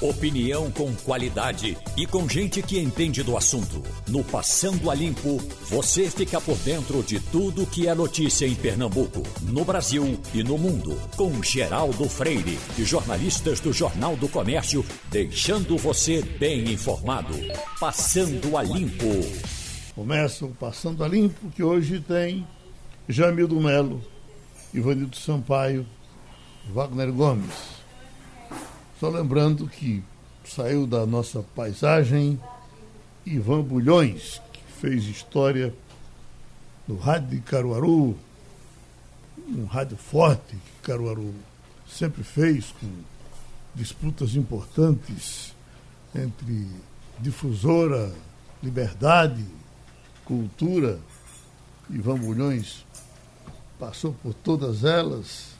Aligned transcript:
Opinião 0.00 0.70
com 0.70 0.94
qualidade 0.94 1.76
e 1.94 2.06
com 2.06 2.26
gente 2.26 2.62
que 2.62 2.78
entende 2.78 3.22
do 3.22 3.36
assunto. 3.36 3.82
No 4.08 4.24
Passando 4.24 4.90
a 4.90 4.94
Limpo, 4.94 5.36
você 5.68 6.08
fica 6.08 6.40
por 6.40 6.56
dentro 6.60 7.02
de 7.02 7.20
tudo 7.20 7.66
que 7.66 7.86
é 7.86 7.94
notícia 7.94 8.46
em 8.46 8.54
Pernambuco, 8.54 9.22
no 9.42 9.62
Brasil 9.62 10.18
e 10.32 10.42
no 10.42 10.56
mundo. 10.56 10.98
Com 11.18 11.42
Geraldo 11.42 12.08
Freire 12.08 12.58
e 12.78 12.82
jornalistas 12.82 13.60
do 13.60 13.74
Jornal 13.74 14.16
do 14.16 14.26
Comércio, 14.26 14.82
deixando 15.10 15.76
você 15.76 16.22
bem 16.22 16.72
informado. 16.72 17.34
Passando 17.78 18.56
a 18.56 18.62
Limpo. 18.62 19.04
Começa 19.94 20.46
o 20.46 20.54
Passando 20.54 21.04
a 21.04 21.08
Limpo, 21.08 21.50
que 21.50 21.62
hoje 21.62 22.00
tem 22.00 22.48
Jamildo 23.06 23.60
Melo, 23.60 24.02
Ivanildo 24.72 25.16
Sampaio, 25.16 25.84
Wagner 26.72 27.12
Gomes. 27.12 27.79
Só 29.00 29.08
lembrando 29.08 29.66
que 29.66 30.04
saiu 30.44 30.86
da 30.86 31.06
nossa 31.06 31.42
paisagem 31.56 32.38
Ivan 33.24 33.62
Bulhões, 33.62 34.42
que 34.52 34.60
fez 34.78 35.04
história 35.04 35.74
no 36.86 36.98
rádio 36.98 37.30
de 37.30 37.40
Caruaru, 37.40 38.14
um 39.48 39.64
rádio 39.64 39.96
forte 39.96 40.54
que 40.54 40.82
Caruaru 40.82 41.34
sempre 41.88 42.22
fez, 42.22 42.74
com 42.78 42.90
disputas 43.74 44.34
importantes 44.34 45.54
entre 46.14 46.68
difusora, 47.18 48.12
liberdade, 48.62 49.46
cultura. 50.26 51.00
Ivan 51.88 52.18
Bulhões 52.18 52.84
passou 53.78 54.12
por 54.22 54.34
todas 54.34 54.84
elas 54.84 55.58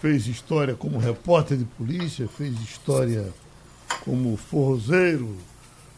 fez 0.00 0.26
história 0.26 0.74
como 0.74 0.98
repórter 0.98 1.58
de 1.58 1.64
polícia, 1.64 2.28
fez 2.28 2.54
história 2.60 3.32
como 4.04 4.36
forrozeiro, 4.36 5.36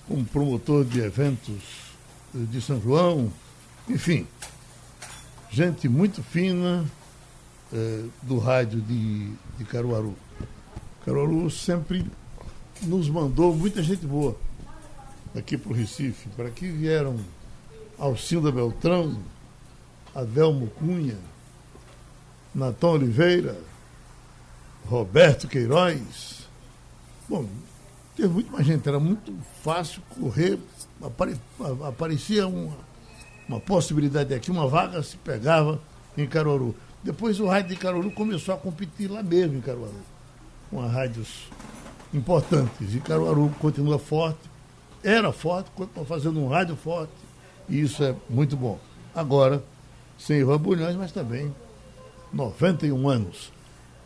como 0.09 0.25
promotor 0.25 0.85
de 0.85 1.01
eventos 1.01 1.63
de 2.33 2.61
São 2.61 2.81
João, 2.81 3.33
enfim, 3.89 4.27
gente 5.51 5.89
muito 5.89 6.23
fina 6.23 6.85
eh, 7.73 8.05
do 8.23 8.39
rádio 8.39 8.81
de, 8.81 9.33
de 9.59 9.65
Caruaru. 9.65 10.15
Caruaru 11.05 11.51
sempre 11.51 12.05
nos 12.83 13.09
mandou 13.09 13.55
muita 13.55 13.83
gente 13.83 14.07
boa 14.07 14.37
aqui 15.37 15.57
para 15.57 15.73
o 15.73 15.75
Recife. 15.75 16.29
Para 16.31 16.49
aqui 16.49 16.69
vieram 16.71 17.17
Alcinda 17.99 18.51
Beltrão, 18.51 19.19
Adelmo 20.15 20.69
Cunha, 20.69 21.19
Natão 22.55 22.91
Oliveira, 22.91 23.57
Roberto 24.87 25.49
Queiroz. 25.49 26.49
Bom, 27.29 27.47
teve 28.17 28.29
muito 28.29 28.53
mais 28.53 28.67
gente, 28.67 28.89
era 28.89 28.99
muito 28.99 29.33
fácil 29.63 30.03
correr, 30.19 30.59
apare, 31.03 31.37
aparecia 31.87 32.47
uma, 32.47 32.77
uma 33.49 33.61
possibilidade 33.61 34.35
aqui, 34.35 34.51
uma 34.51 34.67
vaga 34.67 35.03
se 35.03 35.17
pegava 35.17 35.81
em 36.17 36.27
Caruaru. 36.27 36.75
Depois 37.03 37.41
o 37.41 37.47
rádio 37.47 37.71
de 37.71 37.77
Caruaru 37.77 38.11
começou 38.11 38.55
a 38.55 38.59
competir 38.59 39.11
lá 39.11 39.23
mesmo 39.23 39.57
em 39.57 39.61
Caruaru, 39.61 39.95
com 40.71 40.87
rádios 40.87 41.49
importantes. 42.13 42.95
E 42.95 43.01
Caruaru 43.01 43.49
continua 43.59 43.99
forte, 43.99 44.41
era 45.03 45.33
forte, 45.33 45.71
continua 45.71 46.05
fazendo 46.05 46.41
um 46.41 46.49
rádio 46.49 46.77
forte, 46.77 47.13
e 47.69 47.81
isso 47.81 48.03
é 48.03 48.15
muito 48.29 48.57
bom. 48.57 48.79
Agora, 49.15 49.63
sem 50.19 50.41
Ivan 50.41 50.59
Bulhões, 50.59 50.97
mas 50.97 51.13
também 51.13 51.55
91 52.33 53.09
anos 53.09 53.53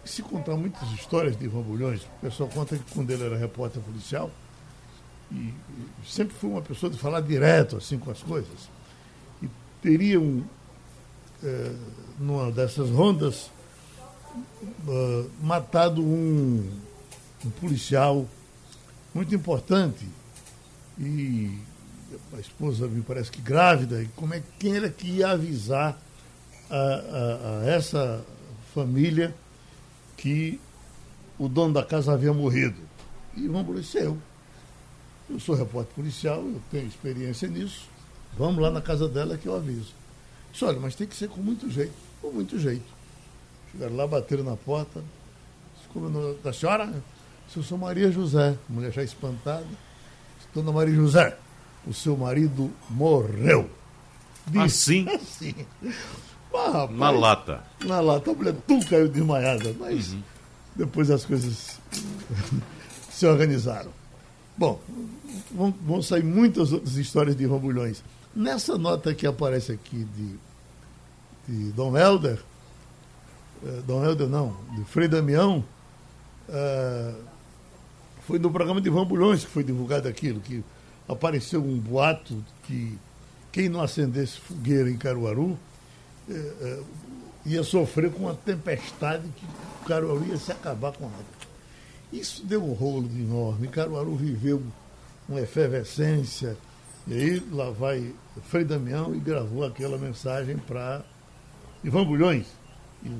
se 0.04 0.22
contar 0.22 0.56
muitas 0.56 0.90
histórias 0.92 1.36
de 1.36 1.44
Ivan 1.44 1.62
Bulhões. 1.62 2.02
O 2.02 2.20
pessoal 2.20 2.48
conta 2.48 2.76
que 2.76 2.94
quando 2.94 3.10
ele 3.10 3.24
era 3.24 3.36
repórter 3.36 3.82
policial, 3.82 4.30
e, 5.30 5.36
e 5.36 5.54
sempre 6.06 6.34
foi 6.36 6.50
uma 6.50 6.62
pessoa 6.62 6.90
de 6.90 6.98
falar 6.98 7.20
direto 7.20 7.76
assim 7.76 7.98
com 7.98 8.10
as 8.10 8.22
coisas. 8.22 8.68
E 9.42 9.48
teria 9.82 10.20
um, 10.20 10.44
é, 11.42 11.72
numa 12.18 12.50
dessas 12.50 12.90
rondas, 12.90 13.50
uh, 14.86 15.30
matado 15.42 16.02
um, 16.02 16.70
um 17.44 17.50
policial 17.50 18.26
muito 19.14 19.34
importante. 19.34 20.06
E 20.98 21.58
a 22.32 22.40
esposa 22.40 22.86
me 22.86 23.02
parece 23.02 23.30
que 23.30 23.40
grávida, 23.40 24.02
e 24.02 24.08
como 24.08 24.34
é, 24.34 24.42
quem 24.58 24.76
era 24.76 24.88
que 24.88 25.08
ia 25.08 25.30
avisar 25.30 25.98
a, 26.70 26.76
a, 26.76 27.60
a 27.60 27.66
essa 27.66 28.24
família 28.74 29.34
que 30.24 30.58
o 31.38 31.50
dono 31.50 31.74
da 31.74 31.84
casa 31.84 32.14
havia 32.14 32.32
morrido. 32.32 32.80
E 33.36 33.46
vamos 33.46 33.78
disse, 33.78 33.98
eu. 33.98 34.16
Eu 35.28 35.38
sou 35.38 35.54
repórter 35.54 35.94
policial, 35.94 36.40
eu 36.40 36.62
tenho 36.70 36.86
experiência 36.86 37.46
nisso. 37.46 37.90
Vamos 38.38 38.62
lá 38.62 38.70
na 38.70 38.80
casa 38.80 39.06
dela 39.06 39.36
que 39.36 39.46
eu 39.46 39.54
aviso. 39.54 39.92
Disse, 40.50 40.64
olha, 40.64 40.80
mas 40.80 40.94
tem 40.94 41.06
que 41.06 41.14
ser 41.14 41.28
com 41.28 41.42
muito 41.42 41.68
jeito. 41.68 41.92
Com 42.22 42.30
muito 42.30 42.58
jeito. 42.58 42.86
Chegaram 43.70 43.96
lá, 43.96 44.06
bateram 44.06 44.44
na 44.44 44.56
porta. 44.56 45.04
Como 45.92 46.34
da 46.42 46.52
senhora? 46.54 46.90
Se 47.50 47.58
eu 47.58 47.62
sou 47.62 47.76
Maria 47.76 48.10
José. 48.10 48.56
A 48.70 48.72
mulher 48.72 48.92
já 48.92 49.02
espantada. 49.02 49.66
Dona 50.54 50.72
Maria 50.72 50.94
José, 50.94 51.36
o 51.86 51.92
seu 51.92 52.16
marido 52.16 52.70
morreu. 52.88 53.68
Disse, 54.46 55.04
assim? 55.04 55.08
Assim. 55.10 55.54
Ah, 56.54 56.70
rapaz, 56.70 56.98
na 56.98 57.10
lata. 57.10 57.64
Na 57.84 58.00
lata. 58.00 58.30
A 58.30 58.34
mulher 58.34 58.54
tu 58.66 58.78
caiu 58.88 59.08
desmaiada. 59.08 59.74
Mas 59.78 60.12
uhum. 60.12 60.22
depois 60.76 61.10
as 61.10 61.24
coisas 61.24 61.80
se 63.10 63.26
organizaram. 63.26 63.90
Bom, 64.56 64.80
vão, 65.52 65.74
vão, 65.82 66.00
sair 66.00 66.22
muitas 66.22 66.72
outras 66.72 66.96
histórias 66.96 67.36
de 67.36 67.44
Rambulhões. 67.44 68.04
Nessa 68.34 68.78
nota 68.78 69.14
que 69.14 69.26
aparece 69.26 69.72
aqui 69.72 70.06
de, 70.16 70.36
de 71.48 71.72
Dom 71.72 71.96
Helder, 71.96 72.38
eh, 73.64 73.82
Dom 73.86 74.04
Helder 74.04 74.28
não, 74.28 74.56
de 74.76 74.84
Frei 74.84 75.08
Damião, 75.08 75.64
eh, 76.48 77.14
foi 78.26 78.38
no 78.38 78.50
programa 78.50 78.80
de 78.80 78.88
Rambulhões 78.88 79.44
que 79.44 79.50
foi 79.50 79.64
divulgado 79.64 80.08
aquilo, 80.08 80.40
que 80.40 80.64
apareceu 81.08 81.62
um 81.62 81.78
boato 81.78 82.42
que 82.64 82.96
quem 83.52 83.68
não 83.68 83.80
acendesse 83.80 84.38
fogueira 84.38 84.90
em 84.90 84.96
Caruaru 84.96 85.58
ia 87.44 87.62
sofrer 87.62 88.10
com 88.10 88.24
uma 88.24 88.34
tempestade 88.34 89.24
que 89.36 89.46
Caruaru 89.86 90.24
ia 90.26 90.36
se 90.36 90.50
acabar 90.50 90.92
com 90.92 91.04
a 91.04 91.08
água. 91.08 91.24
Isso 92.12 92.44
deu 92.46 92.62
um 92.64 92.72
rolo 92.72 93.08
enorme. 93.16 93.68
Caruaru 93.68 94.14
viveu 94.16 94.62
uma 95.28 95.40
efervescência. 95.40 96.56
E 97.06 97.12
aí 97.12 97.42
lá 97.52 97.70
vai 97.70 98.14
Frei 98.48 98.64
Damião 98.64 99.14
e 99.14 99.18
gravou 99.18 99.64
aquela 99.64 99.98
mensagem 99.98 100.56
para 100.56 101.02
Ivan 101.82 102.04
Bulhões. 102.04 102.46
E, 103.04 103.10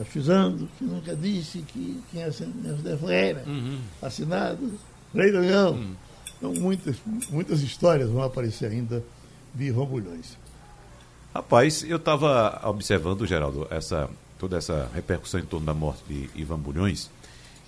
afisando 0.00 0.68
que 0.78 0.84
nunca 0.84 1.14
disse 1.14 1.58
que 1.60 2.02
quem 2.10 2.22
acendeu 2.22 2.76
Ferreira, 2.78 3.44
uhum. 3.46 3.80
assinado, 4.00 4.78
Frei 5.12 5.32
Damião. 5.32 5.72
Uhum. 5.72 5.94
Então 6.38 6.54
muitas, 6.54 6.96
muitas 7.30 7.60
histórias 7.60 8.08
vão 8.08 8.22
aparecer 8.22 8.70
ainda 8.70 9.02
de 9.54 9.64
Ivan 9.64 9.86
Bulhões. 9.86 10.38
Rapaz, 11.36 11.84
eu 11.86 11.98
estava 11.98 12.62
observando, 12.66 13.26
Geraldo, 13.26 13.66
essa, 13.68 14.08
toda 14.38 14.56
essa 14.56 14.90
repercussão 14.94 15.38
em 15.38 15.44
torno 15.44 15.66
da 15.66 15.74
morte 15.74 16.02
de 16.08 16.30
Ivan 16.34 16.58
Bulhões. 16.58 17.10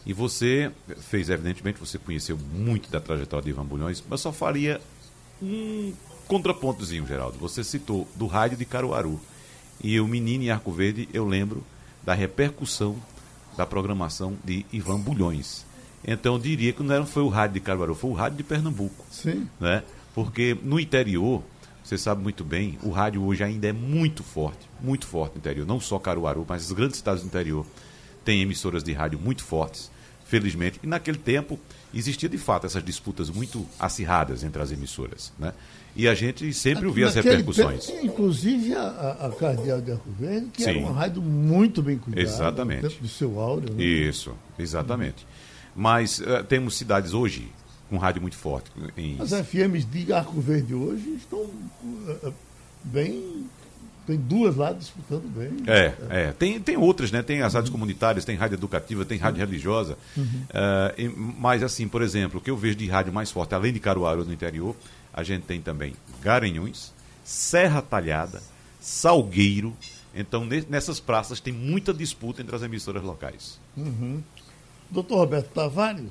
E 0.06 0.14
você 0.14 0.72
fez, 0.96 1.28
evidentemente, 1.28 1.78
você 1.78 1.98
conheceu 1.98 2.38
muito 2.38 2.90
da 2.90 2.98
trajetória 2.98 3.44
de 3.44 3.50
Ivan 3.50 3.66
Bulhões, 3.66 4.02
mas 4.08 4.22
só 4.22 4.32
faria 4.32 4.80
um 5.42 5.92
contrapontozinho, 6.26 7.06
Geraldo. 7.06 7.36
Você 7.40 7.62
citou 7.62 8.08
do 8.16 8.26
rádio 8.26 8.56
de 8.56 8.64
Caruaru. 8.64 9.20
E 9.84 10.00
o 10.00 10.08
Menino 10.08 10.44
em 10.44 10.50
Arco 10.50 10.72
Verde, 10.72 11.06
eu 11.12 11.26
lembro 11.26 11.62
da 12.02 12.14
repercussão 12.14 12.96
da 13.54 13.66
programação 13.66 14.34
de 14.42 14.64
Ivan 14.72 14.98
Bulhões. 14.98 15.66
Então 16.02 16.36
eu 16.36 16.40
diria 16.40 16.72
que 16.72 16.82
não 16.82 17.04
foi 17.04 17.22
o 17.22 17.28
rádio 17.28 17.54
de 17.54 17.60
Caruaru, 17.60 17.94
foi 17.94 18.10
o 18.10 18.14
rádio 18.14 18.38
de 18.38 18.44
Pernambuco. 18.44 19.04
Sim. 19.10 19.46
Né? 19.60 19.82
Porque 20.14 20.56
no 20.62 20.80
interior 20.80 21.42
você 21.88 21.96
sabe 21.96 22.22
muito 22.22 22.44
bem, 22.44 22.78
o 22.82 22.90
rádio 22.90 23.24
hoje 23.24 23.42
ainda 23.42 23.66
é 23.66 23.72
muito 23.72 24.22
forte, 24.22 24.68
muito 24.78 25.06
forte 25.06 25.32
no 25.32 25.38
interior. 25.38 25.66
Não 25.66 25.80
só 25.80 25.98
Caruaru, 25.98 26.44
mas 26.46 26.66
as 26.66 26.72
grandes 26.72 26.98
cidades 26.98 27.22
do 27.22 27.26
interior 27.26 27.64
têm 28.22 28.42
emissoras 28.42 28.84
de 28.84 28.92
rádio 28.92 29.18
muito 29.18 29.42
fortes, 29.42 29.90
felizmente. 30.26 30.78
E 30.82 30.86
naquele 30.86 31.16
tempo 31.16 31.58
existia 31.94 32.28
de 32.28 32.36
fato 32.36 32.66
essas 32.66 32.84
disputas 32.84 33.30
muito 33.30 33.64
acirradas 33.80 34.44
entre 34.44 34.60
as 34.60 34.70
emissoras, 34.70 35.32
né? 35.38 35.54
E 35.96 36.06
a 36.06 36.14
gente 36.14 36.52
sempre 36.52 36.86
ouvia 36.86 37.06
as 37.06 37.14
repercussões. 37.14 37.86
Tempo, 37.86 38.04
inclusive 38.04 38.74
a, 38.74 39.16
a 39.22 39.32
Cardeal 39.32 39.80
de 39.80 39.92
Arco 39.92 40.10
Verde, 40.10 40.50
que 40.52 40.64
Sim. 40.64 40.70
era 40.70 40.78
uma 40.80 40.92
rádio 40.92 41.22
muito 41.22 41.82
bem 41.82 41.96
cuidada. 41.96 42.22
Exatamente. 42.22 42.98
Do 43.00 43.08
seu 43.08 43.40
áudio. 43.40 43.72
Né? 43.72 43.82
Isso, 43.82 44.36
exatamente. 44.58 45.26
Mas 45.74 46.18
uh, 46.18 46.44
temos 46.46 46.76
cidades 46.76 47.14
hoje 47.14 47.50
com 47.88 47.96
rádio 47.96 48.20
muito 48.20 48.36
forte. 48.36 48.70
Em... 48.96 49.20
As 49.20 49.30
FMs 49.30 49.84
de 49.84 50.12
Arco 50.12 50.40
Verde 50.40 50.74
hoje 50.74 51.10
estão 51.14 51.40
uh, 51.40 52.34
bem 52.84 53.46
tem 54.08 54.16
duas 54.16 54.56
lá 54.56 54.72
disputando 54.72 55.28
bem. 55.28 55.50
É, 55.66 55.94
é. 56.08 56.32
Tem, 56.32 56.58
tem 56.58 56.78
outras, 56.78 57.12
né? 57.12 57.22
Tem 57.22 57.42
as 57.42 57.52
rádios 57.52 57.70
comunitárias, 57.70 58.24
tem 58.24 58.36
rádio 58.36 58.54
educativa, 58.54 59.04
tem 59.04 59.18
rádio 59.18 59.40
religiosa. 59.40 59.98
Uhum. 60.16 60.24
Uh, 60.24 61.34
mas, 61.38 61.62
assim, 61.62 61.86
por 61.86 62.00
exemplo, 62.00 62.40
o 62.40 62.42
que 62.42 62.50
eu 62.50 62.56
vejo 62.56 62.74
de 62.74 62.86
rádio 62.88 63.12
mais 63.12 63.30
forte, 63.30 63.54
além 63.54 63.70
de 63.70 63.78
Caruaru 63.78 64.24
no 64.24 64.32
interior, 64.32 64.74
a 65.12 65.22
gente 65.22 65.42
tem 65.42 65.60
também 65.60 65.92
Garanhuns, 66.22 66.94
Serra 67.22 67.82
Talhada, 67.82 68.42
Salgueiro. 68.80 69.76
Então, 70.14 70.48
nessas 70.70 70.98
praças 70.98 71.38
tem 71.38 71.52
muita 71.52 71.92
disputa 71.92 72.40
entre 72.40 72.56
as 72.56 72.62
emissoras 72.62 73.02
locais. 73.02 73.60
Uhum. 73.76 74.22
Doutor 74.90 75.16
Roberto 75.16 75.48
Tavares 75.52 76.08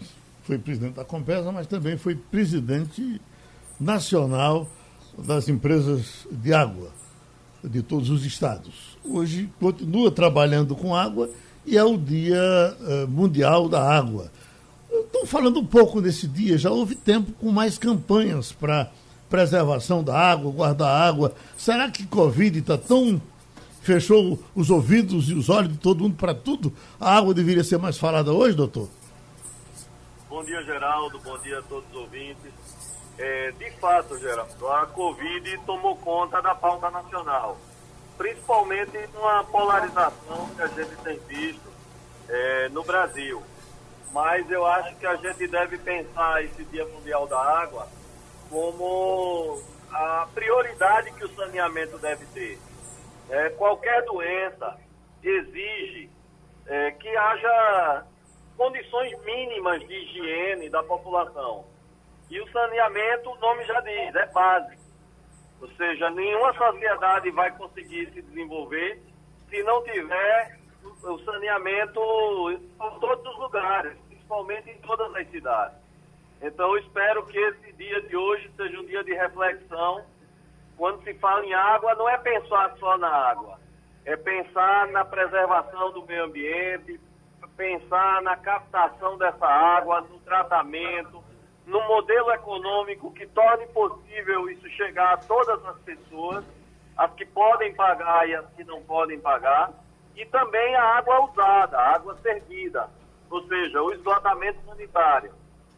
foi 0.48 0.58
presidente 0.58 0.94
da 0.94 1.04
Compesa, 1.04 1.52
mas 1.52 1.68
também 1.68 1.98
foi 1.98 2.16
presidente 2.16 3.20
nacional 3.78 4.66
das 5.18 5.50
empresas 5.50 6.26
de 6.32 6.54
água 6.54 6.90
de 7.62 7.82
todos 7.82 8.10
os 8.10 8.26
estados. 8.26 8.98
Hoje 9.04 9.50
continua 9.60 10.10
trabalhando 10.10 10.74
com 10.74 10.96
água 10.96 11.30
e 11.66 11.78
é 11.78 11.84
o 11.84 11.98
Dia 11.98 12.40
uh, 12.80 13.08
Mundial 13.10 13.68
da 13.68 13.84
Água. 13.84 14.32
Estou 14.90 15.26
falando 15.26 15.60
um 15.60 15.66
pouco 15.66 16.02
desse 16.02 16.26
dia, 16.28 16.58
já 16.58 16.72
houve 16.72 16.96
tempo 16.96 17.34
com 17.34 17.52
mais 17.52 17.78
campanhas 17.78 18.54
para 18.54 18.90
preservação 19.30 20.02
da 20.02 20.18
água, 20.18 20.50
guardar 20.50 20.90
água. 20.90 21.34
Será 21.58 21.92
que 21.92 22.08
Covid 22.08 22.58
está 22.58 22.78
tão. 22.78 23.22
fechou 23.82 24.40
os 24.56 24.70
ouvidos 24.70 25.30
e 25.30 25.34
os 25.34 25.50
olhos 25.50 25.74
de 25.74 25.78
todo 25.78 26.04
mundo 26.04 26.16
para 26.16 26.34
tudo? 26.34 26.72
A 26.98 27.18
água 27.18 27.34
deveria 27.34 27.66
ser 27.66 27.78
mais 27.78 27.98
falada 27.98 28.32
hoje, 28.32 28.56
doutor? 28.56 28.88
Bom 30.29 30.44
dia, 30.44 30.62
Geraldo. 30.63 31.19
Bom 31.19 31.38
dia 31.38 31.59
a 31.59 31.62
todos 31.62 31.89
os 31.89 31.95
ouvintes. 31.95 32.51
É, 33.18 33.51
de 33.51 33.71
fato, 33.79 34.19
Geraldo, 34.19 34.68
a 34.68 34.85
Covid 34.88 35.57
tomou 35.59 35.95
conta 35.95 36.41
da 36.41 36.53
pauta 36.53 36.91
nacional, 36.91 37.57
principalmente 38.18 39.07
numa 39.13 39.45
polarização 39.45 40.50
que 40.53 40.62
a 40.62 40.68
gente 40.68 40.95
tem 40.97 41.18
visto 41.19 41.71
é, 42.27 42.68
no 42.69 42.83
Brasil. 42.83 43.41
Mas 44.12 44.51
eu 44.51 44.65
acho 44.65 44.97
que 44.97 45.06
a 45.06 45.15
gente 45.15 45.47
deve 45.47 45.77
pensar 45.77 46.44
esse 46.44 46.63
Dia 46.65 46.85
Mundial 46.85 47.25
da 47.25 47.39
Água 47.39 47.88
como 48.50 49.62
a 49.89 50.27
prioridade 50.35 51.13
que 51.13 51.24
o 51.24 51.35
saneamento 51.35 51.97
deve 52.00 52.25
ter. 52.27 52.59
É, 53.29 53.50
qualquer 53.51 54.03
doença 54.03 54.77
exige 55.24 56.09
é, 56.65 56.91
que 56.91 57.15
haja 57.15 58.06
condições 58.57 59.18
mínimas 59.24 59.80
de 59.88 59.94
higiene 59.94 60.69
da 60.69 60.83
população. 60.83 61.65
E 62.30 62.42
o 62.42 62.51
saneamento, 62.51 63.30
o 63.30 63.38
nome 63.38 63.63
já 63.65 63.80
diz, 63.81 64.15
é 64.15 64.25
básico. 64.27 64.81
Ou 65.62 65.69
seja, 65.69 66.09
nenhuma 66.09 66.54
sociedade 66.54 67.31
vai 67.31 67.56
conseguir 67.56 68.12
se 68.12 68.21
desenvolver 68.21 69.01
se 69.50 69.63
não 69.63 69.81
tiver 69.83 70.59
o 71.04 71.19
saneamento 71.19 72.00
em 72.51 73.00
todos 73.00 73.25
os 73.25 73.39
lugares, 73.39 73.98
principalmente 74.07 74.69
em 74.69 74.77
todas 74.80 75.15
as 75.15 75.27
cidades. 75.30 75.77
Então, 76.42 76.75
eu 76.75 76.77
espero 76.80 77.25
que 77.25 77.38
esse 77.38 77.71
dia 77.74 78.01
de 78.01 78.15
hoje 78.15 78.51
seja 78.56 78.80
um 78.80 78.86
dia 78.86 79.03
de 79.03 79.13
reflexão. 79.13 80.03
Quando 80.75 81.03
se 81.03 81.13
fala 81.15 81.44
em 81.45 81.53
água, 81.53 81.95
não 81.95 82.07
é 82.07 82.18
pensar 82.18 82.75
só 82.77 82.98
na 82.98 83.10
água, 83.10 83.60
é 84.06 84.15
pensar 84.15 84.88
na 84.89 85.03
preservação 85.03 85.92
do 85.92 86.06
meio 86.06 86.25
ambiente, 86.25 87.00
pensar 87.57 88.21
na 88.21 88.38
captação 88.38 89.18
dessa 89.18 89.45
água, 89.45 90.01
no 90.01 90.19
tratamento, 90.19 91.24
no 91.65 91.86
modelo 91.88 92.31
econômico 92.31 93.12
que 93.12 93.25
torne 93.27 93.65
possível 93.68 94.50
isso 94.50 94.69
chegar 94.69 95.15
a 95.15 95.18
todas 95.18 95.65
as 95.65 95.77
pessoas, 95.80 96.45
as 96.95 97.12
que 97.13 97.25
podem 97.25 97.74
pagar 97.74 98.30
e 98.30 98.36
as 98.36 98.45
que 98.54 98.63
não 98.63 98.81
podem 98.83 99.19
pagar, 99.19 99.71
e 100.15 100.25
também 100.27 100.75
a 100.75 100.98
água 100.98 101.25
usada, 101.25 101.77
a 101.77 101.95
água 101.95 102.15
servida, 102.21 102.89
ou 103.30 103.45
seja, 103.48 103.81
o 103.81 103.92
esgotamento 103.92 104.60
sanitário. 104.65 105.33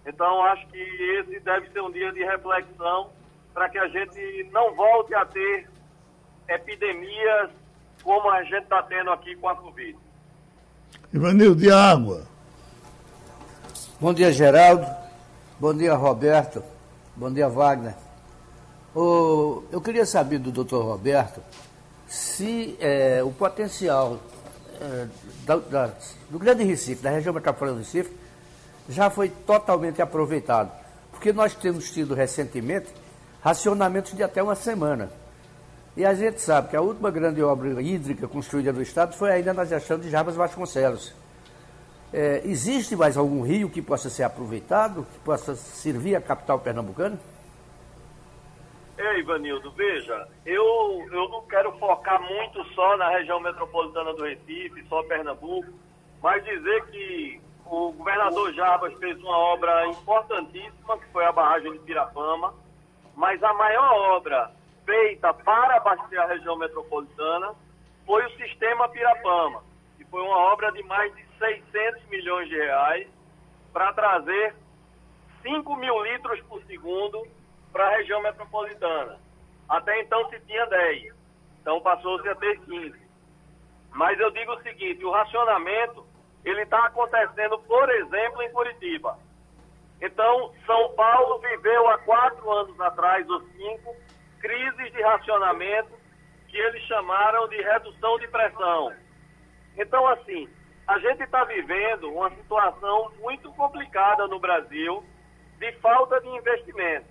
Então, 0.06 0.44
acho 0.46 0.68
que 0.68 0.78
esse 0.78 1.40
deve 1.40 1.70
ser 1.70 1.82
um 1.82 1.92
dia 1.92 2.12
de 2.12 2.24
reflexão 2.24 3.10
para 3.54 3.70
que 3.70 3.78
a 3.78 3.88
gente 3.88 4.50
não 4.52 4.76
volte 4.76 5.14
a 5.16 5.26
ter 5.26 5.70
epidemias 6.48 7.52
como 8.04 8.30
a 8.30 8.44
gente 8.44 8.64
está 8.64 8.82
tendo 8.84 9.12
aqui 9.12 9.36
com 9.36 9.50
a 9.50 9.56
Covid. 9.56 9.98
Ivanil, 11.12 11.56
de 11.56 11.72
água. 11.72 12.22
Bom 14.00 14.14
dia, 14.14 14.32
Geraldo. 14.32 14.86
Bom 15.60 15.74
dia, 15.74 15.96
Roberto. 15.96 16.62
Bom 17.16 17.34
dia, 17.34 17.50
Wagner. 17.50 17.96
O, 18.96 19.64
eu 19.72 19.82
queria 19.82 20.06
saber 20.06 20.38
do 20.38 20.52
doutor 20.52 20.86
Roberto 20.86 21.42
se 22.08 22.78
é, 22.80 23.24
o 23.24 23.32
potencial 23.32 24.20
é, 24.80 25.08
da, 25.48 25.56
da, 25.56 25.90
do 26.30 26.38
Grande 26.38 26.64
Recife, 26.64 27.02
da 27.02 27.10
região 27.10 27.34
metropolitana 27.34 27.80
do 27.82 27.86
Recife, 27.86 28.14
já 28.88 29.10
foi 29.10 29.30
totalmente 29.30 30.04
aproveitado. 30.04 30.72
Porque 31.10 31.34
nós 31.34 31.56
temos 31.56 31.90
tido 31.90 32.14
recentemente 32.14 32.88
racionamentos 33.42 34.14
de 34.14 34.22
até 34.22 34.44
uma 34.44 34.56
semana. 34.56 35.12
E 36.00 36.06
a 36.06 36.14
gente 36.14 36.40
sabe 36.40 36.70
que 36.70 36.78
a 36.78 36.82
última 36.82 37.12
grande 37.12 37.44
obra 37.44 37.82
hídrica 37.82 38.26
construída 38.26 38.72
no 38.72 38.82
Estado 38.82 39.18
foi 39.18 39.32
ainda 39.32 39.54
na 39.54 39.66
gestão 39.66 40.00
de 40.00 40.10
Jarbas 40.10 40.34
Vasconcelos. 40.34 41.14
É, 42.14 42.42
existe 42.46 42.96
mais 42.96 43.18
algum 43.18 43.42
rio 43.42 43.70
que 43.70 43.82
possa 43.82 44.10
ser 44.10 44.24
aproveitado, 44.24 45.06
que 45.12 45.20
possa 45.20 45.58
servir 45.58 46.16
a 46.16 46.22
capital 46.22 46.58
pernambucana? 46.58 47.20
É, 48.98 49.20
Ivanildo, 49.20 49.72
veja, 49.72 50.26
eu, 50.46 51.06
eu 51.12 51.28
não 51.28 51.42
quero 51.42 51.78
focar 51.78 52.22
muito 52.22 52.64
só 52.74 52.96
na 52.96 53.10
região 53.10 53.42
metropolitana 53.42 54.14
do 54.14 54.24
Recife, 54.24 54.82
só 54.88 55.04
Pernambuco, 55.04 55.68
mas 56.24 56.42
dizer 56.46 56.86
que 56.86 57.42
o 57.66 57.92
governador 57.92 58.54
Jarbas 58.54 58.98
fez 59.00 59.20
uma 59.20 59.38
obra 59.38 59.86
importantíssima, 59.88 60.98
que 60.98 61.12
foi 61.12 61.26
a 61.26 61.34
barragem 61.34 61.74
de 61.74 61.80
Pirapama, 61.80 62.54
mas 63.18 63.44
a 63.44 63.54
maior 63.54 64.16
obra 64.16 64.58
feita 64.90 65.32
para 65.36 65.76
abastecer 65.76 66.20
a 66.20 66.26
região 66.26 66.58
metropolitana 66.58 67.54
foi 68.08 68.26
o 68.26 68.38
sistema 68.38 68.90
Pirapama, 68.90 69.64
que 69.96 70.06
foi 70.06 70.20
uma 70.24 70.36
obra 70.52 70.72
de 70.72 70.82
mais 70.82 71.14
de 71.16 71.24
600 71.38 72.06
milhões 72.10 72.50
de 72.50 72.56
reais 72.56 73.08
para 73.72 73.94
trazer 73.94 74.56
5 75.44 75.76
mil 75.76 76.04
litros 76.04 76.42
por 76.48 76.64
segundo 76.64 77.24
para 77.72 77.86
a 77.86 77.98
região 77.98 78.20
metropolitana. 78.24 79.20
Até 79.70 80.02
então 80.02 80.28
se 80.32 80.40
tinha 80.40 80.66
10, 80.66 81.14
então 81.62 81.80
passou-se 81.82 82.28
a 82.28 82.34
ter 82.34 82.60
15. 82.62 83.00
Mas 83.92 84.20
eu 84.20 84.32
digo 84.32 84.54
o 84.54 84.64
seguinte, 84.64 85.06
o 85.06 85.12
racionamento 85.12 86.04
ele 86.44 86.64
está 86.64 86.86
acontecendo, 86.86 87.60
por 87.60 87.88
exemplo, 87.92 88.42
em 88.42 88.52
Curitiba. 88.52 89.20
Então, 90.02 90.52
São 90.66 90.94
Paulo 90.94 91.38
viveu 91.40 91.90
há 91.90 91.98
quatro 92.00 92.50
anos 92.50 92.80
atrás, 92.80 93.30
ou 93.30 93.42
cinco, 93.42 93.96
crises 94.40 94.92
de 94.92 95.02
racionamento 95.02 95.92
que 96.48 96.58
eles 96.58 96.82
chamaram 96.84 97.48
de 97.48 97.62
redução 97.62 98.18
de 98.20 98.28
pressão. 98.28 98.94
Então, 99.78 100.08
assim, 100.08 100.50
a 100.88 100.98
gente 101.00 101.24
está 101.24 101.44
vivendo 101.44 102.12
uma 102.12 102.30
situação 102.32 103.12
muito 103.20 103.52
complicada 103.54 104.28
no 104.28 104.40
Brasil 104.40 105.04
de 105.60 105.72
falta 105.74 106.20
de 106.22 106.28
investimento. 106.30 107.06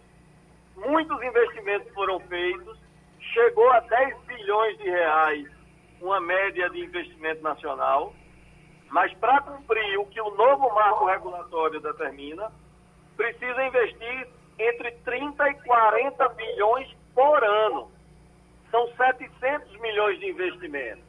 Muitos 0.76 1.22
investimentos 1.22 1.92
foram 1.92 2.18
feitos, 2.20 2.78
chegou 3.32 3.70
a 3.70 3.80
10 3.80 4.18
bilhões 4.22 4.78
de 4.78 4.90
reais 4.90 5.58
uma 6.00 6.20
média 6.20 6.70
de 6.70 6.80
investimento 6.80 7.42
nacional, 7.42 8.12
mas 8.90 9.12
para 9.14 9.40
cumprir 9.42 9.98
o 9.98 10.06
que 10.06 10.20
o 10.20 10.30
novo 10.30 10.72
marco 10.74 11.04
regulatório 11.04 11.80
determina, 11.80 12.50
precisa 13.16 13.64
investir 13.64 14.28
entre 14.58 14.92
30 14.92 15.50
e 15.50 15.54
40 15.62 16.28
bilhões 16.30 16.97
por 17.18 17.42
ano. 17.42 17.90
São 18.70 18.86
700 18.96 19.80
milhões 19.80 20.20
de 20.20 20.30
investimentos. 20.30 21.02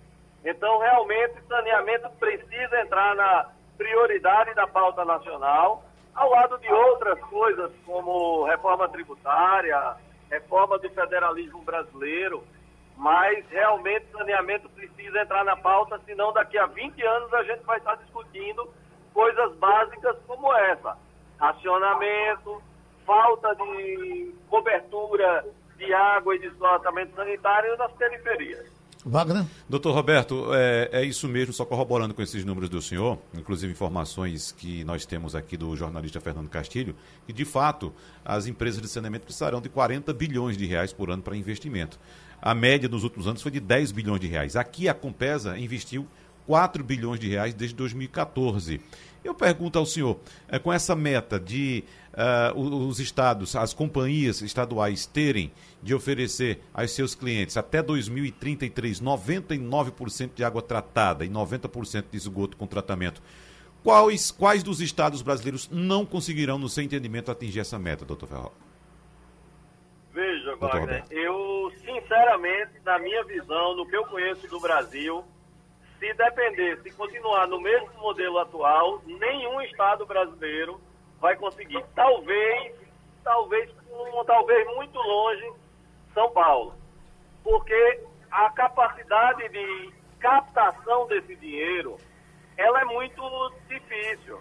Então, 0.43 0.79
realmente, 0.79 1.39
saneamento 1.47 2.09
precisa 2.19 2.81
entrar 2.81 3.15
na 3.15 3.51
prioridade 3.77 4.55
da 4.55 4.65
pauta 4.65 5.05
nacional, 5.05 5.83
ao 6.15 6.31
lado 6.31 6.57
de 6.57 6.73
outras 6.73 7.19
coisas 7.25 7.71
como 7.85 8.43
reforma 8.45 8.89
tributária, 8.89 9.97
reforma 10.31 10.79
do 10.79 10.89
federalismo 10.89 11.61
brasileiro, 11.61 12.43
mas 12.97 13.47
realmente 13.49 14.07
saneamento 14.11 14.67
precisa 14.69 15.21
entrar 15.21 15.45
na 15.45 15.57
pauta, 15.57 16.01
senão 16.07 16.33
daqui 16.33 16.57
a 16.57 16.65
20 16.65 17.05
anos 17.05 17.31
a 17.35 17.43
gente 17.43 17.63
vai 17.65 17.77
estar 17.77 17.95
discutindo 17.97 18.67
coisas 19.13 19.55
básicas 19.57 20.17
como 20.25 20.51
essa: 20.55 20.97
racionamento, 21.37 22.63
falta 23.05 23.53
de 23.55 24.33
cobertura 24.49 25.45
de 25.79 25.93
água 25.93 26.35
e 26.35 26.39
de 26.39 26.47
esgotamento 26.47 27.15
sanitário 27.15 27.75
nas 27.77 27.91
periferias. 27.93 28.79
Wagner? 29.05 29.45
Doutor 29.67 29.93
Roberto, 29.93 30.53
é, 30.53 30.89
é, 30.91 31.05
isso 31.05 31.25
mesmo, 31.29 31.53
só 31.53 31.63
corroborando 31.63 32.13
com 32.13 32.21
esses 32.21 32.43
números 32.43 32.69
do 32.69 32.81
senhor, 32.81 33.17
inclusive 33.33 33.71
informações 33.71 34.51
que 34.51 34.83
nós 34.83 35.05
temos 35.05 35.35
aqui 35.35 35.55
do 35.55 35.73
jornalista 35.73 36.19
Fernando 36.19 36.49
Castilho, 36.49 36.93
que 37.25 37.31
de 37.31 37.45
fato 37.45 37.93
as 38.25 38.45
empresas 38.45 38.81
de 38.81 38.89
saneamento 38.89 39.23
precisarão 39.23 39.61
de 39.61 39.69
40 39.69 40.13
bilhões 40.13 40.57
de 40.57 40.65
reais 40.65 40.91
por 40.91 41.09
ano 41.09 41.23
para 41.23 41.35
investimento. 41.35 41.97
A 42.41 42.53
média 42.53 42.89
nos 42.89 43.05
últimos 43.05 43.25
anos 43.25 43.41
foi 43.41 43.51
de 43.51 43.61
10 43.61 43.93
bilhões 43.93 44.19
de 44.19 44.27
reais. 44.27 44.57
Aqui 44.57 44.89
a 44.89 44.93
Compesa 44.93 45.57
investiu 45.57 46.05
4 46.45 46.83
bilhões 46.83 47.19
de 47.19 47.29
reais 47.29 47.53
desde 47.53 47.75
2014. 47.77 48.81
Eu 49.23 49.33
pergunto 49.33 49.77
ao 49.77 49.85
senhor, 49.85 50.19
é, 50.47 50.57
com 50.57 50.71
essa 50.71 50.95
meta 50.95 51.39
de 51.39 51.83
uh, 52.13 52.59
os 52.59 52.99
estados, 52.99 53.55
as 53.55 53.73
companhias 53.73 54.41
estaduais 54.41 55.05
terem 55.05 55.51
de 55.81 55.93
oferecer 55.93 56.61
aos 56.73 56.91
seus 56.91 57.15
clientes 57.15 57.57
até 57.57 57.81
2033 57.81 59.01
99% 59.01 60.31
de 60.35 60.43
água 60.43 60.61
tratada 60.61 61.25
e 61.25 61.29
90% 61.29 62.05
de 62.09 62.17
esgoto 62.17 62.57
com 62.57 62.65
tratamento, 62.65 63.21
quais, 63.83 64.31
quais 64.31 64.63
dos 64.63 64.81
estados 64.81 65.21
brasileiros 65.21 65.69
não 65.69 66.05
conseguirão, 66.05 66.57
no 66.57 66.69
seu 66.69 66.83
entendimento, 66.83 67.31
atingir 67.31 67.59
essa 67.59 67.77
meta, 67.77 68.05
doutor 68.05 68.27
Ferro? 68.27 68.51
Veja, 70.13 70.55
Wagner, 70.55 71.03
eu, 71.11 71.71
sinceramente, 71.85 72.73
na 72.83 72.99
minha 72.99 73.23
visão, 73.23 73.75
no 73.75 73.85
que 73.85 73.95
eu 73.95 74.03
conheço 74.05 74.47
do 74.47 74.59
Brasil, 74.59 75.23
se 75.99 76.13
depender, 76.13 76.81
se 76.81 76.91
continuar 76.91 77.47
no 77.47 77.59
mesmo 77.59 77.91
modelo 77.99 78.39
atual, 78.39 79.01
nenhum 79.05 79.61
Estado 79.61 80.05
brasileiro 80.05 80.79
vai 81.19 81.35
conseguir. 81.35 81.83
Talvez, 81.93 82.73
talvez, 83.23 83.69
um, 83.91 84.23
talvez 84.23 84.65
muito 84.75 84.97
longe, 84.97 85.51
São 86.13 86.31
Paulo. 86.31 86.73
Porque 87.43 87.99
a 88.31 88.49
capacidade 88.51 89.49
de 89.49 89.93
captação 90.19 91.07
desse 91.07 91.35
dinheiro, 91.35 91.97
ela 92.57 92.81
é 92.81 92.85
muito 92.85 93.53
difícil. 93.67 94.39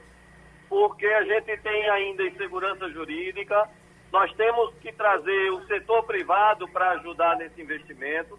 Porque 0.68 1.06
a 1.06 1.24
gente 1.24 1.56
tem 1.58 1.90
ainda 1.90 2.22
insegurança 2.24 2.88
jurídica, 2.90 3.68
nós 4.12 4.32
temos 4.34 4.74
que 4.76 4.92
trazer 4.92 5.50
o 5.50 5.66
setor 5.66 6.04
privado 6.04 6.68
para 6.68 6.90
ajudar 6.92 7.36
nesse 7.36 7.60
investimento. 7.60 8.38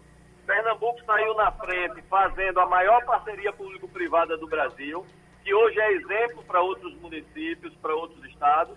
Pernambuco 0.50 1.00
saiu 1.04 1.32
na 1.34 1.52
frente 1.52 2.02
fazendo 2.10 2.58
a 2.58 2.66
maior 2.66 3.04
parceria 3.04 3.52
público-privada 3.52 4.36
do 4.36 4.48
Brasil, 4.48 5.06
que 5.44 5.54
hoje 5.54 5.78
é 5.78 5.92
exemplo 5.92 6.42
para 6.42 6.60
outros 6.60 6.92
municípios, 7.00 7.72
para 7.76 7.94
outros 7.94 8.24
estados, 8.24 8.76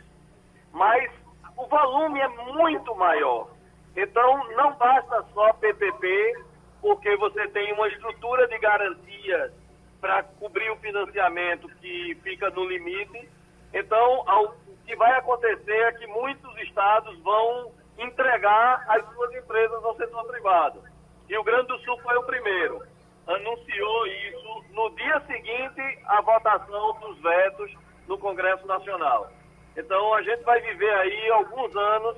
mas 0.71 1.11
o 1.57 1.65
volume 1.65 2.19
é 2.19 2.27
muito 2.27 2.93
maior. 2.93 3.49
Então, 3.97 4.47
não 4.51 4.73
basta 4.73 5.25
só 5.33 5.51
PPP, 5.53 6.45
porque 6.79 7.17
você 7.17 7.47
tem 7.47 7.73
uma 7.73 7.87
estrutura 7.87 8.47
de 8.47 8.59
garantias 8.59 9.51
para 9.99 10.21
cobrir 10.21 10.69
o 10.69 10.77
financiamento 10.77 11.67
que 11.81 12.15
fica 12.21 12.51
no 12.51 12.65
limite. 12.65 13.27
Então, 13.73 14.23
ao, 14.29 14.45
o 14.67 14.77
que 14.85 14.95
vai 14.95 15.17
acontecer 15.17 15.71
é 15.87 15.91
que 15.93 16.05
muitos 16.05 16.55
estados 16.57 17.19
vão 17.21 17.71
entregar 17.97 18.85
as 18.87 19.03
suas 19.11 19.33
empresas 19.33 19.83
ao 19.83 19.97
setor 19.97 20.23
privado. 20.25 20.92
Rio 21.33 21.43
Grande 21.43 21.67
do 21.67 21.79
Sul 21.79 21.97
foi 22.03 22.15
o 22.15 22.23
primeiro. 22.23 22.79
Anunciou 23.25 24.05
isso 24.05 24.63
no 24.71 24.95
dia 24.95 25.19
seguinte 25.25 25.81
à 26.05 26.21
votação 26.21 26.95
dos 27.01 27.17
vetos 27.23 27.71
no 28.07 28.19
Congresso 28.19 28.67
Nacional. 28.67 29.31
Então 29.75 30.13
a 30.13 30.21
gente 30.21 30.43
vai 30.43 30.61
viver 30.61 30.93
aí 30.93 31.31
alguns 31.31 31.75
anos 31.75 32.17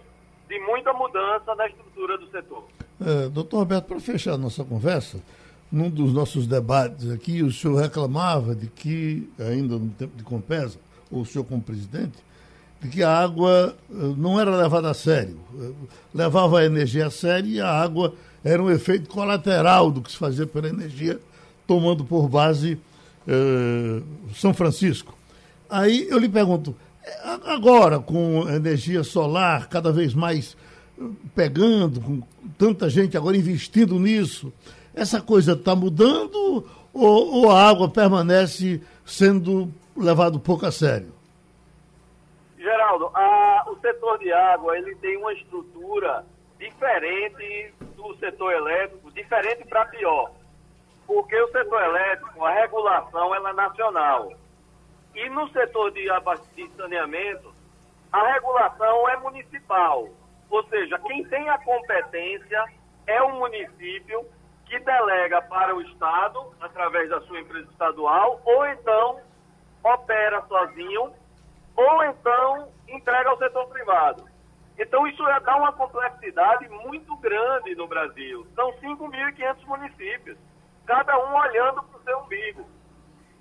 de 0.49 0.59
muita 0.59 0.91
mudança 0.91 1.55
na 1.55 1.65
estrutura 1.65 2.17
do 2.17 2.29
setor. 2.29 2.65
É, 2.99 3.29
doutor 3.29 3.59
Roberto, 3.59 3.85
para 3.85 3.99
fechar 4.01 4.33
a 4.33 4.37
nossa 4.37 4.65
conversa, 4.65 5.21
num 5.71 5.89
dos 5.89 6.11
nossos 6.11 6.45
debates 6.45 7.09
aqui, 7.09 7.41
o 7.41 7.53
senhor 7.53 7.79
reclamava 7.79 8.53
de 8.53 8.67
que, 8.67 9.31
ainda 9.39 9.77
no 9.77 9.91
tempo 9.91 10.17
de 10.17 10.23
Compesa, 10.25 10.77
ou 11.09 11.21
o 11.21 11.25
senhor 11.25 11.45
como 11.45 11.61
presidente, 11.61 12.17
de 12.81 12.89
que 12.89 13.01
a 13.01 13.17
água 13.17 13.77
eh, 13.89 13.93
não 14.17 14.39
era 14.39 14.53
levada 14.57 14.89
a 14.89 14.93
sério. 14.93 15.39
Eh, 15.57 15.71
levava 16.13 16.59
a 16.59 16.65
energia 16.65 17.07
a 17.07 17.11
sério 17.11 17.49
e 17.49 17.61
a 17.61 17.69
água 17.69 18.13
era 18.45 18.61
um 18.61 18.69
efeito 18.69 19.09
colateral 19.09 19.89
do 19.89 20.03
que 20.03 20.11
se 20.11 20.17
fazia 20.17 20.45
pela 20.45 20.69
energia, 20.69 21.19
tomando 21.65 22.05
por 22.05 22.29
base 22.29 22.79
eh, 23.27 24.01
São 24.35 24.53
Francisco. 24.53 25.17
Aí 25.67 26.07
eu 26.11 26.19
lhe 26.19 26.29
pergunto, 26.29 26.75
agora 27.43 27.99
com 27.99 28.47
energia 28.47 29.03
solar 29.03 29.67
cada 29.67 29.91
vez 29.91 30.13
mais 30.13 30.55
pegando, 31.33 31.99
com 31.99 32.21
tanta 32.55 32.87
gente 32.87 33.17
agora 33.17 33.35
investindo 33.35 33.99
nisso, 33.99 34.53
essa 34.93 35.19
coisa 35.19 35.53
está 35.53 35.75
mudando 35.75 36.63
ou, 36.93 37.43
ou, 37.43 37.51
a 37.51 37.67
água 37.67 37.89
permanece 37.89 38.79
sendo 39.03 39.73
levado 39.97 40.39
pouco 40.39 40.67
a 40.67 40.71
sério? 40.71 41.11
Geraldo, 42.57 43.09
a, 43.13 43.65
o 43.69 43.75
setor 43.79 44.19
de 44.19 44.31
água 44.31 44.77
ele 44.77 44.95
tem 44.95 45.17
uma 45.17 45.33
estrutura 45.33 46.23
diferente 46.57 47.73
do 48.07 48.17
setor 48.17 48.53
elétrico, 48.53 49.11
diferente 49.11 49.65
para 49.65 49.85
pior. 49.85 50.31
Porque 51.05 51.39
o 51.39 51.51
setor 51.51 51.81
elétrico, 51.83 52.43
a 52.43 52.51
regulação 52.51 53.33
ela 53.35 53.49
é 53.49 53.53
nacional. 53.53 54.31
E 55.13 55.29
no 55.29 55.47
setor 55.49 55.91
de, 55.91 56.07
de 56.55 56.75
saneamento, 56.75 57.53
a 58.11 58.33
regulação 58.33 59.09
é 59.09 59.17
municipal. 59.17 60.09
Ou 60.49 60.63
seja, 60.67 60.99
quem 60.99 61.23
tem 61.25 61.49
a 61.49 61.57
competência 61.59 62.65
é 63.07 63.21
o 63.21 63.33
município 63.35 64.25
que 64.65 64.79
delega 64.79 65.41
para 65.43 65.75
o 65.75 65.81
Estado, 65.81 66.53
através 66.59 67.09
da 67.09 67.21
sua 67.21 67.39
empresa 67.39 67.69
estadual, 67.69 68.41
ou 68.43 68.65
então 68.67 69.19
opera 69.83 70.41
sozinho, 70.47 71.13
ou 71.75 72.03
então 72.03 72.67
entrega 72.87 73.29
ao 73.29 73.37
setor 73.37 73.67
privado. 73.67 74.34
Então, 74.77 75.07
isso 75.07 75.23
dá 75.43 75.55
uma 75.55 75.71
complexidade 75.71 76.67
muito 76.69 77.15
grande 77.17 77.75
no 77.75 77.87
Brasil. 77.87 78.45
São 78.55 78.73
5.500 78.73 79.65
municípios, 79.65 80.37
cada 80.85 81.17
um 81.17 81.35
olhando 81.35 81.81
para 81.83 81.99
o 81.99 82.03
seu 82.03 82.19
umbigo. 82.19 82.65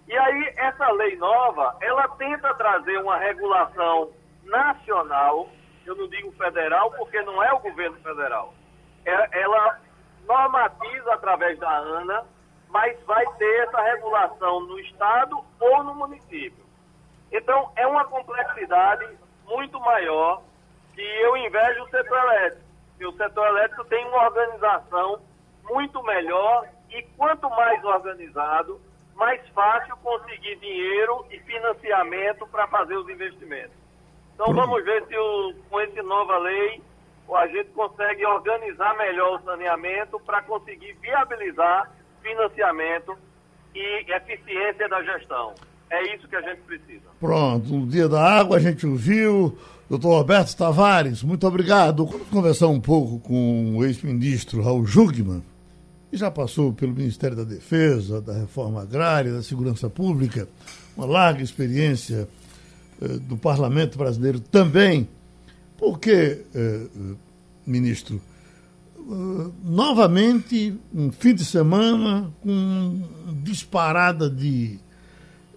E 0.06 0.16
aí, 0.16 0.54
essa 0.56 0.90
lei 0.92 1.16
nova, 1.16 1.76
ela 1.80 2.06
tenta 2.08 2.54
trazer 2.54 2.98
uma 2.98 3.16
regulação 3.16 4.12
nacional, 4.44 5.48
eu 5.84 5.96
não 5.96 6.06
digo 6.08 6.30
federal, 6.32 6.90
porque 6.92 7.20
não 7.22 7.42
é 7.42 7.52
o 7.52 7.58
governo 7.58 7.96
federal. 7.98 8.54
É, 9.04 9.40
ela 9.40 9.80
normatiza 10.26 11.14
através 11.14 11.58
da 11.58 11.70
ANA, 11.70 12.24
mas 12.68 13.00
vai 13.04 13.24
ter 13.38 13.66
essa 13.66 13.80
regulação 13.80 14.60
no 14.60 14.78
Estado 14.78 15.44
ou 15.58 15.82
no 15.82 15.94
município. 15.94 16.64
Então, 17.32 17.72
é 17.76 17.86
uma 17.86 18.04
complexidade 18.04 19.18
muito 19.46 19.80
maior 19.80 20.42
que 20.94 21.02
eu 21.02 21.36
invejo 21.36 21.82
o 21.82 21.88
setor 21.90 22.18
elétrico. 22.18 22.64
E 23.00 23.06
o 23.06 23.12
setor 23.12 23.46
elétrico 23.48 23.84
tem 23.84 24.06
uma 24.06 24.24
organização 24.24 25.20
muito 25.68 26.02
melhor 26.04 26.66
e 26.90 27.02
quanto 27.16 27.48
mais 27.50 27.82
organizado, 27.84 28.80
mais 29.14 29.40
fácil 29.48 29.96
conseguir 29.98 30.56
dinheiro 30.56 31.24
e 31.30 31.38
financiamento 31.40 32.46
para 32.46 32.66
fazer 32.68 32.96
os 32.96 33.08
investimentos. 33.08 33.76
Então 34.34 34.52
vamos 34.52 34.84
ver 34.84 35.04
se 35.06 35.16
o, 35.16 35.54
com 35.70 35.80
essa 35.80 36.02
nova 36.02 36.38
lei 36.38 36.82
a 37.32 37.46
gente 37.46 37.70
consegue 37.70 38.24
organizar 38.26 38.96
melhor 38.96 39.38
o 39.40 39.44
saneamento 39.44 40.20
para 40.20 40.42
conseguir 40.42 40.92
viabilizar 41.00 41.90
financiamento 42.22 43.16
e 43.74 44.04
eficiência 44.12 44.88
da 44.88 45.02
gestão. 45.02 45.54
É 45.90 46.14
isso 46.14 46.28
que 46.28 46.36
a 46.36 46.40
gente 46.42 46.60
precisa. 46.62 47.08
Pronto, 47.20 47.66
no 47.66 47.86
dia 47.86 48.08
da 48.08 48.20
água 48.20 48.56
a 48.56 48.60
gente 48.60 48.86
ouviu 48.86 49.56
Doutor 49.88 50.16
Roberto 50.16 50.56
Tavares, 50.56 51.22
muito 51.22 51.46
obrigado. 51.46 52.06
Vamos 52.06 52.28
conversar 52.28 52.68
um 52.68 52.80
pouco 52.80 53.18
com 53.18 53.76
o 53.76 53.84
ex-ministro 53.84 54.62
Raul 54.62 54.86
Jugman, 54.86 55.42
que 56.10 56.16
já 56.16 56.30
passou 56.30 56.72
pelo 56.72 56.94
Ministério 56.94 57.36
da 57.36 57.44
Defesa, 57.44 58.18
da 58.22 58.32
Reforma 58.32 58.80
Agrária, 58.80 59.30
da 59.30 59.42
Segurança 59.42 59.90
Pública, 59.90 60.48
uma 60.96 61.04
larga 61.04 61.42
experiência 61.42 62.26
eh, 63.02 63.08
do 63.28 63.36
Parlamento 63.36 63.98
brasileiro 63.98 64.40
também. 64.40 65.06
Porque, 65.76 66.40
eh, 66.54 66.86
ministro, 67.66 68.22
eh, 68.96 69.50
novamente, 69.62 70.74
um 70.94 71.12
fim 71.12 71.34
de 71.34 71.44
semana 71.44 72.32
com 72.40 73.02
disparada 73.42 74.30
de 74.30 74.78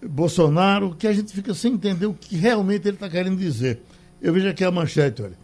Bolsonaro 0.03 0.93
que 0.99 1.07
a 1.07 1.13
gente 1.13 1.31
fica 1.31 1.53
sem 1.53 1.75
entender 1.75 2.07
o 2.07 2.13
que 2.13 2.35
realmente 2.35 2.89
ele 2.89 2.97
está 2.97 3.09
querendo 3.09 3.37
dizer. 3.37 3.81
Eu 4.21 4.33
vejo 4.33 4.47
aqui 4.47 4.63
a 4.63 4.71
manchete, 4.71 5.21
olha. 5.21 5.37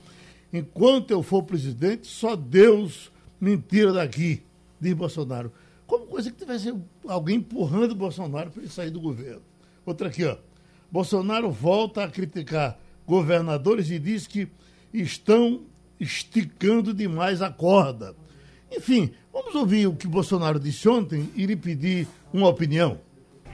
Enquanto 0.51 1.11
eu 1.11 1.23
for 1.23 1.43
presidente, 1.43 2.07
só 2.07 2.35
Deus 2.35 3.11
me 3.39 3.57
tira 3.57 3.91
daqui, 3.91 4.43
diz 4.79 4.93
Bolsonaro. 4.93 5.51
Como 5.87 6.05
coisa 6.05 6.31
que 6.31 6.37
tivesse 6.37 6.73
alguém 7.07 7.37
empurrando 7.37 7.95
Bolsonaro 7.95 8.51
para 8.51 8.61
ele 8.61 8.71
sair 8.71 8.89
do 8.89 9.01
governo. 9.01 9.41
Outra 9.85 10.07
aqui, 10.07 10.25
ó. 10.25 10.37
Bolsonaro 10.91 11.51
volta 11.51 12.03
a 12.03 12.09
criticar 12.09 12.79
governadores 13.05 13.89
e 13.89 13.97
diz 13.97 14.27
que 14.27 14.47
estão 14.93 15.63
esticando 15.99 16.93
demais 16.93 17.41
a 17.41 17.49
corda. 17.49 18.15
Enfim, 18.71 19.13
Vamos 19.33 19.55
ouvir 19.55 19.87
o 19.87 19.95
que 19.95 20.07
Bolsonaro 20.07 20.59
disse 20.59 20.87
ontem 20.87 21.27
e 21.35 21.47
lhe 21.47 21.55
pedir 21.55 22.07
uma 22.31 22.47
opinião. 22.47 22.99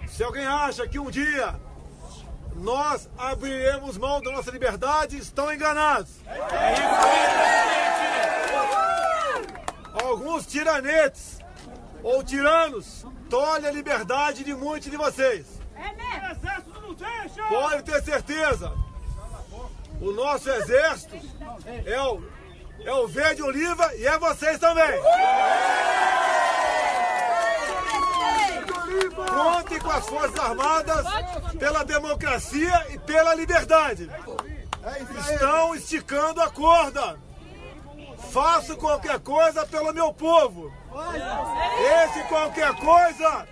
Se 0.05 0.21
alguém 0.21 0.45
acha 0.45 0.85
que 0.85 0.99
um 0.99 1.09
dia 1.09 1.57
nós 2.59 3.09
abriremos 3.17 3.97
mão 3.97 4.21
da 4.21 4.31
nossa 4.31 4.51
liberdade, 4.51 5.17
estão 5.17 5.51
enganados. 5.53 6.11
É 6.27 6.73
isso 6.73 6.95
aí, 7.05 7.27
presidente! 9.37 10.03
Alguns 10.03 10.45
tiranetes 10.45 11.39
ou 12.03 12.23
tiranos 12.23 13.05
tolhem 13.29 13.67
a 13.67 13.71
liberdade 13.71 14.43
de 14.43 14.53
muitos 14.53 14.89
de 14.89 14.97
vocês. 14.97 15.45
É 15.75 15.93
mesmo? 15.93 16.19
Pode 17.47 17.83
ter 17.83 18.03
certeza. 18.03 18.73
O 20.01 20.11
nosso 20.11 20.49
exército 20.49 21.15
é 21.85 22.01
o, 22.01 22.23
é 22.83 22.93
o 22.93 23.07
verde 23.07 23.41
oliva 23.41 23.93
e 23.95 24.05
é 24.05 24.17
vocês 24.17 24.57
também. 24.59 24.99
Conte 29.15 29.79
com 29.79 29.91
as 29.91 29.98
Forças 30.09 30.39
Armadas 30.39 31.05
pela 31.59 31.83
democracia 31.83 32.87
e 32.89 32.97
pela 32.97 33.35
liberdade. 33.35 34.09
Estão 35.19 35.75
esticando 35.75 36.41
a 36.41 36.49
corda. 36.49 37.17
Faço 38.31 38.75
qualquer 38.75 39.19
coisa 39.19 39.65
pelo 39.67 39.93
meu 39.93 40.11
povo. 40.11 40.73
Esse 42.03 42.23
qualquer 42.27 42.73
coisa 42.75 43.47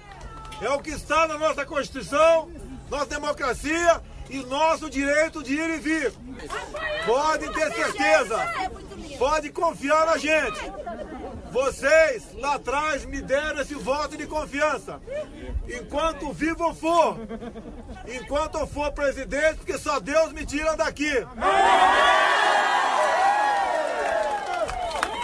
é 0.62 0.70
o 0.70 0.80
que 0.80 0.90
está 0.90 1.28
na 1.28 1.38
nossa 1.38 1.66
Constituição, 1.66 2.50
nossa 2.90 3.06
democracia 3.06 4.02
e 4.30 4.38
nosso 4.38 4.90
direito 4.90 5.44
de 5.44 5.54
ir 5.54 5.70
e 5.76 5.78
vir. 5.78 6.14
Pode 7.06 7.54
ter 7.54 7.72
certeza. 7.72 8.38
Pode 9.18 9.52
confiar 9.52 10.06
na 10.08 10.18
gente. 10.18 10.60
Vocês 11.52 12.34
lá 12.36 12.56
atrás 12.56 13.06
me 13.06 13.22
deram 13.22 13.62
esse 13.62 13.74
voto 13.76 14.18
de 14.18 14.28
confiança. 14.28 15.00
Enquanto 15.68 16.32
vivo 16.34 16.64
eu 16.64 16.74
for, 16.74 17.18
enquanto 18.08 18.58
eu 18.58 18.68
for 18.68 18.92
presidente, 18.92 19.58
porque 19.58 19.78
só 19.78 20.00
Deus 20.00 20.32
me 20.34 20.46
tira 20.46 20.76
daqui. 20.76 21.26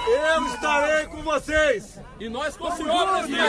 Eu 0.05 0.45
estarei 0.47 1.07
com 1.07 1.21
vocês. 1.23 1.99
E 2.19 2.29
nós 2.29 2.55
com 2.55 2.67
o 2.67 2.71
senhor, 2.71 3.07
presidente. 3.09 3.43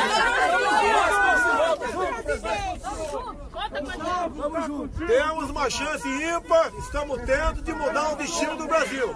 Temos 5.06 5.50
uma 5.50 5.70
chance 5.70 6.08
ímpar, 6.08 6.72
estamos 6.78 7.20
tendo 7.22 7.62
de 7.62 7.72
mudar 7.72 8.12
o 8.12 8.16
destino 8.16 8.56
do 8.56 8.66
Brasil. 8.66 9.14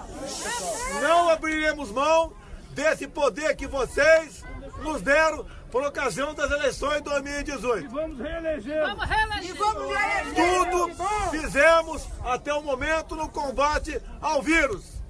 Não 1.01 1.29
abriremos 1.29 1.91
mão 1.91 2.33
desse 2.79 3.09
poder 3.09 3.57
que 3.57 3.67
vocês 3.67 4.41
nos 4.81 5.01
deram 5.01 5.45
por 5.69 5.83
ocasião 5.83 6.33
das 6.33 6.49
eleições 6.49 6.99
de 6.99 7.09
2018. 7.09 7.83
E 7.83 7.87
vamos 7.89 8.17
reeleger. 8.17 8.85
Vamos 8.85 9.05
reeleger. 9.05 9.55
Tudo 9.57 10.89
fizemos 11.29 12.07
até 12.23 12.53
o 12.53 12.63
momento 12.63 13.17
no 13.17 13.27
combate 13.27 14.01
ao 14.21 14.41
vírus. 14.41 15.03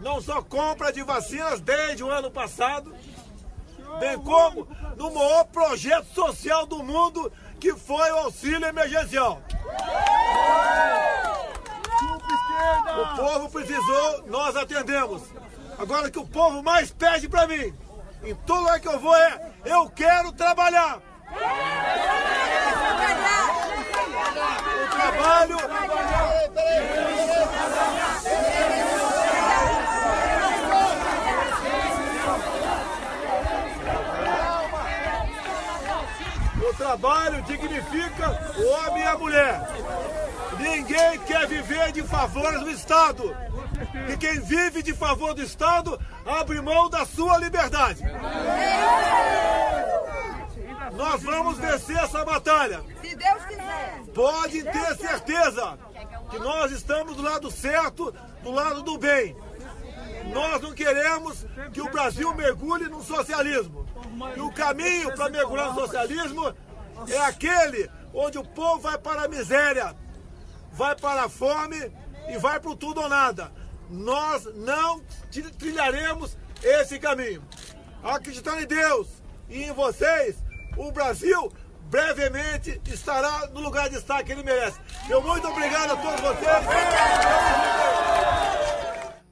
Não 0.00 0.22
só 0.22 0.40
compra 0.40 0.90
de 0.90 1.02
vacinas 1.02 1.60
desde 1.60 2.02
o 2.02 2.10
ano 2.10 2.30
passado, 2.30 2.94
bem 4.00 4.18
como 4.18 4.66
no 4.96 5.12
maior 5.12 5.44
projeto 5.44 6.06
social 6.14 6.64
do 6.64 6.82
mundo, 6.82 7.30
que 7.60 7.74
foi 7.74 8.10
o 8.10 8.18
auxílio 8.20 8.66
emergencial. 8.66 9.42
O 13.02 13.16
povo 13.16 13.50
precisou, 13.50 14.26
nós 14.28 14.56
atendemos. 14.56 15.22
Agora 15.78 16.10
que 16.10 16.18
o 16.18 16.26
povo 16.26 16.62
mais 16.62 16.90
pede 16.90 17.28
para 17.28 17.46
mim, 17.46 17.74
em 18.24 18.34
todo 18.46 18.60
lugar 18.60 18.80
que 18.80 18.88
eu 18.88 18.98
vou, 18.98 19.14
é: 19.14 19.52
eu 19.64 19.90
quero 19.90 20.32
trabalhar. 20.32 21.00
O 24.82 24.96
trabalho. 24.96 25.56
O 36.58 36.74
trabalho 36.74 37.42
dignifica 37.42 38.54
o 38.56 38.66
homem 38.66 39.02
e 39.02 39.06
a 39.06 39.18
mulher. 39.18 39.60
Ninguém 40.58 41.18
quer 41.20 41.46
viver 41.46 41.92
de 41.92 42.02
favores 42.02 42.60
do 42.60 42.70
Estado. 42.70 43.45
E 44.08 44.16
quem 44.16 44.40
vive 44.40 44.82
de 44.82 44.92
favor 44.92 45.34
do 45.34 45.42
Estado 45.42 45.98
abre 46.24 46.60
mão 46.60 46.88
da 46.88 47.04
sua 47.04 47.38
liberdade. 47.38 48.02
Nós 50.94 51.22
vamos 51.22 51.58
vencer 51.58 51.96
essa 51.96 52.24
batalha. 52.24 52.82
Se 53.02 53.14
Deus 53.14 53.44
quiser. 53.44 54.02
Pode 54.14 54.62
ter 54.62 54.96
certeza 54.96 55.78
que 56.30 56.38
nós 56.38 56.70
estamos 56.72 57.16
do 57.16 57.22
lado 57.22 57.50
certo, 57.50 58.14
do 58.42 58.50
lado 58.50 58.82
do 58.82 58.96
bem. 58.96 59.36
Nós 60.32 60.62
não 60.62 60.72
queremos 60.72 61.44
que 61.72 61.80
o 61.80 61.90
Brasil 61.90 62.32
mergulhe 62.34 62.88
no 62.88 63.02
socialismo. 63.02 63.86
E 64.36 64.40
o 64.40 64.52
caminho 64.52 65.14
para 65.14 65.28
mergulhar 65.28 65.72
no 65.72 65.80
socialismo 65.80 66.54
é 67.08 67.18
aquele 67.18 67.90
onde 68.14 68.38
o 68.38 68.44
povo 68.44 68.80
vai 68.80 68.96
para 68.96 69.24
a 69.24 69.28
miséria, 69.28 69.94
vai 70.72 70.96
para 70.96 71.24
a 71.24 71.28
fome 71.28 71.92
e 72.28 72.38
vai 72.38 72.58
para 72.58 72.70
o 72.70 72.76
tudo 72.76 73.02
ou 73.02 73.08
nada 73.08 73.52
nós 73.90 74.48
não 74.54 75.00
trilharemos 75.58 76.36
esse 76.62 76.98
caminho. 76.98 77.42
Acreditando 78.02 78.60
em 78.60 78.66
Deus 78.66 79.08
e 79.48 79.64
em 79.64 79.72
vocês, 79.72 80.36
o 80.76 80.90
Brasil 80.92 81.50
brevemente 81.90 82.80
estará 82.86 83.48
no 83.48 83.60
lugar 83.60 83.88
de 83.88 83.96
estar 83.96 84.22
que 84.22 84.32
ele 84.32 84.42
merece. 84.42 84.78
Meu 85.08 85.22
muito 85.22 85.46
obrigado 85.46 85.92
a 85.92 85.96
todos 85.96 86.20
vocês. 86.20 86.66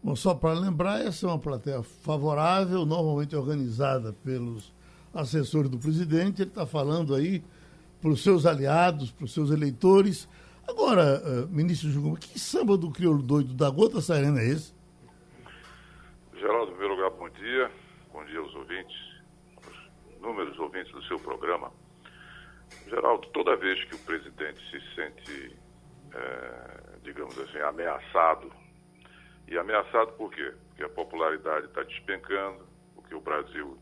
Bom, 0.03 0.15
só 0.15 0.35
para 0.35 0.53
lembrar, 0.53 1.01
essa 1.01 1.27
é 1.27 1.29
uma 1.29 1.39
plateia 1.39 1.83
favorável, 1.83 2.85
normalmente 2.85 3.35
organizada 3.35 4.13
pelos 4.13 4.73
assessores 5.15 5.71
do 5.71 5.79
presidente. 5.79 6.43
Ele 6.43 6.51
está 6.51 6.67
falando 6.67 7.15
aí 7.15 7.43
para 8.01 8.11
os 8.11 8.23
seus 8.23 8.45
aliados, 8.45 9.11
para 9.11 9.25
os 9.25 9.33
seus 9.33 9.51
eleitores, 9.51 10.29
Agora, 10.69 11.21
uh, 11.23 11.49
ministro 11.49 11.91
Juguma, 11.91 12.17
que 12.17 12.39
samba 12.39 12.77
do 12.77 12.91
crioulo 12.91 13.23
doido 13.23 13.55
da 13.55 13.69
gota 13.71 14.01
serena 14.01 14.41
é 14.41 14.47
esse? 14.47 14.75
Geraldo, 16.35 16.73
em 16.73 16.77
primeiro 16.77 16.95
lugar, 16.95 17.11
bom 17.11 17.29
dia. 17.31 17.71
Bom 18.13 18.25
dia 18.25 18.39
aos 18.39 18.55
ouvintes, 18.55 18.97
aos 19.57 20.21
números 20.21 20.59
ouvintes 20.59 20.93
do 20.93 21.03
seu 21.05 21.19
programa. 21.19 21.71
Geraldo, 22.89 23.27
toda 23.29 23.57
vez 23.57 23.83
que 23.85 23.95
o 23.95 23.99
presidente 23.99 24.61
se 24.71 24.95
sente, 24.95 25.57
é, 26.13 26.99
digamos 27.03 27.39
assim, 27.39 27.59
ameaçado, 27.59 28.51
e 29.47 29.59
ameaçado 29.59 30.13
por 30.13 30.31
quê? 30.33 30.55
Porque 30.69 30.85
a 30.85 30.89
popularidade 30.89 31.67
está 31.67 31.83
despencando, 31.83 32.67
porque 32.95 33.15
o 33.15 33.21
Brasil 33.21 33.79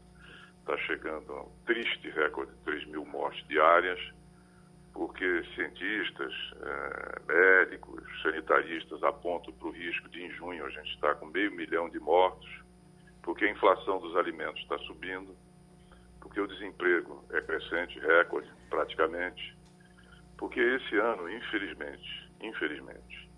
está 0.60 0.76
chegando 0.78 1.32
a 1.32 1.42
um 1.42 1.52
triste 1.66 2.10
recorde 2.10 2.52
de 2.52 2.58
3 2.64 2.86
mil 2.86 3.04
mortes 3.04 3.46
diárias, 3.48 4.00
porque 4.92 5.42
cientistas, 5.54 6.32
é, 6.60 7.22
médicos, 7.26 8.02
sanitaristas 8.22 9.02
apontam 9.02 9.52
para 9.54 9.68
o 9.68 9.70
risco 9.70 10.08
de, 10.10 10.22
em 10.22 10.30
junho, 10.32 10.64
a 10.64 10.70
gente 10.70 10.94
estar 10.94 11.14
com 11.14 11.26
meio 11.26 11.50
milhão 11.52 11.88
de 11.88 11.98
mortos, 11.98 12.48
porque 13.22 13.44
a 13.44 13.50
inflação 13.50 14.00
dos 14.00 14.16
alimentos 14.16 14.60
está 14.62 14.78
subindo, 14.80 15.34
porque 16.20 16.40
o 16.40 16.46
desemprego 16.46 17.24
é 17.30 17.40
crescente, 17.40 17.98
recorde, 18.00 18.50
praticamente, 18.68 19.56
porque 20.36 20.60
esse 20.60 20.96
ano, 20.96 21.30
infelizmente, 21.30 22.30
infelizmente, 22.40 23.30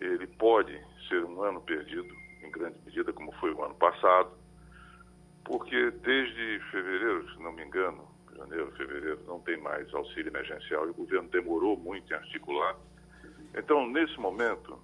ele 0.00 0.26
pode 0.26 0.78
ser 1.08 1.24
um 1.24 1.42
ano 1.42 1.60
perdido, 1.62 2.08
em 2.42 2.50
grande 2.50 2.78
medida, 2.84 3.12
como 3.12 3.32
foi 3.32 3.52
o 3.52 3.64
ano 3.64 3.74
passado, 3.74 4.32
porque 5.44 5.90
desde 5.90 6.60
fevereiro, 6.70 7.30
se 7.32 7.42
não 7.42 7.52
me 7.52 7.64
engano, 7.64 8.09
janeiro, 8.36 8.70
fevereiro, 8.72 9.20
não 9.26 9.40
tem 9.40 9.56
mais 9.56 9.92
auxílio 9.94 10.28
emergencial 10.28 10.86
e 10.86 10.90
o 10.90 10.94
governo 10.94 11.28
demorou 11.28 11.76
muito 11.76 12.12
em 12.12 12.16
articular. 12.16 12.76
Então, 13.54 13.88
nesse 13.88 14.18
momento, 14.18 14.78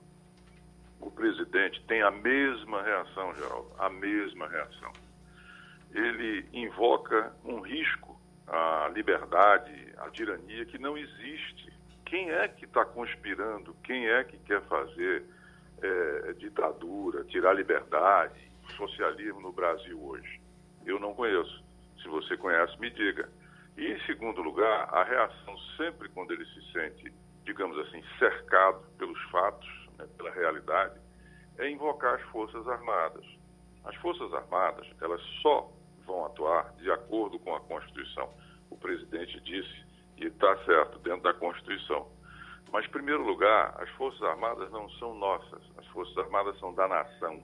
o 1.01 1.11
presidente 1.11 1.83
tem 1.87 2.03
a 2.03 2.11
mesma 2.11 2.83
reação, 2.83 3.35
Geraldo, 3.35 3.71
a 3.79 3.89
mesma 3.89 4.49
reação. 4.49 4.93
Ele 5.95 6.47
invoca 6.53 7.33
um 7.45 7.61
risco 7.61 8.19
à 8.47 8.91
liberdade, 8.93 9.93
à 9.99 10.11
tirania 10.11 10.65
que 10.67 10.79
não 10.79 10.97
existe. 10.97 11.73
Quem 12.05 12.31
é 12.31 12.49
que 12.49 12.65
está 12.65 12.85
conspirando? 12.85 13.75
Quem 13.85 14.09
é 14.09 14.25
que 14.25 14.37
quer 14.39 14.63
fazer 14.63 15.25
é, 15.83 16.33
ditadura, 16.35 17.25
tirar 17.25 17.53
liberdade, 17.53 18.51
socialismo 18.77 19.41
no 19.41 19.53
Brasil 19.53 20.01
hoje? 20.03 20.41
Eu 20.85 20.99
não 21.01 21.15
conheço. 21.15 21.65
Se 22.07 22.11
você 22.11 22.37
conhece, 22.37 22.79
me 22.79 22.89
diga. 22.89 23.29
E, 23.77 23.85
em 23.85 24.01
segundo 24.03 24.41
lugar, 24.41 24.89
a 24.95 25.03
reação 25.03 25.59
sempre 25.77 26.09
quando 26.11 26.31
ele 26.31 26.45
se 26.47 26.73
sente, 26.73 27.13
digamos 27.45 27.77
assim, 27.81 28.01
cercado 28.17 28.81
pelos 28.97 29.21
fatos, 29.25 29.69
né, 29.99 30.07
pela 30.17 30.31
realidade, 30.31 31.01
é 31.59 31.69
invocar 31.69 32.15
as 32.15 32.23
Forças 32.31 32.67
Armadas. 32.69 33.27
As 33.85 33.97
Forças 33.97 34.33
Armadas, 34.33 34.87
elas 35.01 35.21
só 35.43 35.69
vão 36.07 36.27
atuar 36.27 36.73
de 36.77 36.89
acordo 36.93 37.41
com 37.41 37.57
a 37.57 37.61
Constituição. 37.63 38.33
O 38.71 38.77
presidente 38.77 39.41
disse, 39.41 39.85
e 40.17 40.27
está 40.27 40.57
certo, 40.65 41.01
dentro 41.01 41.23
da 41.23 41.35
Constituição. 41.35 42.09
Mas, 42.71 42.87
em 42.87 42.91
primeiro 42.91 43.25
lugar, 43.25 43.75
as 43.83 43.91
Forças 43.97 44.23
Armadas 44.23 44.71
não 44.71 44.89
são 44.91 45.13
nossas, 45.13 45.61
as 45.77 45.87
Forças 45.89 46.17
Armadas 46.19 46.57
são 46.61 46.73
da 46.73 46.87
nação. 46.87 47.43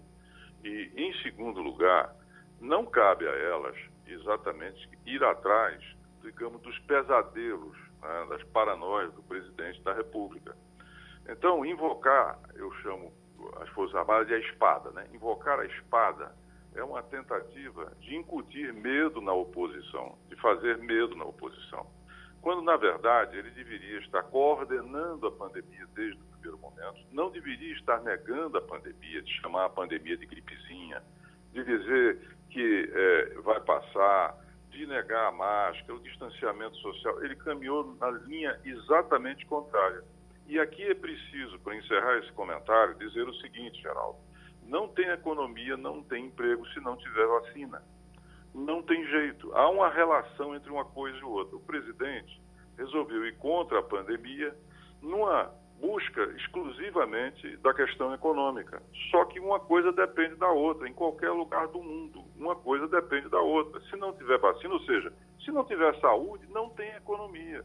E, 0.63 0.93
em 0.95 1.13
segundo 1.21 1.61
lugar, 1.61 2.15
não 2.61 2.87
cabe 2.87 3.27
a 3.27 3.33
elas 3.33 3.92
exatamente 4.13 4.89
ir 5.07 5.23
atrás, 5.25 5.83
digamos, 6.23 6.61
dos 6.63 6.79
pesadelos, 6.81 7.77
né, 8.01 8.27
das 8.29 8.43
paranoias 8.45 9.13
do 9.15 9.23
presidente 9.23 9.81
da 9.83 9.93
República. 9.93 10.57
Então, 11.29 11.65
invocar, 11.65 12.39
eu 12.55 12.73
chamo 12.83 13.13
as 13.61 13.69
Forças 13.71 13.95
Armadas 13.97 14.27
de 14.27 14.35
a 14.35 14.39
espada, 14.39 14.91
né? 14.91 15.07
Invocar 15.13 15.59
a 15.59 15.67
espada 15.67 16.35
é 16.75 16.83
uma 16.83 17.03
tentativa 17.03 17.93
de 18.01 18.17
incutir 18.17 18.73
medo 18.73 19.21
na 19.21 19.33
oposição, 19.33 20.19
de 20.29 20.37
fazer 20.37 20.79
medo 20.79 21.15
na 21.17 21.25
oposição. 21.25 21.87
Quando, 22.41 22.63
na 22.63 22.77
verdade, 22.77 23.37
ele 23.37 23.51
deveria 23.51 23.99
estar 24.01 24.23
coordenando 24.25 25.27
a 25.27 25.33
pandemia 25.33 25.87
desde 25.95 26.21
o 26.21 26.25
primeiro 26.25 26.59
momento, 26.59 27.07
não 27.13 27.31
deveria 27.31 27.73
estar 27.75 28.01
negando 28.01 28.59
a 28.59 28.63
pandemia, 28.63 29.23
de 29.23 29.33
chamar 29.41 29.67
a 29.67 29.71
pandemia 29.71 30.17
de 30.17 30.27
gripezinha, 30.27 31.03
de 31.53 31.65
dizer 31.65 32.19
que 32.51 32.91
é, 32.93 33.35
vai 33.43 33.61
passar, 33.61 34.37
de 34.71 34.87
negar 34.87 35.29
a 35.29 35.33
máscara, 35.33 35.95
o 35.95 36.01
distanciamento 36.01 36.77
social. 36.79 37.23
Ele 37.23 37.37
caminhou 37.37 37.95
na 38.01 38.11
linha 38.11 38.59
exatamente 38.65 39.45
contrária. 39.47 40.03
E 40.47 40.59
aqui 40.59 40.83
é 40.83 40.95
preciso, 40.95 41.59
para 41.61 41.77
encerrar 41.77 42.19
esse 42.19 42.33
comentário, 42.33 42.95
dizer 42.97 43.29
o 43.29 43.35
seguinte, 43.35 43.81
Geraldo. 43.81 44.19
Não 44.67 44.89
tem 44.89 45.09
economia, 45.09 45.77
não 45.77 46.03
tem 46.03 46.27
emprego 46.27 46.67
se 46.69 46.81
não 46.81 46.97
tiver 46.97 47.27
vacina. 47.27 47.83
Não 48.55 48.83
tem 48.83 49.05
jeito. 49.07 49.53
Há 49.55 49.69
uma 49.69 49.89
relação 49.89 50.55
entre 50.55 50.71
uma 50.71 50.85
coisa 50.85 51.17
e 51.19 51.23
outra. 51.23 51.57
O 51.57 51.61
presidente 51.61 52.41
resolveu 52.77 53.27
ir 53.27 53.37
contra 53.39 53.79
a 53.79 53.83
pandemia 53.83 54.55
numa 55.01 55.53
busca 55.83 56.23
exclusivamente 56.37 57.57
da 57.57 57.75
questão 57.75 58.15
econômica. 58.15 58.81
Só 59.11 59.25
que 59.25 59.41
uma 59.41 59.59
coisa 59.59 59.91
depende 59.93 60.37
da 60.37 60.49
outra, 60.49 60.89
em 60.89 60.95
qualquer 60.95 61.31
lugar 61.31 61.67
do 61.67 61.83
mundo. 61.83 62.23
Uma 62.37 62.55
coisa 62.55 62.87
depende 62.87 63.29
da 63.29 63.41
outra. 63.41 63.81
Se 63.91 63.97
não 63.97 64.13
tiver 64.13 64.39
vacina, 64.39 64.75
ou 64.75 64.81
seja, 64.83 65.13
se 65.45 65.51
não 65.51 65.65
tiver 65.65 65.93
saúde, 65.99 66.47
não 66.51 66.71
tem 66.71 66.89
economia. 66.91 67.65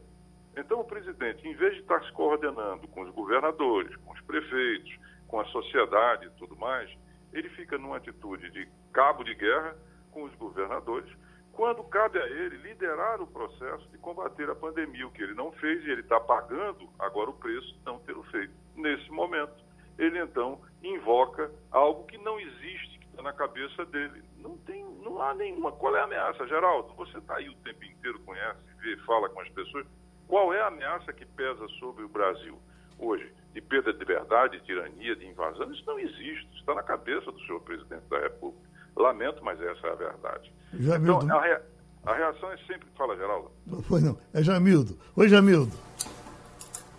Então, 0.56 0.80
o 0.80 0.84
presidente, 0.84 1.46
em 1.46 1.54
vez 1.54 1.74
de 1.74 1.82
estar 1.82 2.02
se 2.02 2.12
coordenando 2.12 2.88
com 2.88 3.02
os 3.02 3.10
governadores, 3.14 3.94
com 3.98 4.12
os 4.12 4.20
prefeitos, 4.22 4.98
com 5.28 5.38
a 5.38 5.44
sociedade 5.44 6.26
e 6.26 6.30
tudo 6.30 6.56
mais, 6.56 6.90
ele 7.32 7.48
fica 7.50 7.78
numa 7.78 7.98
atitude 7.98 8.50
de 8.50 8.68
cabo 8.92 9.22
de 9.22 9.34
guerra 9.36 9.76
com 10.10 10.24
os 10.24 10.34
governadores, 10.34 11.08
quando 11.58 11.82
cabe 11.82 12.20
a 12.20 12.24
ele 12.24 12.56
liderar 12.58 13.20
o 13.20 13.26
processo 13.26 13.84
de 13.88 13.98
combater 13.98 14.48
a 14.48 14.54
pandemia, 14.54 15.04
o 15.04 15.10
que 15.10 15.24
ele 15.24 15.34
não 15.34 15.50
fez 15.50 15.84
e 15.84 15.90
ele 15.90 16.02
está 16.02 16.20
pagando 16.20 16.88
agora 17.00 17.30
o 17.30 17.32
preço 17.32 17.74
de 17.74 17.84
não 17.84 17.98
ter 17.98 18.16
o 18.16 18.22
feito. 18.22 18.54
Nesse 18.76 19.10
momento, 19.10 19.52
ele 19.98 20.20
então 20.20 20.60
invoca 20.84 21.50
algo 21.72 22.04
que 22.04 22.16
não 22.18 22.38
existe, 22.38 23.00
que 23.00 23.06
está 23.06 23.24
na 23.24 23.32
cabeça 23.32 23.84
dele. 23.86 24.22
Não 24.36 24.56
tem, 24.58 24.84
não 25.02 25.20
há 25.20 25.34
nenhuma. 25.34 25.72
Qual 25.72 25.96
é 25.96 26.00
a 26.00 26.04
ameaça, 26.04 26.46
Geraldo? 26.46 26.94
Você 26.94 27.18
está 27.18 27.38
aí 27.38 27.48
o 27.48 27.56
tempo 27.56 27.84
inteiro, 27.84 28.20
conhece, 28.20 28.60
vê, 28.78 28.96
fala 28.98 29.28
com 29.28 29.40
as 29.40 29.48
pessoas. 29.48 29.84
Qual 30.28 30.54
é 30.54 30.60
a 30.60 30.68
ameaça 30.68 31.12
que 31.12 31.26
pesa 31.26 31.66
sobre 31.80 32.04
o 32.04 32.08
Brasil 32.08 32.56
hoje? 33.00 33.34
De 33.52 33.60
perda 33.60 33.92
de 33.92 33.98
liberdade, 33.98 34.60
de 34.60 34.64
tirania, 34.64 35.16
de 35.16 35.26
invasão? 35.26 35.72
Isso 35.72 35.84
não 35.84 35.98
existe. 35.98 36.48
Está 36.54 36.72
na 36.72 36.84
cabeça 36.84 37.32
do 37.32 37.40
senhor 37.40 37.60
presidente 37.62 38.06
da 38.08 38.20
República. 38.20 38.67
Lamento, 38.98 39.44
mas 39.44 39.60
essa 39.60 39.86
é 39.86 39.92
a 39.92 39.94
verdade. 39.94 40.52
Jamildo. 40.74 41.24
Então, 41.24 41.38
a, 41.38 41.42
rea... 41.42 41.62
a 42.04 42.14
reação 42.14 42.50
é 42.50 42.56
sempre. 42.66 42.88
Fala, 42.96 43.16
Geraldo. 43.16 43.50
Não 43.66 43.82
foi, 43.82 44.00
não. 44.00 44.18
É 44.34 44.42
Jamildo. 44.42 44.98
Oi, 45.16 45.28
Jamildo. 45.28 45.72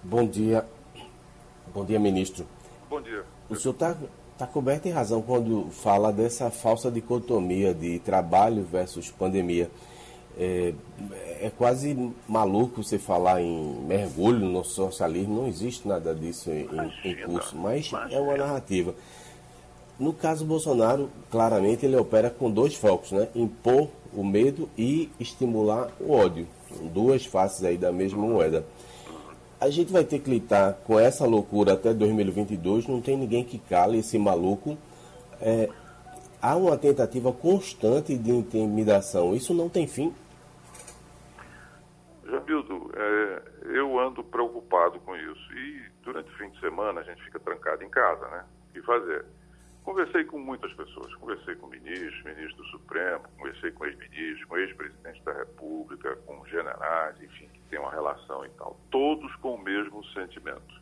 Bom 0.02 0.26
dia. 0.26 0.66
Bom 1.74 1.86
dia, 1.86 2.00
ministro. 2.00 2.46
Bom 2.90 3.02
dia. 3.02 3.24
O 3.50 3.56
senhor 3.56 3.74
está 3.74 3.96
tá 4.38 4.48
coberto 4.48 4.88
em 4.88 4.92
razão 4.92 5.22
quando 5.22 5.70
fala 5.72 6.12
dessa 6.14 6.50
falsa 6.50 6.90
dicotomia 6.90 7.74
de 7.74 8.00
trabalho 8.00 8.64
versus 8.64 9.12
pandemia. 9.12 9.70
É, 10.38 10.74
é, 11.42 11.52
quase 11.58 12.14
maluco 12.28 12.82
você 12.82 12.98
falar 12.98 13.42
em 13.42 13.76
mergulho 13.86 14.40
no 14.40 14.64
socialismo, 14.64 15.42
não 15.42 15.48
existe 15.48 15.86
nada 15.86 16.16
disso 16.16 16.50
em, 16.50 16.66
em 17.04 17.16
curso, 17.26 17.58
mas 17.58 17.92
é 18.10 18.18
uma 18.18 18.38
narrativa. 18.38 18.96
No 20.00 20.14
caso 20.14 20.46
Bolsonaro, 20.46 21.10
claramente 21.30 21.86
ele 21.86 21.98
opera 21.98 22.30
com 22.30 22.50
dois 22.50 22.74
focos, 22.74 23.12
né? 23.12 23.28
Impor 23.36 23.90
o 24.14 24.24
medo 24.24 24.70
e 24.78 25.12
estimular 25.20 25.90
o 26.00 26.12
ódio. 26.14 26.48
Duas 26.94 27.26
faces 27.26 27.66
aí 27.66 27.78
da 27.78 27.92
mesma 27.92 28.26
moeda. 28.26 28.66
A 29.60 29.70
gente 29.70 29.92
vai 29.92 30.06
ter 30.06 30.20
que 30.20 30.30
lidar 30.30 30.76
com 30.86 30.98
essa 30.98 31.26
loucura 31.26 31.74
até 31.74 31.94
2022, 31.94 32.88
não 32.88 33.02
tem 33.02 33.18
ninguém 33.18 33.44
que 33.44 33.60
cale 33.60 34.00
esse 34.00 34.18
maluco. 34.18 34.78
É, 35.42 35.70
há 36.42 36.56
uma 36.56 36.78
tentativa 36.78 37.34
constante 37.34 38.18
de 38.18 38.32
intimidação. 38.32 39.36
Isso 39.36 39.54
não 39.54 39.68
tem 39.68 39.86
fim? 39.86 40.14
Jamildo, 42.26 42.90
é, 42.96 43.42
eu 43.66 44.00
ando 44.00 44.24
preocupado 44.24 44.98
com 45.02 45.14
isso. 45.14 45.54
E 45.54 45.84
durante 46.04 46.30
o 46.30 46.38
fim 46.38 46.50
de 46.52 46.60
semana 46.62 47.02
a 47.02 47.04
gente 47.04 47.22
fica 47.24 47.40
trancado 47.40 47.84
em 47.84 47.90
casa, 47.90 48.26
né? 48.30 48.46
O 48.70 48.74
que 48.74 48.82
fazer? 48.84 49.26
Conversei 49.90 50.24
com 50.24 50.38
muitas 50.38 50.72
pessoas, 50.74 51.16
conversei 51.16 51.56
com 51.56 51.66
ministros, 51.66 52.24
ministro 52.24 52.58
do 52.58 52.66
Supremo, 52.66 53.24
conversei 53.36 53.72
com 53.72 53.88
ex-ministros, 53.88 54.46
com 54.46 54.56
ex-presidente 54.56 55.20
da 55.24 55.34
República, 55.34 56.16
com 56.28 56.46
generais, 56.46 57.20
enfim, 57.20 57.48
que 57.48 57.60
tem 57.72 57.80
uma 57.80 57.90
relação 57.90 58.46
e 58.46 58.50
tal. 58.50 58.80
Todos 58.92 59.36
com 59.38 59.56
o 59.56 59.58
mesmo 59.60 60.06
sentimento. 60.14 60.80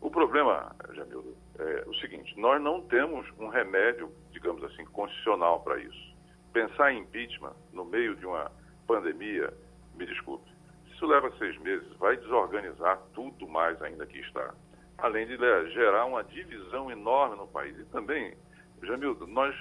O 0.00 0.12
problema, 0.12 0.72
Jamildo, 0.92 1.36
é 1.58 1.82
o 1.88 1.94
seguinte: 1.96 2.38
nós 2.38 2.62
não 2.62 2.82
temos 2.82 3.26
um 3.36 3.48
remédio, 3.48 4.12
digamos 4.30 4.62
assim, 4.62 4.84
constitucional 4.84 5.64
para 5.64 5.80
isso. 5.80 6.14
Pensar 6.52 6.92
em 6.92 7.00
impeachment 7.00 7.56
no 7.72 7.84
meio 7.84 8.14
de 8.14 8.26
uma 8.26 8.48
pandemia, 8.86 9.52
me 9.96 10.06
desculpe, 10.06 10.48
isso 10.86 11.04
leva 11.04 11.36
seis 11.36 11.58
meses, 11.58 11.92
vai 11.96 12.16
desorganizar 12.16 12.96
tudo 13.12 13.48
mais 13.48 13.82
ainda 13.82 14.06
que 14.06 14.20
está 14.20 14.54
além 15.00 15.26
de 15.26 15.36
né, 15.38 15.66
gerar 15.70 16.04
uma 16.06 16.22
divisão 16.22 16.90
enorme 16.90 17.36
no 17.36 17.46
país. 17.46 17.78
E 17.78 17.84
também, 17.86 18.34
Jamildo, 18.82 19.26
nós 19.26 19.54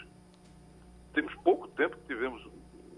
temos 1.13 1.33
pouco 1.43 1.67
tempo 1.69 1.97
que 1.97 2.07
tivemos 2.07 2.45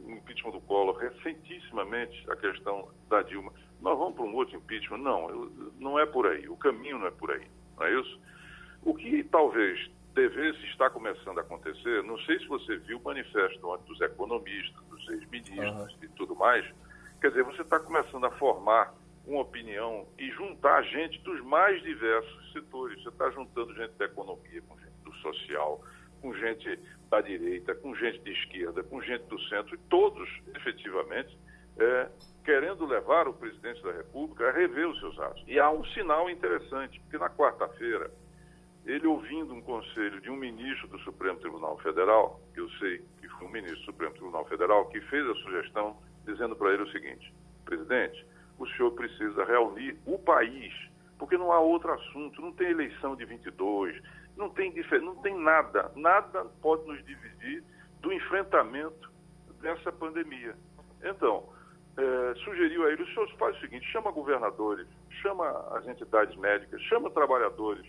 um 0.05 0.15
impeachment 0.15 0.51
do 0.51 0.61
Collor, 0.61 0.97
recentissimamente 0.97 2.29
a 2.29 2.35
questão 2.35 2.89
da 3.09 3.21
Dilma. 3.21 3.51
Nós 3.79 3.97
vamos 3.97 4.15
para 4.15 4.23
um 4.23 4.35
outro 4.35 4.55
impeachment? 4.57 4.97
Não, 4.97 5.49
não 5.79 5.99
é 5.99 6.05
por 6.05 6.27
aí. 6.27 6.47
O 6.47 6.57
caminho 6.57 6.99
não 6.99 7.07
é 7.07 7.11
por 7.11 7.31
aí, 7.31 7.47
não 7.77 7.85
é 7.85 7.99
isso? 7.99 8.19
O 8.83 8.93
que 8.93 9.23
talvez 9.23 9.89
devesse 10.13 10.63
estar 10.67 10.89
começando 10.89 11.37
a 11.37 11.41
acontecer, 11.41 12.03
não 12.03 12.17
sei 12.19 12.37
se 12.39 12.47
você 12.47 12.77
viu 12.77 12.97
o 12.97 13.03
manifesto 13.03 13.65
ontem 13.69 13.85
dos 13.87 14.01
economistas, 14.01 14.83
dos 14.89 15.09
ex-ministros 15.09 15.93
uhum. 15.93 16.03
e 16.03 16.07
tudo 16.09 16.35
mais, 16.35 16.65
quer 17.21 17.29
dizer, 17.29 17.43
você 17.43 17.61
está 17.61 17.79
começando 17.79 18.25
a 18.25 18.31
formar 18.31 18.93
uma 19.25 19.41
opinião 19.41 20.07
e 20.17 20.29
juntar 20.31 20.81
gente 20.83 21.19
dos 21.21 21.41
mais 21.41 21.81
diversos 21.83 22.51
setores. 22.51 23.01
Você 23.03 23.09
está 23.09 23.29
juntando 23.31 23.73
gente 23.75 23.93
da 23.93 24.05
economia 24.05 24.61
com 24.67 24.77
gente 24.77 24.91
do 25.03 25.13
social, 25.15 25.83
com 26.21 26.33
gente 26.33 26.79
da 27.09 27.21
direita, 27.21 27.75
com 27.75 27.95
gente 27.95 28.19
de 28.19 28.31
esquerda, 28.31 28.83
com 28.83 29.01
gente 29.01 29.23
do 29.25 29.39
centro, 29.43 29.75
e 29.75 29.77
todos, 29.89 30.29
efetivamente, 30.55 31.37
é, 31.77 32.09
querendo 32.43 32.85
levar 32.85 33.27
o 33.27 33.33
presidente 33.33 33.81
da 33.83 33.91
República 33.91 34.49
a 34.49 34.51
rever 34.51 34.87
os 34.87 34.99
seus 34.99 35.19
atos. 35.19 35.43
E 35.47 35.59
há 35.59 35.69
um 35.69 35.83
sinal 35.85 36.29
interessante, 36.29 36.99
porque 37.01 37.17
na 37.17 37.29
quarta-feira, 37.29 38.11
ele 38.85 39.05
ouvindo 39.07 39.53
um 39.53 39.61
conselho 39.61 40.19
de 40.21 40.29
um 40.29 40.35
ministro 40.35 40.87
do 40.87 40.99
Supremo 40.99 41.39
Tribunal 41.39 41.77
Federal, 41.79 42.41
que 42.53 42.59
eu 42.59 42.69
sei 42.71 42.99
que 43.19 43.27
foi 43.29 43.47
um 43.47 43.51
ministro 43.51 43.79
do 43.79 43.85
Supremo 43.85 44.13
Tribunal 44.13 44.45
Federal, 44.45 44.87
que 44.87 44.99
fez 45.01 45.27
a 45.27 45.35
sugestão 45.35 45.97
dizendo 46.25 46.55
para 46.55 46.73
ele 46.73 46.83
o 46.83 46.91
seguinte: 46.91 47.33
presidente, 47.65 48.25
o 48.61 48.67
senhor 48.69 48.91
precisa 48.91 49.43
reunir 49.43 49.97
o 50.05 50.19
país, 50.19 50.73
porque 51.17 51.37
não 51.37 51.51
há 51.51 51.59
outro 51.59 51.91
assunto, 51.91 52.41
não 52.41 52.51
tem 52.51 52.69
eleição 52.69 53.15
de 53.15 53.25
22, 53.25 54.01
não 54.37 54.49
tem, 54.49 54.73
não 55.01 55.15
tem 55.17 55.37
nada, 55.37 55.91
nada 55.95 56.45
pode 56.61 56.85
nos 56.87 57.03
dividir 57.05 57.63
do 57.99 58.13
enfrentamento 58.13 59.11
dessa 59.61 59.91
pandemia. 59.91 60.55
Então, 61.03 61.49
é, 61.97 62.35
sugeriu 62.43 62.85
a 62.85 62.91
ele, 62.91 63.03
o 63.03 63.13
senhor 63.13 63.29
faz 63.37 63.57
o 63.57 63.59
seguinte, 63.61 63.85
chama 63.91 64.11
governadores, 64.11 64.87
chama 65.21 65.49
as 65.75 65.87
entidades 65.87 66.35
médicas, 66.37 66.81
chama 66.83 67.09
trabalhadores, 67.09 67.85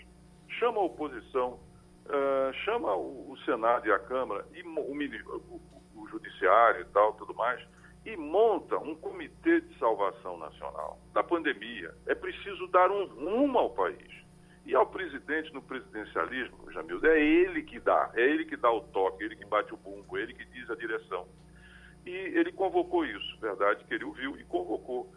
chama 0.59 0.79
a 0.79 0.85
oposição, 0.85 1.61
é, 2.09 2.53
chama 2.65 2.95
o, 2.95 3.31
o, 3.31 3.39
Senado 3.45 3.87
e 3.87 3.93
a 3.93 3.99
Câmara, 3.99 4.47
e 4.53 4.63
o, 4.63 4.81
o, 4.81 5.61
o 5.97 6.09
Judiciário 6.09 6.81
e 6.81 6.85
tal, 6.87 7.13
tudo 7.15 7.35
mais, 7.35 7.63
e 8.05 8.17
monta 8.17 8.77
um 8.79 8.95
comitê 8.95 9.61
de 9.61 9.79
salvação 9.79 10.39
nacional 10.39 10.99
da 11.13 11.23
pandemia. 11.23 11.95
É 12.07 12.15
preciso 12.15 12.67
dar 12.69 12.91
um 12.91 13.07
rumo 13.07 13.59
ao 13.59 13.71
país. 13.71 14.23
E 14.65 14.75
ao 14.75 14.87
presidente 14.87 15.53
no 15.53 15.61
presidencialismo, 15.63 16.71
Jamildo, 16.71 17.07
é 17.07 17.21
ele 17.21 17.63
que 17.63 17.81
dá, 17.81 18.11
é 18.15 18.23
ele 18.23 18.45
que 18.45 18.57
dá 18.57 18.71
o 18.71 18.81
toque, 18.81 19.23
é 19.23 19.27
ele 19.27 19.37
que 19.37 19.45
bate 19.45 19.75
o 19.75 19.77
bumbo, 19.77 20.17
é 20.17 20.23
ele 20.23 20.35
que 20.35 20.45
diz 20.47 20.71
a 20.71 20.75
direção. 20.75 21.27
e 22.05 22.11
ele 22.11 22.51
convocou 22.53 23.05
isso. 23.05 23.39
Verdade 23.41 23.85
que 23.85 23.95
ele 23.95 24.05
ouviu 24.05 24.37
e 24.37 24.45
convocou. 24.45 25.13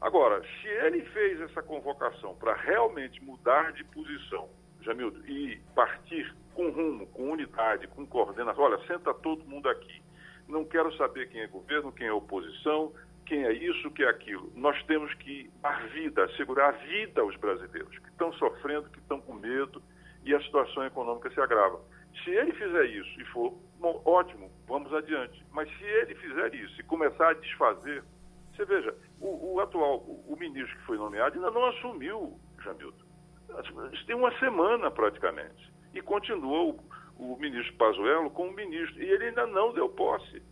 Agora, 0.00 0.40
se 0.42 0.68
ele 0.68 1.02
fez 1.06 1.40
essa 1.40 1.60
convocação 1.60 2.36
para 2.36 2.54
realmente 2.54 3.22
mudar 3.24 3.72
de 3.72 3.82
posição, 3.84 4.48
Jamildo, 4.80 5.28
e 5.28 5.60
partir 5.74 6.32
com 6.54 6.70
rumo, 6.70 7.06
com 7.08 7.30
unidade, 7.30 7.88
com 7.88 8.06
coordenação, 8.06 8.62
olha, 8.62 8.78
senta 8.86 9.12
todo 9.14 9.44
mundo 9.44 9.68
aqui. 9.68 10.00
Não 10.48 10.64
quero 10.64 10.94
saber 10.96 11.28
quem 11.28 11.42
é 11.42 11.46
governo, 11.46 11.92
quem 11.92 12.06
é 12.06 12.12
oposição, 12.12 12.92
quem 13.26 13.44
é 13.44 13.52
isso, 13.52 13.90
quem 13.90 14.06
é 14.06 14.08
aquilo. 14.08 14.50
Nós 14.54 14.82
temos 14.84 15.12
que 15.14 15.50
dar 15.60 15.86
vida, 15.88 16.24
assegurar 16.24 16.70
a 16.70 16.78
vida 16.86 17.20
aos 17.20 17.36
brasileiros 17.36 17.96
que 17.98 18.08
estão 18.08 18.32
sofrendo, 18.32 18.88
que 18.88 18.98
estão 18.98 19.20
com 19.20 19.34
medo 19.34 19.82
e 20.24 20.34
a 20.34 20.40
situação 20.42 20.84
econômica 20.84 21.30
se 21.30 21.40
agrava. 21.40 21.80
Se 22.24 22.30
ele 22.30 22.52
fizer 22.52 22.86
isso 22.86 23.20
e 23.20 23.24
for 23.26 23.54
bom, 23.78 24.00
ótimo, 24.04 24.50
vamos 24.66 24.92
adiante. 24.92 25.44
Mas 25.52 25.68
se 25.76 25.84
ele 25.84 26.14
fizer 26.16 26.54
isso 26.54 26.80
e 26.80 26.84
começar 26.84 27.30
a 27.30 27.34
desfazer, 27.34 28.02
você 28.54 28.64
veja, 28.64 28.94
o, 29.20 29.54
o 29.54 29.60
atual, 29.60 29.98
o, 29.98 30.32
o, 30.32 30.36
ministro 30.36 30.76
que 30.78 30.84
foi 30.84 30.96
nomeado 30.96 31.36
ainda 31.36 31.50
não 31.50 31.66
assumiu, 31.66 32.38
Jamilton. 32.64 33.06
Tem 34.06 34.16
uma 34.16 34.36
semana 34.38 34.90
praticamente. 34.90 35.72
E 35.94 36.00
continuou 36.02 36.80
o, 37.18 37.34
o 37.34 37.38
ministro 37.38 37.74
Pazuello 37.74 38.30
como 38.30 38.52
ministro. 38.52 39.02
E 39.02 39.08
ele 39.08 39.26
ainda 39.26 39.46
não 39.46 39.72
deu 39.72 39.88
posse. 39.88 40.42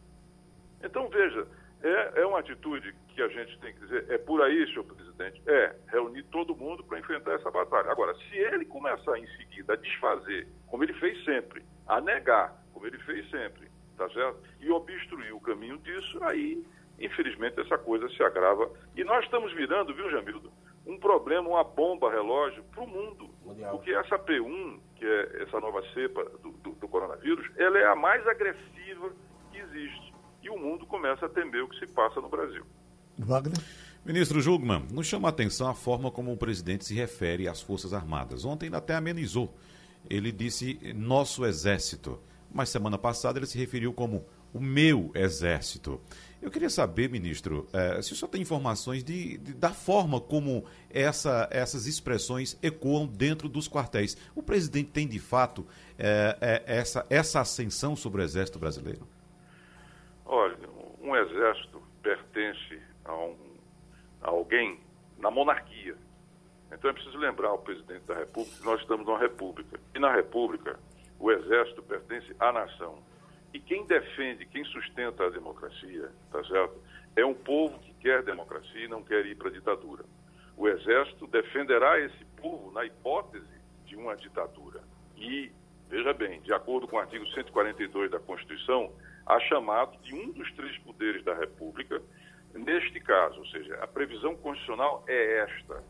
Então, 0.83 1.09
veja, 1.09 1.47
é, 1.83 2.21
é 2.23 2.27
uma 2.27 2.41
atitude 2.41 2.95
que 3.09 3.23
a 3.23 3.29
gente 3.29 3.59
tem 3.61 3.73
que 3.73 3.81
dizer, 3.81 4.07
é 4.11 4.19
por 4.19 4.43
aí, 4.43 4.67
senhor 4.67 4.85
presidente, 4.85 5.41
é 5.47 5.75
reunir 5.89 6.23
todo 6.25 6.55
mundo 6.55 6.85
para 6.85 6.99
enfrentar 6.99 7.33
essa 7.33 7.51
batalha. 7.51 7.91
Agora, 7.91 8.15
se 8.15 8.37
ele 8.37 8.65
começar 8.67 9.19
em 9.19 9.27
seguida 9.39 9.73
a 9.73 9.77
desfazer, 9.77 10.47
como 10.67 10.85
ele 10.85 10.93
fez 10.95 11.25
sempre, 11.25 11.65
a 11.87 12.01
negar, 12.01 12.55
como 12.75 12.87
ele 12.87 12.99
fez 12.99 13.29
sempre, 13.31 13.69
tá 13.97 14.09
certo? 14.11 14.39
E 14.61 14.71
obstruir 14.71 15.33
o 15.35 15.41
caminho 15.41 15.79
disso, 15.79 16.23
aí, 16.25 16.63
infelizmente, 16.99 17.59
essa 17.61 17.79
coisa 17.79 18.09
se 18.11 18.23
agrava. 18.23 18.71
E 18.95 19.03
nós 19.03 19.25
estamos 19.25 19.53
virando, 19.55 19.95
viu, 19.95 20.11
Jamildo, 20.11 20.53
um 20.87 20.99
problema, 20.99 21.49
uma 21.49 21.64
bomba 21.64 22.11
relógio 22.11 22.62
para 22.64 22.85
o 22.85 22.87
mundo. 22.87 23.29
Mundial. 23.44 23.72
Porque 23.72 23.90
essa 23.90 24.18
P1, 24.18 24.79
que 24.94 25.05
é 25.05 25.42
essa 25.42 25.61
nova 25.61 25.83
cepa 25.92 26.25
do, 26.42 26.51
do, 26.53 26.70
do 26.72 26.88
coronavírus, 26.88 27.51
ela 27.57 27.79
é 27.79 27.87
a 27.87 27.96
mais 27.96 28.27
agressiva 28.27 29.11
que 29.51 29.59
existe 29.59 30.14
e 30.46 30.51
o 30.51 30.57
mundo 30.57 30.87
começa 30.87 31.27
a 31.27 31.29
temer 31.29 31.62
o 31.64 31.68
que 31.68 31.79
se 31.79 31.87
passa 31.88 32.20
no 32.20 32.29
Brasil. 32.29 32.64
Wagner? 33.18 33.59
Ministro 34.05 34.40
Jugman, 34.40 34.87
nos 34.92 35.07
chama 35.07 35.27
a 35.27 35.31
atenção 35.31 35.68
a 35.68 35.75
forma 35.75 36.12
como 36.12 36.33
o 36.33 36.37
presidente 36.37 36.85
se 36.85 36.94
refere 36.94 37.49
às 37.49 37.61
Forças 37.61 37.92
Armadas. 37.92 38.44
Ontem 38.44 38.66
ele 38.66 38.77
até 38.77 38.94
amenizou. 38.94 39.53
Ele 40.09 40.31
disse 40.31 40.79
nosso 40.94 41.44
exército, 41.44 42.20
mas 42.53 42.68
semana 42.68 42.96
passada 42.96 43.40
ele 43.40 43.46
se 43.46 43.59
referiu 43.59 43.92
como 43.92 44.25
o 44.55 44.61
meu 44.61 45.11
exército. 45.14 46.01
Eu 46.47 46.53
queria 46.53 46.71
saber, 46.71 47.11
ministro, 47.11 47.67
eh, 47.73 48.01
se 48.01 48.13
o 48.13 48.15
senhor 48.15 48.31
tem 48.31 48.41
informações 48.41 49.03
de, 49.03 49.37
de, 49.37 49.53
da 49.53 49.71
forma 49.71 50.21
como 50.21 50.65
essa, 50.89 51.49
essas 51.51 51.89
expressões 51.89 52.57
ecoam 52.63 53.05
dentro 53.05 53.49
dos 53.49 53.69
quartéis. 53.69 54.17
O 54.33 54.45
presidente 54.45 54.93
tem, 54.93 55.09
de 55.09 55.19
fato, 55.19 55.67
eh, 55.99 56.39
eh, 56.41 56.63
essa, 56.65 57.05
essa 57.11 57.41
ascensão 57.41 57.97
sobre 57.97 58.23
o 58.23 58.25
exército 58.25 58.61
brasileiro? 58.61 59.09
Olha, 60.25 60.57
um 61.03 61.17
exército 61.17 61.83
pertence 62.01 62.81
a, 63.05 63.13
um, 63.13 63.37
a 64.23 64.31
alguém 64.31 64.79
na 65.19 65.33
monarquia. 65.33 65.97
Então 66.71 66.91
é 66.91 66.93
preciso 66.93 67.19
lembrar 67.19 67.49
ao 67.49 67.59
presidente 67.59 68.05
da 68.07 68.15
República 68.15 68.57
que 68.57 68.65
nós 68.65 68.81
estamos 68.83 69.05
numa 69.05 69.19
república. 69.19 69.81
E 69.97 69.99
na 69.99 70.15
república, 70.15 70.79
o 71.19 71.29
exército 71.29 71.83
pertence 71.83 72.37
à 72.39 72.53
nação. 72.53 73.03
E 73.57 73.61
quem 73.61 73.87
defende, 73.87 74.45
quem 74.45 74.62
sustenta 74.66 75.25
a 75.25 75.31
democracia, 75.31 76.11
tá 76.31 76.45
certo? 76.45 76.79
É 77.16 77.25
um 77.25 77.33
povo 77.33 77.79
que 77.79 77.95
quer 77.95 78.23
democracia 78.23 78.85
e 78.85 78.87
não 78.87 79.03
quer 79.03 79.25
ir 79.25 79.35
para 79.35 79.49
a 79.49 79.51
ditadura. 79.51 80.05
O 80.59 80.69
exército 80.69 81.27
defenderá 81.27 81.99
esse 81.99 82.23
povo 82.37 82.71
na 82.71 82.85
hipótese 82.85 83.59
de 83.87 83.97
uma 83.97 84.14
ditadura. 84.14 84.83
E, 85.16 85.51
veja 85.88 86.12
bem, 86.12 86.38
de 86.42 86.53
acordo 86.53 86.87
com 86.87 86.97
o 86.97 86.99
artigo 86.99 87.27
142 87.29 88.11
da 88.11 88.21
Constituição, 88.21 88.92
a 89.25 89.40
chamado 89.40 89.97
de 90.03 90.14
um 90.14 90.33
dos 90.33 90.53
três 90.53 90.77
poderes 90.81 91.25
da 91.25 91.33
República, 91.33 92.03
neste 92.53 93.01
caso, 93.01 93.38
ou 93.38 93.47
seja, 93.47 93.77
a 93.77 93.87
previsão 93.87 94.37
constitucional 94.37 95.03
é 95.09 95.38
esta: 95.38 95.83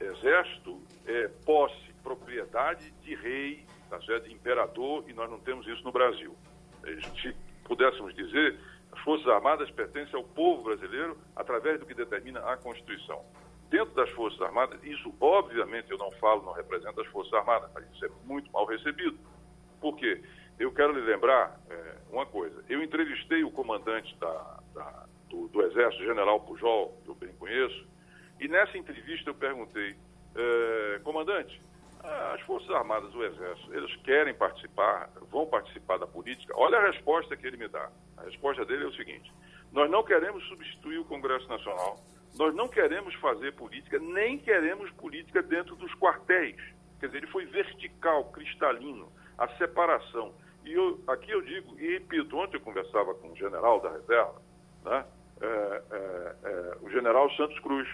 exército 0.00 0.80
é 1.04 1.28
posse, 1.44 1.92
propriedade 2.02 2.90
de 3.02 3.14
rei, 3.14 3.66
tá 3.90 4.00
certo? 4.00 4.26
de 4.26 4.32
imperador, 4.32 5.04
e 5.06 5.12
nós 5.12 5.30
não 5.30 5.38
temos 5.38 5.66
isso 5.66 5.84
no 5.84 5.92
Brasil. 5.92 6.34
Se 7.20 7.34
pudéssemos 7.64 8.14
dizer, 8.14 8.58
as 8.92 9.00
Forças 9.00 9.26
Armadas 9.28 9.70
pertencem 9.70 10.14
ao 10.14 10.24
povo 10.24 10.62
brasileiro 10.62 11.16
através 11.34 11.80
do 11.80 11.86
que 11.86 11.94
determina 11.94 12.40
a 12.40 12.56
Constituição. 12.56 13.24
Dentro 13.70 13.94
das 13.94 14.10
Forças 14.10 14.40
Armadas, 14.42 14.78
isso 14.84 15.14
obviamente 15.18 15.90
eu 15.90 15.96
não 15.96 16.10
falo, 16.12 16.42
não 16.42 16.52
representa 16.52 17.00
as 17.00 17.06
Forças 17.08 17.32
Armadas, 17.32 17.70
mas 17.74 17.90
isso 17.90 18.04
é 18.04 18.10
muito 18.24 18.52
mal 18.52 18.66
recebido. 18.66 19.18
Por 19.80 19.96
quê? 19.96 20.22
Eu 20.58 20.70
quero 20.72 20.92
lhe 20.92 21.00
lembrar 21.00 21.58
é, 21.70 21.96
uma 22.10 22.26
coisa. 22.26 22.62
Eu 22.68 22.82
entrevistei 22.82 23.42
o 23.42 23.50
comandante 23.50 24.14
da, 24.18 24.60
da, 24.74 25.06
do, 25.30 25.48
do, 25.48 25.62
Exército, 25.62 26.04
General 26.04 26.38
Pujol, 26.40 27.00
que 27.02 27.08
eu 27.08 27.14
bem 27.14 27.32
conheço, 27.38 27.86
e 28.38 28.46
nessa 28.46 28.76
entrevista 28.76 29.30
eu 29.30 29.34
perguntei, 29.34 29.96
é, 30.34 31.00
comandante, 31.02 31.60
as 32.04 32.40
Forças 32.42 32.70
Armadas, 32.70 33.14
o 33.14 33.22
Exército, 33.22 33.74
eles 33.74 33.94
querem 34.02 34.34
participar, 34.34 35.10
vão 35.30 35.46
participar 35.46 35.98
da 35.98 36.06
política? 36.06 36.52
Olha 36.56 36.78
a 36.78 36.86
resposta 36.86 37.36
que 37.36 37.46
ele 37.46 37.56
me 37.56 37.68
dá. 37.68 37.90
A 38.16 38.22
resposta 38.22 38.64
dele 38.64 38.84
é 38.84 38.86
o 38.88 38.94
seguinte: 38.94 39.32
nós 39.72 39.90
não 39.90 40.02
queremos 40.02 40.42
substituir 40.48 40.98
o 40.98 41.04
Congresso 41.04 41.48
Nacional, 41.48 41.98
nós 42.36 42.54
não 42.54 42.68
queremos 42.68 43.14
fazer 43.16 43.52
política, 43.52 43.98
nem 43.98 44.38
queremos 44.38 44.90
política 44.92 45.42
dentro 45.42 45.76
dos 45.76 45.94
quartéis. 45.94 46.60
Quer 46.98 47.06
dizer, 47.06 47.18
ele 47.18 47.32
foi 47.32 47.46
vertical, 47.46 48.24
cristalino, 48.26 49.12
a 49.36 49.48
separação. 49.56 50.34
E 50.64 50.72
eu, 50.72 51.00
aqui 51.08 51.30
eu 51.30 51.42
digo, 51.42 51.78
e 51.78 51.94
repito, 51.94 52.36
ontem 52.36 52.56
eu 52.56 52.60
conversava 52.60 53.14
com 53.14 53.32
o 53.32 53.36
general 53.36 53.80
da 53.80 53.90
reserva, 53.90 54.40
né? 54.84 55.04
É, 55.40 55.46
é, 55.90 56.36
é, 56.44 56.76
o 56.80 56.88
general 56.88 57.28
Santos 57.32 57.58
Cruz, 57.58 57.88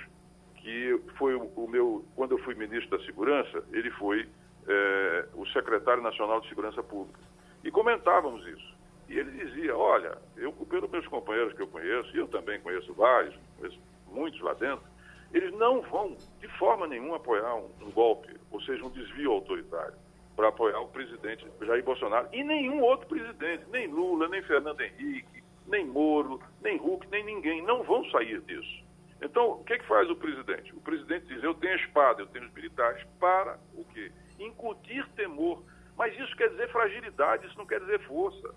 que 0.68 1.00
foi 1.16 1.35
o, 1.35 1.66
meu, 1.66 2.04
quando 2.14 2.33
eu 2.33 2.38
fui 2.38 2.54
ministro 2.54 2.98
da 2.98 3.04
Segurança, 3.04 3.64
ele 3.72 3.90
foi 3.92 4.28
é, 4.66 5.26
o 5.35 5.46
secretário 5.46 6.02
nacional 6.02 6.40
de 6.40 6.48
Segurança 6.48 6.83
Pública. 6.83 7.18
E 7.64 7.70
comentávamos 7.70 8.46
isso. 8.46 8.76
E 9.09 9.18
ele 9.18 9.31
dizia, 9.44 9.74
olha, 9.74 10.18
eu, 10.37 10.52
pelos 10.52 10.90
meus 10.90 11.07
companheiros 11.07 11.54
que 11.54 11.62
eu 11.62 11.68
conheço, 11.68 12.14
e 12.14 12.18
eu 12.18 12.28
também 12.28 12.61
conheço 12.61 12.92
vários, 12.92 13.35
conheço 13.59 13.81
muitos 14.12 14.40
lá 14.40 14.52
dentro, 14.52 14.85
eles 15.33 15.52
não 15.54 15.81
vão, 15.83 16.14
de 16.40 16.48
forma 16.59 16.87
nenhuma, 16.87 17.16
apoiar 17.16 17.54
um, 17.54 17.70
um 17.81 17.90
golpe, 17.90 18.35
ou 18.50 18.61
seja, 18.62 18.85
um 18.85 18.90
desvio 18.90 19.33
autoritário 19.33 19.94
para 20.37 20.48
apoiar 20.48 20.81
o 20.81 20.88
presidente 20.88 21.46
Jair 21.62 21.83
Bolsonaro 21.83 22.28
e 22.33 22.44
nenhum 22.44 22.83
outro 22.83 23.09
presidente, 23.09 23.64
nem 23.72 23.87
Lula, 23.88 24.28
nem 24.28 24.42
Fernando 24.42 24.81
Henrique, 24.81 25.42
nem 25.66 25.87
Moro, 25.87 26.40
nem 26.62 26.76
Huck, 26.76 27.07
nem 27.11 27.24
ninguém, 27.24 27.62
não 27.62 27.83
vão 27.83 28.04
sair 28.11 28.40
disso. 28.42 28.88
Então, 29.20 29.52
o 29.52 29.64
que, 29.64 29.78
que 29.78 29.87
faz 29.87 30.09
o 30.09 30.16
presidente? 30.16 30.74
O 30.74 30.81
presidente 30.81 31.26
diz: 31.26 31.42
eu 31.42 31.54
tenho 31.54 31.74
espada, 31.76 32.22
eu 32.22 32.26
tenho 32.26 32.46
os 32.46 32.52
militares 32.52 33.04
para 33.18 33.59
o 33.74 33.85
quê? 33.85 34.12
Incutir 34.38 35.07
temor. 35.16 35.62
Mas 35.96 36.16
isso 36.18 36.37
quer 36.37 36.50
dizer 36.50 36.70
fragilidade, 36.70 37.46
isso 37.46 37.59
não 37.59 37.66
quer 37.66 37.81
dizer 37.81 37.98
força. 38.07 38.54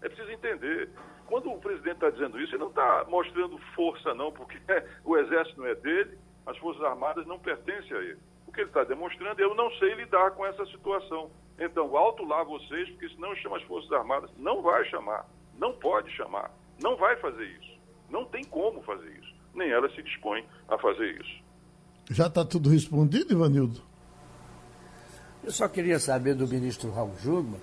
É 0.00 0.08
preciso 0.08 0.30
entender. 0.30 0.88
Quando 1.26 1.52
o 1.52 1.60
presidente 1.60 1.96
está 1.96 2.10
dizendo 2.10 2.40
isso, 2.40 2.54
ele 2.54 2.62
não 2.62 2.70
está 2.70 3.04
mostrando 3.08 3.58
força, 3.74 4.14
não, 4.14 4.32
porque 4.32 4.58
o 5.04 5.16
exército 5.16 5.60
não 5.60 5.66
é 5.66 5.74
dele, 5.74 6.18
as 6.46 6.56
Forças 6.58 6.82
Armadas 6.82 7.26
não 7.26 7.38
pertencem 7.38 7.96
a 7.96 8.00
ele. 8.00 8.18
O 8.46 8.52
que 8.52 8.60
ele 8.60 8.68
está 8.68 8.82
demonstrando 8.82 9.40
é 9.40 9.44
eu 9.44 9.54
não 9.54 9.70
sei 9.72 9.94
lidar 9.94 10.32
com 10.32 10.44
essa 10.44 10.64
situação. 10.66 11.30
Então, 11.58 11.94
alto 11.96 12.24
lá 12.24 12.42
vocês, 12.42 12.88
porque 12.90 13.10
senão 13.10 13.36
chama 13.36 13.58
as 13.58 13.62
Forças 13.64 13.92
Armadas. 13.92 14.30
Não 14.38 14.62
vai 14.62 14.84
chamar, 14.86 15.26
não 15.54 15.74
pode 15.74 16.10
chamar, 16.16 16.50
não 16.82 16.96
vai 16.96 17.16
fazer 17.16 17.44
isso. 17.44 17.78
Não 18.08 18.24
tem 18.24 18.42
como 18.42 18.82
fazer 18.82 19.10
isso. 19.10 19.39
Nem 19.54 19.70
ela 19.70 19.88
se 19.90 20.02
dispõe 20.02 20.44
a 20.68 20.78
fazer 20.78 21.20
isso. 21.20 21.42
Já 22.10 22.26
está 22.26 22.44
tudo 22.44 22.70
respondido, 22.70 23.32
Ivanildo? 23.32 23.82
Eu 25.42 25.52
só 25.52 25.68
queria 25.68 25.98
saber 25.98 26.34
do 26.34 26.46
ministro 26.46 26.90
Raul 26.90 27.14
Jugman 27.22 27.60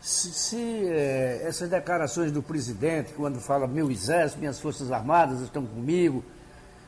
se, 0.00 0.32
se 0.32 0.88
é, 0.88 1.42
essas 1.42 1.68
declarações 1.68 2.30
do 2.30 2.42
presidente, 2.42 3.12
quando 3.14 3.40
fala 3.40 3.66
meu 3.66 3.90
exército, 3.90 4.38
minhas 4.38 4.60
forças 4.60 4.92
armadas 4.92 5.40
estão 5.40 5.66
comigo, 5.66 6.24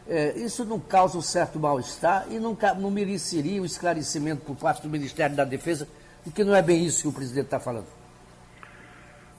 é, 0.09 0.37
isso 0.39 0.65
não 0.65 0.79
causa 0.79 1.19
um 1.19 1.23
certo 1.23 1.59
mal-estar 1.59 2.27
e 2.31 2.39
não, 2.39 2.57
não 2.79 2.91
mereceria 2.91 3.61
o 3.61 3.65
esclarecimento 3.65 4.45
por 4.45 4.57
parte 4.57 4.83
do 4.83 4.89
Ministério 4.89 5.37
da 5.37 5.45
Defesa 5.45 5.89
de 6.25 6.31
que 6.31 6.45
não 6.45 6.55
é 6.55 6.63
bem 6.63 6.85
isso 6.85 7.03
que 7.03 7.09
o 7.09 7.13
presidente 7.13 7.47
está 7.47 7.61
falando? 7.61 7.89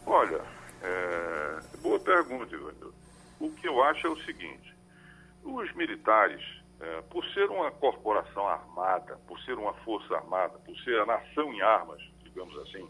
Olha, 0.06 0.42
é, 0.84 1.60
boa 1.82 2.00
pergunta, 2.00 2.54
Ivanildo. 2.54 2.94
O 3.40 3.50
que 3.52 3.68
eu 3.68 3.82
acho 3.84 4.08
é 4.08 4.10
o 4.10 4.18
seguinte: 4.24 4.71
os 5.44 5.74
militares, 5.74 6.42
é, 6.80 7.02
por 7.04 7.26
ser 7.28 7.50
uma 7.50 7.72
corporação 7.72 8.48
armada, 8.48 9.18
por 9.28 9.40
ser 9.42 9.54
uma 9.54 9.74
força 9.86 10.16
armada, 10.16 10.58
por 10.60 10.76
ser 10.80 11.00
a 11.00 11.06
nação 11.06 11.54
em 11.54 11.62
armas, 11.62 12.02
digamos 12.24 12.58
assim, 12.60 12.90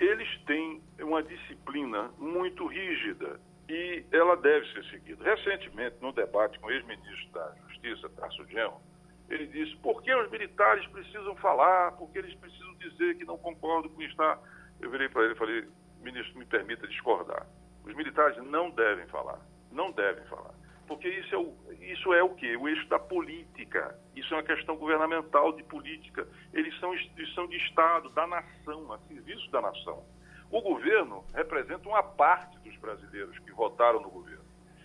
eles 0.00 0.28
têm 0.44 0.82
uma 1.00 1.22
disciplina 1.22 2.10
muito 2.18 2.66
rígida 2.66 3.40
e 3.68 4.04
ela 4.12 4.36
deve 4.36 4.70
ser 4.72 4.84
seguida. 4.90 5.24
Recentemente, 5.24 5.96
no 6.00 6.12
debate 6.12 6.58
com 6.58 6.66
o 6.66 6.70
ex-ministro 6.70 7.30
da 7.32 7.54
Justiça, 7.68 8.08
Tarso 8.10 8.44
Genro, 8.48 8.80
ele 9.28 9.46
disse 9.46 9.74
por 9.76 10.02
que 10.02 10.14
os 10.14 10.30
militares 10.30 10.86
precisam 10.88 11.34
falar, 11.36 11.92
por 11.92 12.10
que 12.10 12.18
eles 12.18 12.34
precisam 12.34 12.74
dizer 12.74 13.16
que 13.16 13.24
não 13.24 13.38
concordam 13.38 13.90
com 13.90 14.02
está. 14.02 14.38
Eu 14.80 14.90
virei 14.90 15.08
para 15.08 15.24
ele 15.24 15.32
e 15.32 15.36
falei, 15.36 15.68
ministro, 16.00 16.38
me 16.38 16.44
permita 16.44 16.86
discordar. 16.86 17.46
Os 17.84 17.94
militares 17.94 18.36
não 18.44 18.70
devem 18.70 19.06
falar, 19.06 19.40
não 19.70 19.92
devem 19.92 20.24
falar. 20.24 20.54
Porque 20.86 21.08
isso 21.08 21.34
é 21.34 21.38
o, 21.38 21.54
isso 21.80 22.12
é 22.12 22.22
o 22.22 22.34
quê? 22.34 22.56
O 22.56 22.68
eixo 22.68 22.86
da 22.88 22.98
política. 22.98 23.98
Isso 24.14 24.32
é 24.34 24.36
uma 24.36 24.42
questão 24.42 24.76
governamental 24.76 25.52
de 25.52 25.62
política. 25.64 26.28
Eles 26.52 26.78
são 26.78 26.94
instituição 26.94 27.46
de 27.46 27.56
Estado, 27.56 28.10
da 28.10 28.26
nação, 28.26 28.92
a 28.92 28.98
serviço 29.08 29.50
da 29.50 29.60
nação. 29.60 30.04
O 30.50 30.60
governo 30.60 31.24
representa 31.34 31.88
uma 31.88 32.02
parte 32.02 32.58
dos 32.58 32.76
brasileiros 32.76 33.38
que 33.40 33.52
votaram 33.52 34.00
no 34.00 34.10
governo. 34.10 34.44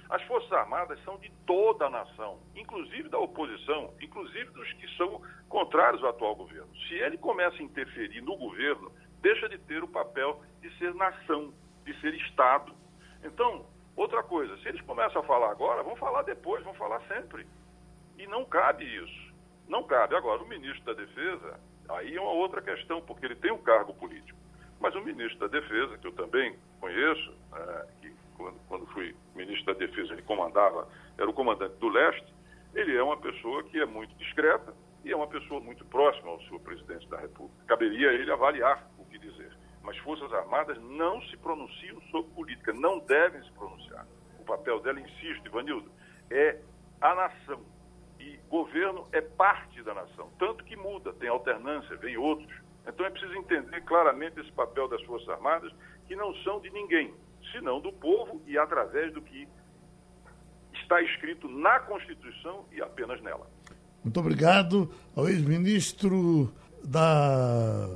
As 0.10 0.24
Forças 0.24 0.52
Armadas 0.52 1.00
são 1.04 1.20
de 1.20 1.32
toda 1.46 1.86
a 1.86 1.90
nação, 1.90 2.40
inclusive 2.56 3.10
da 3.10 3.20
oposição, 3.20 3.94
inclusive 4.02 4.50
dos 4.52 4.74
que 4.74 4.88
são 4.98 5.22
contrários 5.48 6.04
ao 6.04 6.10
atual 6.10 6.36
governo. 6.36 6.70
Se 6.88 6.96
ele 6.96 7.18
começa 7.18 7.58
a 7.58 7.64
interferir 7.64 8.22
no 8.22 8.36
governo, 8.36 8.92
deixa 9.22 9.48
de 9.48 9.60
ter 9.60 9.84
o 9.84 9.88
papel 9.88 10.42
de 10.62 10.76
ser 10.80 10.96
nação, 10.96 11.54
de 11.86 11.94
ser 12.02 12.16
Estado. 12.16 12.74
Então, 13.24 13.68
outra 14.02 14.24
coisa, 14.24 14.58
se 14.58 14.68
eles 14.70 14.82
começam 14.82 15.22
a 15.22 15.26
falar 15.26 15.52
agora, 15.52 15.84
vão 15.84 15.96
falar 15.96 16.22
depois, 16.24 16.64
vão 16.64 16.74
falar 16.74 17.02
sempre. 17.08 17.46
E 18.18 18.26
não 18.28 18.46
cabe 18.46 18.84
isso. 18.86 19.34
Não 19.68 19.84
cabe. 19.84 20.16
Agora, 20.16 20.42
o 20.42 20.48
ministro 20.48 20.84
da 20.86 20.94
Defesa, 20.94 21.60
aí 21.90 22.16
é 22.16 22.22
uma 22.22 22.32
outra 22.32 22.62
questão, 22.62 23.02
porque 23.02 23.26
ele 23.26 23.36
tem 23.36 23.52
um 23.52 23.62
cargo 23.62 23.94
político. 23.94 24.38
Mas 24.80 24.96
o 24.96 25.02
ministro 25.02 25.40
da 25.40 25.48
Defesa, 25.48 25.98
que 25.98 26.08
eu 26.08 26.14
também 26.14 26.58
conheço, 26.80 27.34
é, 27.54 27.88
que 28.02 28.14
quando, 28.38 28.58
quando 28.68 28.86
fui 28.88 29.16
ministro 29.36 29.74
da 29.74 29.80
Defesa, 29.80 30.14
ele 30.14 30.22
comandava, 30.22 30.88
era 31.18 31.30
o 31.30 31.34
comandante 31.34 31.76
do 31.76 31.90
leste, 31.90 32.34
ele 32.74 32.96
é 32.96 33.04
uma 33.04 33.18
pessoa 33.18 33.64
que 33.64 33.80
é 33.80 33.86
muito 33.86 34.16
discreta 34.16 34.74
e 35.04 35.12
é 35.12 35.16
uma 35.16 35.28
pessoa 35.28 35.60
muito 35.60 35.84
próxima 35.86 36.30
ao 36.30 36.40
senhor 36.42 36.60
presidente 36.62 37.08
da 37.10 37.18
República. 37.18 37.66
Caberia 37.68 38.10
a 38.10 38.14
ele 38.14 38.32
avaliar 38.32 38.90
o 38.98 39.06
que 39.06 39.18
dizer. 39.18 39.52
Mas 39.90 39.98
Forças 40.04 40.32
Armadas 40.32 40.78
não 40.84 41.20
se 41.24 41.38
pronunciam 41.38 42.00
sobre 42.12 42.32
política, 42.34 42.72
não 42.72 43.00
devem 43.00 43.42
se 43.42 43.52
pronunciar. 43.54 44.06
O 44.40 44.44
papel 44.44 44.80
dela, 44.82 45.00
insisto, 45.00 45.48
Ivanildo, 45.48 45.92
é 46.30 46.60
a 47.02 47.16
nação. 47.16 47.60
E 48.20 48.38
governo 48.48 49.08
é 49.12 49.20
parte 49.20 49.82
da 49.82 49.96
nação. 49.96 50.30
Tanto 50.38 50.64
que 50.64 50.76
muda, 50.76 51.12
tem 51.14 51.28
alternância, 51.28 51.98
vem 51.98 52.16
outros. 52.18 52.56
Então 52.88 53.04
é 53.04 53.10
preciso 53.10 53.34
entender 53.34 53.82
claramente 53.82 54.40
esse 54.40 54.52
papel 54.52 54.88
das 54.88 55.02
Forças 55.06 55.28
Armadas, 55.28 55.74
que 56.08 56.16
não 56.16 56.36
são 56.44 56.60
de 56.62 56.70
ninguém, 56.70 57.12
senão 57.52 57.82
do 57.82 57.92
povo 57.92 58.44
e 58.46 58.60
através 58.60 59.12
do 59.12 59.24
que 59.24 59.48
está 60.72 61.02
escrito 61.02 61.50
na 61.50 61.80
Constituição 61.80 62.64
e 62.72 62.80
apenas 62.80 63.20
nela. 63.24 63.50
Muito 64.04 64.20
obrigado 64.20 64.94
ao 65.16 65.28
ex-ministro 65.28 66.54
da 66.84 67.88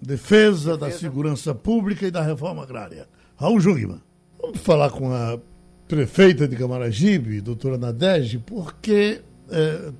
Defesa, 0.00 0.70
Defesa, 0.72 0.76
da 0.76 0.90
Segurança 0.90 1.54
Pública 1.54 2.06
e 2.06 2.10
da 2.10 2.22
Reforma 2.22 2.62
Agrária, 2.62 3.06
Raul 3.36 3.60
Jungmann. 3.60 4.00
Vamos 4.40 4.60
falar 4.60 4.90
com 4.90 5.12
a 5.12 5.38
prefeita 5.86 6.48
de 6.48 6.56
Camaragibe, 6.56 7.40
doutora 7.40 7.76
Nadege, 7.76 8.38
porque 8.38 9.20
é, 9.50 9.92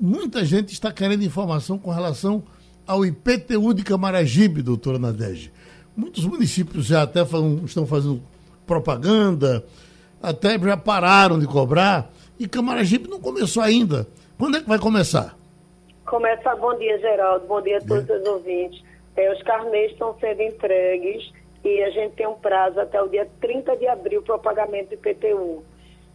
muita 0.00 0.44
gente 0.44 0.72
está 0.72 0.92
querendo 0.92 1.24
informação 1.24 1.78
com 1.78 1.90
relação 1.90 2.44
ao 2.86 3.04
IPTU 3.04 3.74
de 3.74 3.82
Camaragibe, 3.82 4.62
doutora 4.62 4.98
Nadege. 4.98 5.52
Muitos 5.96 6.24
municípios 6.24 6.86
já 6.86 7.02
até 7.02 7.24
falam, 7.24 7.62
estão 7.64 7.84
fazendo 7.84 8.22
propaganda, 8.66 9.64
até 10.22 10.56
já 10.58 10.76
pararam 10.76 11.38
de 11.38 11.46
cobrar, 11.46 12.12
e 12.38 12.46
Camaragibe 12.46 13.08
não 13.08 13.20
começou 13.20 13.62
ainda. 13.62 14.06
Quando 14.38 14.58
é 14.58 14.60
que 14.60 14.68
vai 14.68 14.78
começar? 14.78 15.36
Começa, 16.06 16.54
bom 16.56 16.78
dia, 16.78 16.98
Geraldo, 17.00 17.46
bom 17.46 17.60
dia 17.60 17.78
a 17.78 17.80
todos 17.80 18.08
é. 18.08 18.16
os 18.16 18.26
ouvintes. 18.28 18.87
É, 19.18 19.32
os 19.32 19.42
carnês 19.42 19.90
estão 19.90 20.16
sendo 20.20 20.40
entregues 20.42 21.32
e 21.64 21.82
a 21.82 21.90
gente 21.90 22.14
tem 22.14 22.28
um 22.28 22.36
prazo 22.36 22.78
até 22.78 23.02
o 23.02 23.08
dia 23.08 23.28
30 23.40 23.76
de 23.76 23.88
abril 23.88 24.22
para 24.22 24.36
o 24.36 24.38
pagamento 24.38 24.90
do 24.90 24.94
IPTU. 24.94 25.64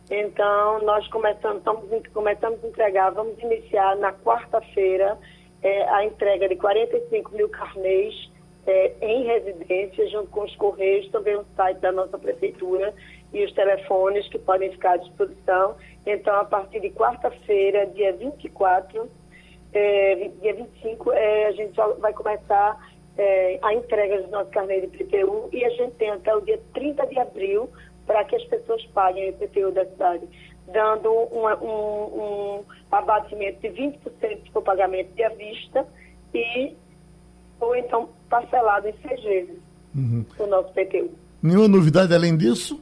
Então, 0.09 0.81
nós 0.83 1.05
começamos, 1.09 1.57
estamos, 1.57 2.07
começamos 2.13 2.63
a 2.63 2.67
entregar, 2.67 3.09
vamos 3.09 3.37
iniciar 3.39 3.97
na 3.97 4.13
quarta-feira 4.13 5.17
é, 5.61 5.83
a 5.89 6.05
entrega 6.05 6.47
de 6.47 6.55
45 6.55 7.35
mil 7.35 7.49
carnês 7.49 8.31
é, 8.65 8.93
em 9.01 9.25
residência, 9.25 10.07
junto 10.07 10.29
com 10.29 10.45
os 10.45 10.55
Correios, 10.55 11.11
também 11.11 11.35
o 11.35 11.45
site 11.57 11.79
da 11.79 11.91
nossa 11.91 12.17
prefeitura 12.17 12.93
e 13.33 13.43
os 13.43 13.51
telefones 13.51 14.25
que 14.29 14.39
podem 14.39 14.71
ficar 14.71 14.93
à 14.93 14.97
disposição. 14.97 15.75
Então, 16.05 16.33
a 16.39 16.45
partir 16.45 16.79
de 16.79 16.89
quarta-feira, 16.91 17.85
dia 17.85 18.13
24, 18.13 19.09
é, 19.73 20.29
dia 20.41 20.53
25, 20.53 21.11
é, 21.11 21.47
a 21.47 21.51
gente 21.51 21.73
vai 21.99 22.13
começar 22.13 22.92
é, 23.17 23.59
a 23.61 23.73
entrega 23.73 24.21
dos 24.21 24.31
nossos 24.31 24.51
carnês 24.51 24.81
de 24.81 24.87
IPTU 24.87 25.49
e 25.51 25.63
a 25.63 25.69
gente 25.69 25.93
tem 25.95 26.09
até 26.09 26.35
o 26.35 26.41
dia 26.41 26.59
30 26.73 27.07
de 27.07 27.19
abril 27.19 27.69
para 28.05 28.23
que 28.25 28.35
as 28.35 28.43
pessoas 28.45 28.83
paguem 28.87 29.29
o 29.29 29.29
IPTU 29.29 29.71
da 29.71 29.85
cidade 29.85 30.27
dando 30.71 31.09
um, 31.11 31.47
um, 31.61 32.59
um 32.59 32.63
abatimento 32.91 33.59
de 33.61 33.69
20% 33.69 33.99
para 34.51 34.59
o 34.59 34.61
pagamento 34.61 35.13
de 35.13 35.23
à 35.23 35.29
vista 35.29 35.85
e 36.33 36.73
ou 37.59 37.75
então 37.75 38.09
parcelado 38.29 38.87
em 38.87 38.93
seis 39.07 39.21
vezes 39.23 39.59
uhum. 39.95 40.25
o 40.39 40.47
nosso 40.47 40.73
PTU. 40.73 41.11
Nenhuma 41.41 41.67
novidade 41.67 42.13
além 42.13 42.37
disso? 42.37 42.81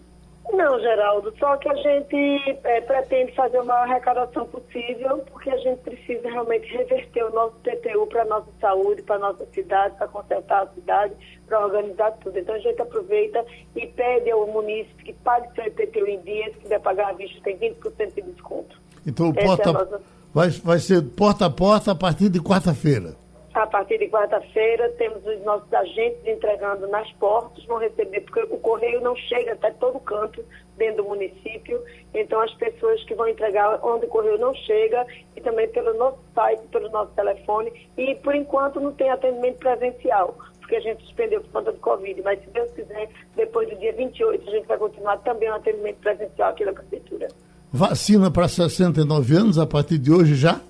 Não, 0.50 0.80
Geraldo, 0.80 1.34
só 1.40 1.56
que 1.58 1.70
a 1.70 1.76
gente 1.76 2.60
é, 2.64 2.82
pretende 2.82 3.34
fazer 3.34 3.58
a 3.58 3.64
maior 3.64 3.84
arrecadação 3.84 4.46
possível, 4.48 5.20
porque 5.32 5.50
a 5.50 5.58
gente 5.58 5.80
precisa 5.80 6.30
realmente 6.30 6.68
reverter 6.76 7.24
o 7.24 7.32
nosso 7.32 7.56
PTU 7.58 8.08
para 8.08 8.24
a 8.24 8.26
nossa 8.26 8.48
saúde, 8.60 9.02
para 9.04 9.16
a 9.16 9.20
nossa 9.20 9.46
cidade, 9.54 9.96
para 9.98 10.08
consertar 10.08 10.64
a 10.64 10.68
cidade, 10.74 11.14
para 11.48 11.66
organizar 11.66 12.12
tudo. 12.14 12.38
Então 12.38 12.56
a 12.56 12.60
gente 12.60 12.82
aproveita 12.82 13.46
e 13.76 13.88
pede 13.88 14.32
ao 14.32 14.48
município 14.48 15.06
que 15.06 15.14
pague 15.14 15.48
seu 15.56 15.66
IPTU 15.66 16.08
em 16.08 16.20
dias, 16.22 16.54
se 16.54 16.60
quiser 16.60 16.80
pagar 16.82 17.10
à 17.10 17.14
vista, 17.14 17.40
tem 17.44 17.58
20% 17.58 18.14
de 18.14 18.22
desconto. 18.22 18.82
Então 19.06 19.30
o 19.30 19.34
porta, 19.34 19.70
é 19.70 19.74
nossa... 19.74 20.02
vai, 20.34 20.50
vai 20.50 20.80
ser 20.80 21.02
porta 21.02 21.46
a 21.46 21.50
porta 21.50 21.92
a 21.92 21.96
partir 21.96 22.30
de 22.30 22.42
quarta-feira. 22.42 23.16
A 23.54 23.68
partir 23.68 23.98
de 23.98 24.08
quarta-feira, 24.08 24.90
temos 24.98 25.26
os 25.26 25.44
nossos 25.44 25.72
agentes 25.74 26.26
entregando 26.26 26.88
nas 26.88 27.12
portas, 27.14 27.66
vão 27.66 27.80
receber, 27.80 28.22
porque 28.22 28.42
o 28.44 28.58
correio 28.58 29.02
não 29.02 29.14
chega 29.16 29.52
até 29.52 29.72
todo 29.72 30.00
canto 30.00 30.44
dentro 30.78 31.04
do 31.04 31.10
município. 31.10 31.84
Então, 32.14 32.40
as 32.40 32.54
pessoas 32.54 33.04
que 33.04 33.14
vão 33.14 33.28
entregar 33.28 33.78
onde 33.84 34.06
o 34.06 34.10
correio 34.10 34.38
não 34.38 34.54
chega, 34.54 35.06
e 35.36 35.42
também 35.42 35.68
pelo 35.68 35.94
nosso 35.96 36.18
site, 36.34 36.62
pelo 36.72 36.90
nosso 36.92 37.12
telefone. 37.12 37.90
E, 37.98 38.16
por 38.16 38.34
enquanto, 38.34 38.80
não 38.80 38.94
tem 38.94 39.10
atendimento 39.10 39.58
presencial, 39.58 40.38
porque 40.60 40.78
a 40.78 40.82
gente 40.82 41.04
suspendeu 41.04 41.42
por 41.42 41.52
conta 41.52 41.74
do 41.74 41.80
Covid. 41.80 42.22
Mas, 42.22 42.40
se 42.40 42.50
Deus 42.52 42.72
quiser, 42.72 43.10
depois 43.36 43.70
do 43.70 43.76
dia 43.76 43.92
28, 43.92 44.48
a 44.48 44.52
gente 44.52 44.68
vai 44.68 44.78
continuar 44.78 45.18
também 45.18 45.50
o 45.50 45.56
atendimento 45.56 45.98
presencial 45.98 46.52
aqui 46.52 46.64
na 46.64 46.72
Prefeitura. 46.72 47.28
Vacina 47.70 48.32
para 48.32 48.48
69 48.48 49.36
anos 49.36 49.60
a 49.60 49.68
partir 49.68 49.98
de 49.98 50.10
hoje 50.10 50.36
já? 50.36 50.62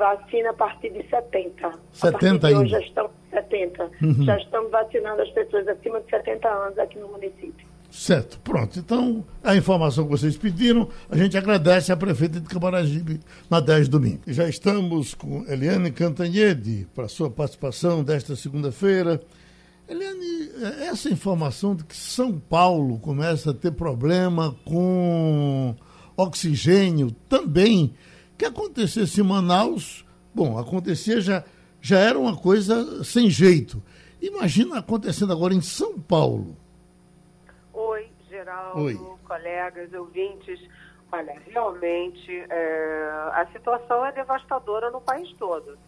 Vacina 0.00 0.50
a 0.50 0.54
partir 0.54 0.90
de 0.90 1.06
70. 1.08 1.72
70 1.92 2.48
ainda? 2.48 2.66
já 2.66 2.80
estão 2.80 3.10
70. 3.30 3.90
Uhum. 4.02 4.24
Já 4.24 4.36
estamos 4.38 4.70
vacinando 4.70 5.22
as 5.22 5.30
pessoas 5.30 5.68
acima 5.68 6.00
de 6.00 6.10
70 6.10 6.48
anos 6.48 6.78
aqui 6.78 6.98
no 6.98 7.08
município. 7.08 7.68
Certo, 7.90 8.38
pronto. 8.40 8.78
Então, 8.78 9.24
a 9.42 9.56
informação 9.56 10.04
que 10.04 10.10
vocês 10.10 10.36
pediram, 10.36 10.88
a 11.10 11.16
gente 11.16 11.36
agradece 11.36 11.92
à 11.92 11.96
prefeita 11.96 12.40
de 12.40 12.48
Camaragibe 12.48 13.20
na 13.50 13.60
10 13.60 13.84
de 13.84 13.90
domingo. 13.90 14.20
Já 14.28 14.48
estamos 14.48 15.12
com 15.12 15.44
Eliane 15.48 15.90
Cantanhede 15.90 16.86
para 16.94 17.08
sua 17.08 17.28
participação 17.28 18.04
desta 18.04 18.36
segunda-feira. 18.36 19.20
Eliane, 19.88 20.50
essa 20.88 21.10
informação 21.10 21.74
de 21.74 21.82
que 21.84 21.96
São 21.96 22.38
Paulo 22.38 22.98
começa 23.00 23.50
a 23.50 23.54
ter 23.54 23.72
problema 23.72 24.54
com 24.64 25.74
oxigênio 26.16 27.10
também 27.28 27.92
que 28.40 28.46
acontecesse 28.46 29.20
em 29.20 29.24
Manaus, 29.24 30.02
bom, 30.34 30.56
acontecia 30.56 31.20
já, 31.20 31.44
já 31.78 31.98
era 31.98 32.18
uma 32.18 32.34
coisa 32.34 33.04
sem 33.04 33.28
jeito. 33.28 33.82
Imagina 34.18 34.78
acontecendo 34.78 35.30
agora 35.30 35.52
em 35.52 35.60
São 35.60 36.00
Paulo. 36.00 36.56
Oi, 37.74 38.08
Geraldo, 38.30 38.80
Oi. 38.80 38.98
colegas, 39.28 39.92
ouvintes. 39.92 40.58
Olha, 41.12 41.38
realmente 41.48 42.34
é, 42.48 43.10
a 43.34 43.46
situação 43.52 44.06
é 44.06 44.12
devastadora 44.12 44.90
no 44.90 45.02
país 45.02 45.30
todo. 45.34 45.78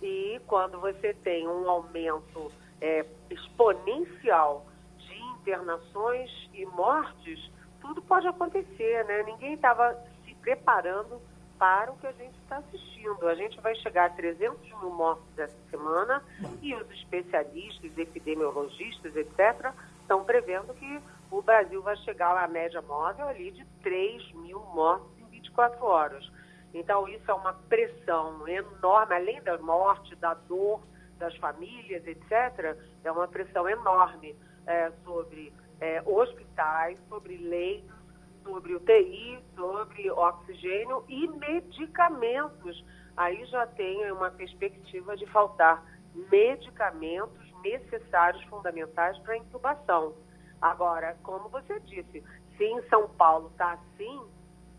E 0.00 0.40
quando 0.46 0.80
você 0.80 1.12
tem 1.12 1.46
um 1.46 1.68
aumento 1.68 2.50
é, 2.80 3.04
exponencial 3.28 4.64
de 4.96 5.18
internações 5.38 6.30
e 6.54 6.64
mortes, 6.64 7.50
tudo 7.82 8.00
pode 8.00 8.26
acontecer, 8.26 9.04
né? 9.04 9.22
Ninguém 9.24 9.52
estava 9.52 9.94
se 10.24 10.34
preparando 10.36 11.20
para 11.60 11.92
o 11.92 11.96
que 11.98 12.06
a 12.06 12.12
gente 12.12 12.34
está 12.38 12.56
assistindo. 12.56 13.28
A 13.28 13.34
gente 13.34 13.60
vai 13.60 13.74
chegar 13.76 14.06
a 14.06 14.10
300 14.10 14.66
mil 14.80 14.90
mortos 14.90 15.38
essa 15.38 15.58
semana 15.70 16.24
e 16.62 16.74
os 16.74 16.90
especialistas, 16.90 17.98
epidemiologistas, 17.98 19.14
etc., 19.14 19.70
estão 20.00 20.24
prevendo 20.24 20.72
que 20.72 21.00
o 21.30 21.42
Brasil 21.42 21.82
vai 21.82 21.96
chegar 21.98 22.34
à 22.34 22.48
média 22.48 22.80
móvel 22.80 23.28
ali 23.28 23.50
de 23.50 23.64
3 23.82 24.32
mil 24.36 24.58
mortos 24.74 25.06
em 25.20 25.26
24 25.26 25.84
horas. 25.84 26.32
Então, 26.72 27.06
isso 27.06 27.30
é 27.30 27.34
uma 27.34 27.52
pressão 27.52 28.48
enorme, 28.48 29.14
além 29.14 29.42
da 29.42 29.58
morte, 29.58 30.16
da 30.16 30.32
dor 30.32 30.80
das 31.18 31.36
famílias, 31.36 32.06
etc., 32.06 32.74
é 33.04 33.12
uma 33.12 33.28
pressão 33.28 33.68
enorme 33.68 34.34
é, 34.66 34.90
sobre 35.04 35.52
é, 35.78 36.02
hospitais, 36.06 36.98
sobre 37.08 37.36
leitos, 37.36 37.99
sobre 38.42 38.74
UTI, 38.74 39.42
sobre 39.54 40.10
oxigênio 40.10 41.04
e 41.08 41.26
medicamentos. 41.28 42.84
Aí 43.16 43.44
já 43.46 43.66
tem 43.66 44.10
uma 44.12 44.30
perspectiva 44.30 45.16
de 45.16 45.26
faltar 45.26 45.84
medicamentos 46.30 47.50
necessários, 47.62 48.42
fundamentais 48.44 49.18
para 49.18 49.34
a 49.34 49.38
intubação. 49.38 50.14
Agora, 50.60 51.16
como 51.22 51.48
você 51.48 51.78
disse, 51.80 52.22
se 52.56 52.64
em 52.64 52.82
São 52.88 53.08
Paulo 53.08 53.48
está 53.48 53.72
assim, 53.72 54.20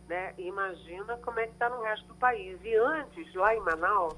né, 0.07 0.33
imagina 0.37 1.17
como 1.17 1.39
é 1.39 1.47
que 1.47 1.53
está 1.53 1.69
no 1.69 1.81
resto 1.81 2.07
do 2.07 2.15
país. 2.15 2.59
E 2.63 2.75
antes, 2.75 3.33
lá 3.33 3.55
em 3.55 3.59
Manaus, 3.61 4.15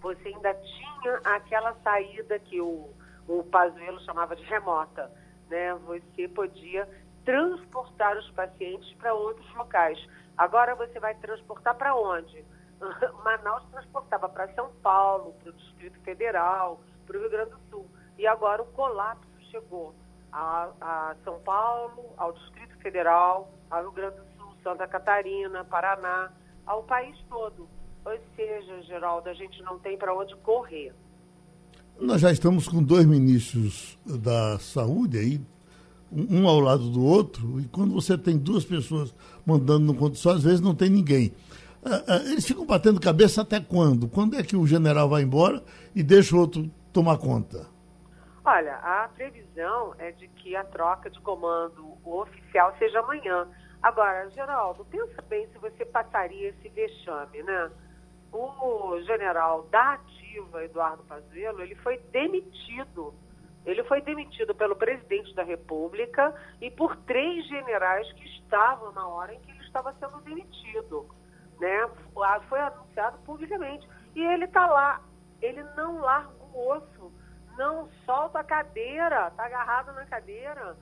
você 0.00 0.28
ainda 0.28 0.54
tinha 0.54 1.20
aquela 1.24 1.74
saída 1.82 2.38
que 2.38 2.60
o, 2.60 2.88
o 3.28 3.44
Pazuello 3.44 4.00
chamava 4.00 4.34
de 4.34 4.42
remota. 4.44 5.10
Né? 5.48 5.74
Você 5.86 6.28
podia 6.28 6.88
transportar 7.26 8.16
os 8.16 8.30
pacientes 8.30 8.90
para 8.94 9.12
outros 9.12 9.52
locais. 9.54 9.98
Agora 10.38 10.74
você 10.74 10.98
vai 10.98 11.14
transportar 11.16 11.74
para 11.74 11.94
onde? 11.94 12.42
Manaus 13.24 13.64
transportava 13.70 14.28
para 14.28 14.48
São 14.54 14.70
Paulo, 14.82 15.34
para 15.42 15.50
o 15.50 15.52
Distrito 15.52 15.98
Federal, 16.00 16.80
para 17.06 17.16
o 17.16 17.20
Rio 17.20 17.30
Grande 17.30 17.50
do 17.50 17.58
Sul. 17.68 17.86
E 18.16 18.26
agora 18.26 18.62
o 18.62 18.66
colapso 18.66 19.26
chegou 19.50 19.94
a, 20.32 20.70
a 20.80 21.16
São 21.24 21.40
Paulo, 21.40 22.14
ao 22.16 22.32
Distrito 22.32 22.76
Federal, 22.78 23.50
ao 23.70 23.82
Rio 23.82 23.92
Grande 23.92 24.16
do 24.16 24.26
Sul, 24.38 24.52
Santa 24.62 24.86
Catarina, 24.86 25.64
Paraná, 25.64 26.30
ao 26.64 26.84
país 26.84 27.18
todo. 27.28 27.68
Ou 28.04 28.18
seja, 28.36 28.82
Geraldo, 28.82 29.28
a 29.28 29.34
gente 29.34 29.60
não 29.62 29.78
tem 29.80 29.98
para 29.98 30.14
onde 30.14 30.36
correr. 30.36 30.94
Nós 31.98 32.20
já 32.20 32.30
estamos 32.30 32.68
com 32.68 32.82
dois 32.82 33.06
ministros 33.06 33.98
da 34.04 34.58
saúde 34.58 35.18
aí, 35.18 35.40
um 36.12 36.46
ao 36.46 36.60
lado 36.60 36.88
do 36.90 37.04
outro, 37.04 37.60
e 37.60 37.64
quando 37.66 37.92
você 37.92 38.16
tem 38.16 38.38
duas 38.38 38.64
pessoas 38.64 39.14
mandando 39.44 39.84
no 39.84 39.94
conto 39.94 40.16
só, 40.16 40.30
às 40.30 40.42
vezes 40.42 40.60
não 40.60 40.74
tem 40.74 40.88
ninguém. 40.88 41.32
Ah, 41.84 42.02
ah, 42.08 42.16
eles 42.16 42.46
ficam 42.46 42.66
batendo 42.66 43.00
cabeça 43.00 43.42
até 43.42 43.60
quando? 43.60 44.08
Quando 44.08 44.36
é 44.36 44.42
que 44.42 44.56
o 44.56 44.66
general 44.66 45.08
vai 45.08 45.22
embora 45.22 45.62
e 45.94 46.02
deixa 46.02 46.34
o 46.34 46.40
outro 46.40 46.70
tomar 46.92 47.18
conta? 47.18 47.66
Olha, 48.44 48.76
a 48.76 49.08
previsão 49.08 49.94
é 49.98 50.12
de 50.12 50.28
que 50.28 50.54
a 50.54 50.64
troca 50.64 51.10
de 51.10 51.20
comando 51.20 51.96
oficial 52.04 52.74
seja 52.78 53.00
amanhã. 53.00 53.46
Agora, 53.82 54.28
Geraldo, 54.30 54.84
pensa 54.84 55.22
bem 55.28 55.48
se 55.52 55.58
você 55.58 55.84
passaria 55.84 56.48
esse 56.48 56.68
vexame, 56.68 57.42
né? 57.42 57.70
O 58.32 59.00
general 59.02 59.66
da 59.70 59.94
ativa, 59.94 60.64
Eduardo 60.64 61.02
Pazuello, 61.04 61.60
ele 61.60 61.74
foi 61.76 61.98
demitido 62.12 63.14
ele 63.66 63.82
foi 63.84 64.00
demitido 64.00 64.54
pelo 64.54 64.76
presidente 64.76 65.34
da 65.34 65.42
República 65.42 66.32
e 66.60 66.70
por 66.70 66.94
três 66.98 67.46
generais 67.48 68.10
que 68.12 68.24
estavam 68.38 68.92
na 68.92 69.06
hora 69.08 69.34
em 69.34 69.40
que 69.40 69.50
ele 69.50 69.60
estava 69.64 69.92
sendo 69.94 70.20
demitido. 70.20 71.04
Né? 71.58 71.90
Foi 72.48 72.60
anunciado 72.60 73.18
publicamente. 73.24 73.86
E 74.14 74.22
ele 74.22 74.44
está 74.44 74.66
lá. 74.66 75.02
Ele 75.42 75.64
não 75.76 75.98
larga 76.00 76.32
o 76.54 76.70
osso, 76.70 77.12
não 77.58 77.88
solta 78.06 78.38
a 78.38 78.44
cadeira, 78.44 79.28
está 79.28 79.44
agarrado 79.46 79.92
na 79.94 80.06
cadeira. 80.06 80.76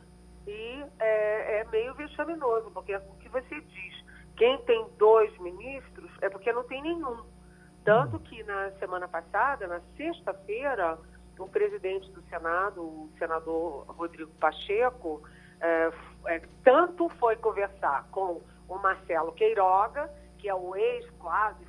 E 0.46 0.84
é, 1.00 1.60
é 1.60 1.64
meio 1.72 1.94
vexaminoso, 1.94 2.70
porque 2.70 2.92
é 2.92 2.98
o 2.98 3.16
que 3.16 3.30
você 3.30 3.62
diz. 3.62 4.04
Quem 4.36 4.58
tem 4.64 4.86
dois 4.98 5.36
ministros 5.38 6.10
é 6.20 6.28
porque 6.28 6.52
não 6.52 6.64
tem 6.64 6.82
nenhum. 6.82 7.24
Tanto 7.82 8.18
que 8.18 8.42
na 8.44 8.72
semana 8.72 9.08
passada, 9.08 9.66
na 9.66 9.80
sexta-feira, 9.96 10.98
o 11.38 11.48
presidente 11.48 12.10
do 12.12 12.22
Senado, 12.22 12.82
o 12.82 13.10
senador 13.18 13.84
Rodrigo 13.88 14.30
Pacheco, 14.40 15.22
é, 15.60 15.92
é, 16.26 16.42
tanto 16.62 17.08
foi 17.20 17.36
conversar 17.36 18.06
com 18.10 18.40
o 18.68 18.78
Marcelo 18.78 19.32
Queiroga, 19.32 20.10
que 20.38 20.48
é 20.48 20.54
o 20.54 20.74
ex 20.76 21.08
quase, 21.18 21.66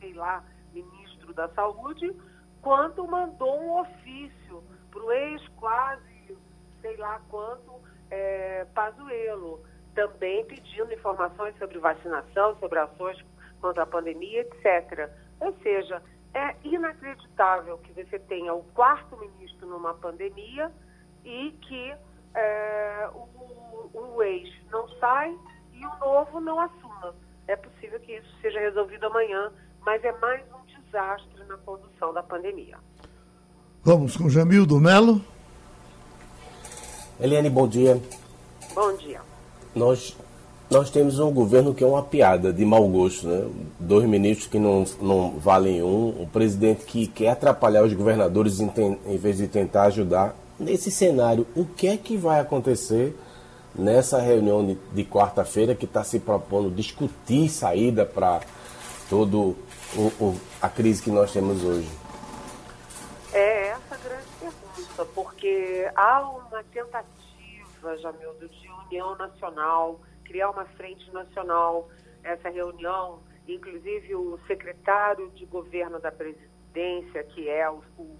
sei 0.00 0.12
lá, 0.12 0.44
ministro 0.72 1.32
da 1.32 1.48
Saúde, 1.50 2.14
quanto 2.60 3.06
mandou 3.06 3.60
um 3.60 3.80
ofício 3.80 4.62
para 4.90 5.02
o 5.02 5.12
ex 5.12 5.46
quase, 5.56 6.36
sei 6.80 6.96
lá 6.96 7.20
quanto, 7.28 7.72
é, 8.10 8.66
Pazuello, 8.74 9.60
também 9.94 10.44
pedindo 10.46 10.92
informações 10.92 11.56
sobre 11.58 11.78
vacinação, 11.78 12.56
sobre 12.58 12.78
ações 12.78 13.18
contra 13.60 13.84
a 13.84 13.86
pandemia, 13.86 14.40
etc. 14.40 15.10
Ou 15.40 15.52
seja, 15.62 16.02
é 16.34 16.54
inacreditável 16.64 17.78
que 17.78 17.92
você 17.92 18.18
tenha 18.18 18.54
o 18.54 18.62
quarto 18.74 19.16
ministro 19.16 19.66
numa 19.66 19.94
pandemia 19.94 20.72
e 21.24 21.50
que 21.62 21.94
é, 22.34 23.10
o, 23.14 23.90
o 23.92 24.22
ex 24.22 24.48
não 24.70 24.88
sai 24.98 25.36
e 25.74 25.84
o 25.84 25.98
novo 25.98 26.40
não 26.40 26.58
assuma. 26.60 27.14
É 27.46 27.56
possível 27.56 28.00
que 28.00 28.12
isso 28.12 28.34
seja 28.40 28.58
resolvido 28.60 29.06
amanhã, 29.06 29.52
mas 29.84 30.02
é 30.04 30.12
mais 30.12 30.42
um 30.52 30.64
desastre 30.64 31.44
na 31.44 31.56
condução 31.58 32.14
da 32.14 32.22
pandemia. 32.22 32.78
Vamos 33.84 34.16
com 34.16 34.30
Jamildo 34.30 34.80
Melo. 34.80 35.20
Eliane, 37.20 37.50
bom 37.50 37.68
dia. 37.68 38.00
Bom 38.74 38.96
dia. 38.96 39.20
Nós 39.74 40.16
nós 40.72 40.90
temos 40.90 41.18
um 41.18 41.30
governo 41.30 41.74
que 41.74 41.84
é 41.84 41.86
uma 41.86 42.02
piada 42.02 42.50
de 42.50 42.64
mau 42.64 42.88
gosto, 42.88 43.28
né? 43.28 43.46
Dois 43.78 44.08
ministros 44.08 44.48
que 44.48 44.58
não, 44.58 44.84
não 45.00 45.38
valem 45.38 45.82
um, 45.82 46.22
um 46.22 46.26
presidente 46.26 46.84
que 46.84 47.06
quer 47.06 47.28
atrapalhar 47.28 47.84
os 47.84 47.92
governadores 47.92 48.58
em, 48.58 48.68
ten, 48.68 48.98
em 49.06 49.18
vez 49.18 49.36
de 49.36 49.46
tentar 49.46 49.84
ajudar. 49.84 50.34
Nesse 50.58 50.90
cenário, 50.90 51.46
o 51.54 51.66
que 51.66 51.88
é 51.88 51.96
que 51.98 52.16
vai 52.16 52.40
acontecer 52.40 53.14
nessa 53.74 54.18
reunião 54.18 54.64
de, 54.64 54.78
de 54.94 55.04
quarta-feira 55.04 55.74
que 55.74 55.84
está 55.84 56.02
se 56.02 56.18
propondo 56.18 56.70
discutir 56.70 57.50
saída 57.50 58.06
para 58.06 58.40
toda 59.10 59.54
a 60.60 60.68
crise 60.70 61.02
que 61.02 61.10
nós 61.10 61.32
temos 61.32 61.62
hoje? 61.62 61.88
É 63.34 63.68
essa 63.68 63.94
a 63.94 63.98
grande 63.98 64.24
pergunta, 64.40 65.04
porque 65.14 65.90
há 65.94 66.20
uma 66.22 66.62
tentativa, 66.72 67.98
Jamildo, 67.98 68.48
de 68.48 68.68
união 68.86 69.16
nacional 69.16 69.98
criar 70.32 70.48
uma 70.48 70.64
frente 70.64 71.12
nacional. 71.12 71.90
Essa 72.24 72.48
reunião, 72.48 73.22
inclusive 73.46 74.14
o 74.14 74.38
secretário 74.46 75.28
de 75.32 75.44
governo 75.44 76.00
da 76.00 76.10
presidência, 76.10 77.22
que 77.24 77.48
é 77.50 77.68
o, 77.68 77.82
o 77.98 78.16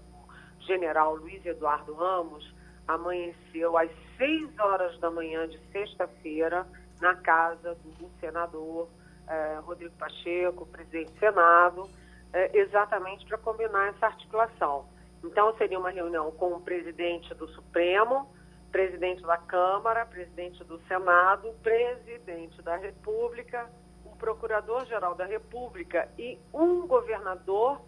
general 0.59 1.15
Luiz 1.15 1.43
Eduardo 1.43 1.95
Ramos, 1.95 2.53
amanheceu 2.87 3.75
às 3.75 3.89
6 4.17 4.59
horas 4.59 4.99
da 4.99 5.09
manhã 5.09 5.47
de 5.47 5.57
sexta-feira 5.71 6.67
na 7.01 7.15
casa 7.15 7.75
do 7.83 8.09
senador 8.19 8.87
eh, 9.27 9.59
Rodrigo 9.63 9.95
Pacheco, 9.95 10.67
presidente 10.67 11.11
do 11.13 11.19
Senado, 11.19 11.89
eh, 12.31 12.51
exatamente 12.53 13.25
para 13.25 13.37
combinar 13.39 13.87
essa 13.87 14.05
articulação. 14.07 14.85
Então, 15.23 15.55
seria 15.57 15.79
uma 15.79 15.89
reunião 15.89 16.29
com 16.31 16.53
o 16.53 16.61
presidente 16.61 17.33
do 17.33 17.47
Supremo, 17.47 18.29
presidente 18.73 19.21
da 19.21 19.37
Câmara, 19.37 20.03
presidente 20.03 20.63
do 20.63 20.79
Senado, 20.87 21.53
presidente 21.61 22.59
da 22.63 22.75
República, 22.75 23.69
o 24.03 24.15
procurador-geral 24.15 25.13
da 25.13 25.25
República 25.25 26.09
e 26.17 26.39
um 26.51 26.87
governador 26.87 27.79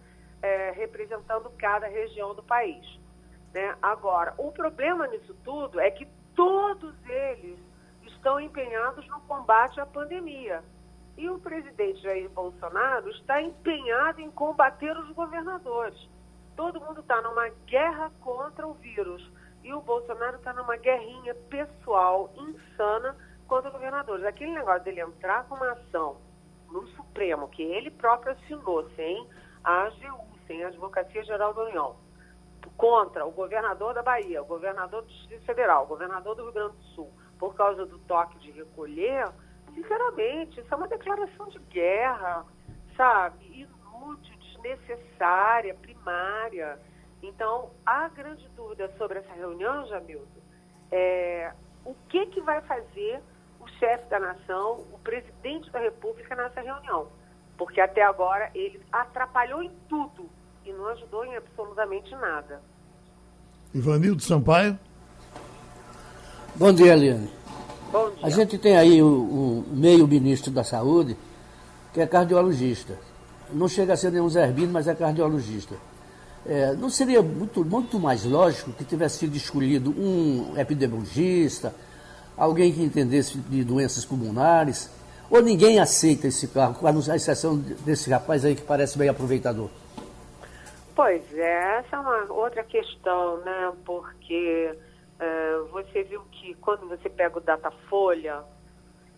é, 0.44 0.70
representando 0.72 1.50
cada 1.58 1.88
região 1.88 2.36
do 2.36 2.44
país. 2.44 2.86
Né? 3.52 3.76
Agora, 3.82 4.36
o 4.38 4.52
problema 4.52 5.08
nisso 5.08 5.36
tudo 5.44 5.80
é 5.80 5.90
que 5.90 6.08
todos 6.36 6.94
eles 7.10 7.58
estão 8.04 8.40
empenhados 8.40 9.08
no 9.08 9.20
combate 9.22 9.80
à 9.80 9.88
pandemia. 9.88 10.64
E 11.18 11.28
o 11.28 11.40
presidente 11.40 12.00
Jair 12.04 12.30
Bolsonaro 12.30 13.10
está 13.10 13.42
empenhado 13.42 14.22
em 14.22 14.30
combater 14.30 14.96
os 14.96 15.10
governadores. 15.14 15.98
Todo 16.56 16.80
mundo 16.80 17.00
está 17.00 17.22
numa 17.22 17.50
guerra 17.66 18.12
contra 18.22 18.68
o 18.68 18.74
vírus. 18.74 19.28
E 19.66 19.74
o 19.74 19.82
Bolsonaro 19.82 20.38
está 20.38 20.54
numa 20.54 20.78
guerrinha 20.78 21.34
pessoal 21.50 22.32
insana 22.38 23.18
contra 23.48 23.72
governadores. 23.72 24.24
Aquele 24.24 24.54
negócio 24.54 24.84
dele 24.84 25.02
entrar 25.02 25.44
com 25.46 25.56
uma 25.56 25.72
ação 25.72 26.18
no 26.70 26.88
Supremo, 26.90 27.48
que 27.50 27.64
ele 27.64 27.90
próprio 27.90 28.34
assinou, 28.34 28.88
sem 28.92 29.28
a 29.64 29.86
AGU, 29.86 30.24
sem 30.46 30.64
a 30.64 30.68
Advocacia 30.68 31.24
Geral 31.24 31.52
da 31.54 31.64
União, 31.64 31.96
contra 32.78 33.26
o 33.26 33.32
governador 33.32 33.96
da 33.96 34.04
Bahia, 34.04 34.44
o 34.44 34.46
governador 34.46 35.02
do 35.02 35.08
Distrito 35.08 35.46
Federal, 35.46 35.86
o 35.86 35.88
governador 35.88 36.36
do 36.36 36.44
Rio 36.44 36.54
Grande 36.54 36.78
do 36.78 36.84
Sul, 36.94 37.12
por 37.40 37.56
causa 37.56 37.88
do 37.88 37.98
toque 38.00 38.38
de 38.38 38.52
recolher, 38.52 39.28
sinceramente, 39.74 40.60
isso 40.60 40.72
é 40.72 40.78
uma 40.78 40.88
declaração 40.88 41.48
de 41.48 41.58
guerra 41.58 42.46
sabe, 42.96 43.46
inútil, 43.62 44.36
desnecessária, 44.38 45.74
primária. 45.76 46.80
Então, 47.28 47.72
a 47.84 48.08
grande 48.10 48.48
dúvida 48.56 48.92
sobre 49.00 49.20
essa 49.20 49.34
reunião, 49.34 49.88
Jamildo, 49.88 50.28
é 50.92 51.52
o 51.84 51.96
que, 52.08 52.28
que 52.28 52.42
vai 52.42 52.62
fazer 52.62 53.20
o 53.60 53.68
chefe 53.80 54.08
da 54.10 54.20
nação, 54.20 54.84
o 54.94 55.00
presidente 55.00 55.72
da 55.72 55.80
República 55.80 56.36
nessa 56.36 56.62
reunião. 56.62 57.08
Porque 57.58 57.82
até 57.82 58.04
agora 58.04 58.52
ele 58.54 58.80
atrapalhou 58.92 59.64
em 59.64 59.72
tudo 59.90 60.30
e 60.64 60.72
não 60.72 60.88
ajudou 60.90 61.26
em 61.26 61.36
absolutamente 61.36 62.12
nada. 62.12 62.62
Ivanildo 63.74 64.22
Sampaio. 64.22 64.78
Bom 66.56 66.72
dia, 66.74 66.94
Eliane. 66.94 67.30
Bom 67.92 68.12
dia. 68.12 68.26
A 68.26 68.30
gente 68.30 68.58
tem 68.60 68.78
aí 68.78 69.02
o, 69.02 69.08
o 69.08 69.66
meio-ministro 69.70 70.52
da 70.52 70.64
Saúde, 70.64 71.18
que 71.92 72.00
é 72.00 72.06
cardiologista. 72.06 73.00
Não 73.52 73.68
chega 73.68 73.94
a 73.94 73.98
ser 73.98 74.12
nenhum 74.12 74.30
Zerbino, 74.30 74.72
mas 74.72 74.88
é 74.88 74.94
cardiologista. 74.94 75.76
É, 76.48 76.74
não 76.74 76.90
seria 76.90 77.22
muito, 77.22 77.66
muito 77.66 78.00
mais 78.00 78.24
lógico 78.24 78.72
que 78.72 78.86
tivesse 78.86 79.20
sido 79.20 79.36
escolhido 79.36 79.90
um 79.92 80.54
epidemiologista, 80.58 81.74
alguém 82.38 82.72
que 82.72 82.84
entendesse 82.84 83.38
de 83.38 83.64
doenças 83.64 84.06
pulmonares, 84.06 84.92
ou 85.30 85.42
ninguém 85.42 85.80
aceita 85.80 86.28
esse 86.28 86.48
cargo, 86.48 86.86
a 86.88 87.16
exceção 87.16 87.58
desse 87.58 88.10
rapaz 88.12 88.46
aí 88.46 88.56
que 88.56 88.62
parece 88.62 88.98
bem 88.98 89.10
aproveitador? 89.10 89.70
Pois 90.96 91.22
é, 91.34 91.80
essa 91.80 91.96
é 91.96 92.00
uma 92.00 92.32
outra 92.32 92.64
questão, 92.64 93.38
né? 93.38 93.74
Porque 93.84 94.78
é, 95.20 95.58
você 95.72 96.04
viu 96.04 96.22
que 96.32 96.54
quando 96.56 96.88
você 96.88 97.10
pega 97.10 97.38
o 97.38 97.42
Datafolha, 97.42 98.44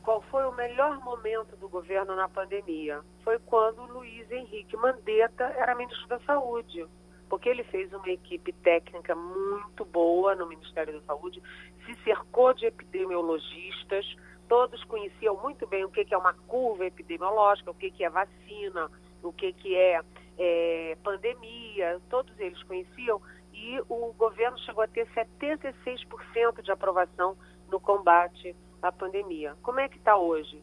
qual 0.02 0.22
foi 0.32 0.46
o 0.46 0.54
melhor 0.54 1.00
momento 1.04 1.56
do 1.58 1.68
governo 1.68 2.16
na 2.16 2.30
pandemia? 2.30 3.02
Foi 3.24 3.38
quando 3.40 3.84
Luiz 3.92 4.32
Henrique 4.32 4.78
Mandetta 4.78 5.44
era 5.58 5.76
ministro 5.76 6.08
da 6.08 6.20
Saúde, 6.22 6.88
porque 7.30 7.50
ele 7.50 7.64
fez 7.66 7.92
uma 7.94 8.10
equipe 8.10 8.52
técnica 8.54 9.16
muito 9.16 9.86
boa 9.86 10.36
no 10.36 10.48
Ministério 10.48 10.94
da 10.94 11.06
Saúde, 11.06 11.42
se 11.86 11.96
cercou 12.04 12.54
de 12.54 12.66
epidemiologistas, 12.66 14.06
todos 14.48 14.84
conheciam 14.86 15.36
muito 15.42 15.68
bem 15.68 15.84
o 15.84 15.90
que 15.90 16.14
é 16.14 16.18
uma 16.18 16.34
curva 16.34 16.86
epidemiológica, 16.86 17.72
o 17.72 17.74
que 17.74 18.04
é 18.04 18.10
vacina, 18.10 18.90
o 19.22 19.32
que 19.32 19.76
é 19.76 20.02
é, 20.38 20.98
pandemia, 21.04 22.00
todos 22.10 22.38
eles 22.40 22.62
conheciam, 22.64 23.22
e 23.54 23.80
o 23.90 24.14
governo 24.14 24.58
chegou 24.60 24.84
a 24.84 24.88
ter 24.88 25.08
76% 25.08 26.62
de 26.62 26.72
aprovação 26.72 27.36
no 27.72 27.80
combate 27.80 28.56
à 28.82 28.92
pandemia. 28.92 29.56
Como 29.64 29.80
é 29.80 29.90
que 29.90 29.98
está 29.98 30.16
hoje? 30.16 30.62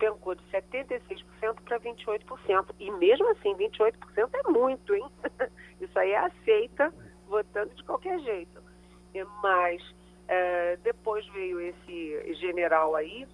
Despencou 0.00 0.34
de 0.34 0.42
76% 0.50 1.60
para 1.64 1.78
28%. 1.78 2.74
E 2.78 2.90
mesmo 2.92 3.28
assim, 3.32 3.54
28% 3.54 3.94
é 4.32 4.50
muito, 4.50 4.94
hein? 4.94 5.06
Isso 5.78 5.98
aí 5.98 6.12
é 6.12 6.18
aceita 6.18 6.92
votando 7.28 7.74
de 7.74 7.84
qualquer 7.84 8.18
jeito. 8.20 8.62
Mas 9.42 9.82
é, 10.26 10.76
depois 10.78 11.26
veio 11.28 11.60
esse 11.60 12.34
general 12.34 12.96
aí, 12.96 13.26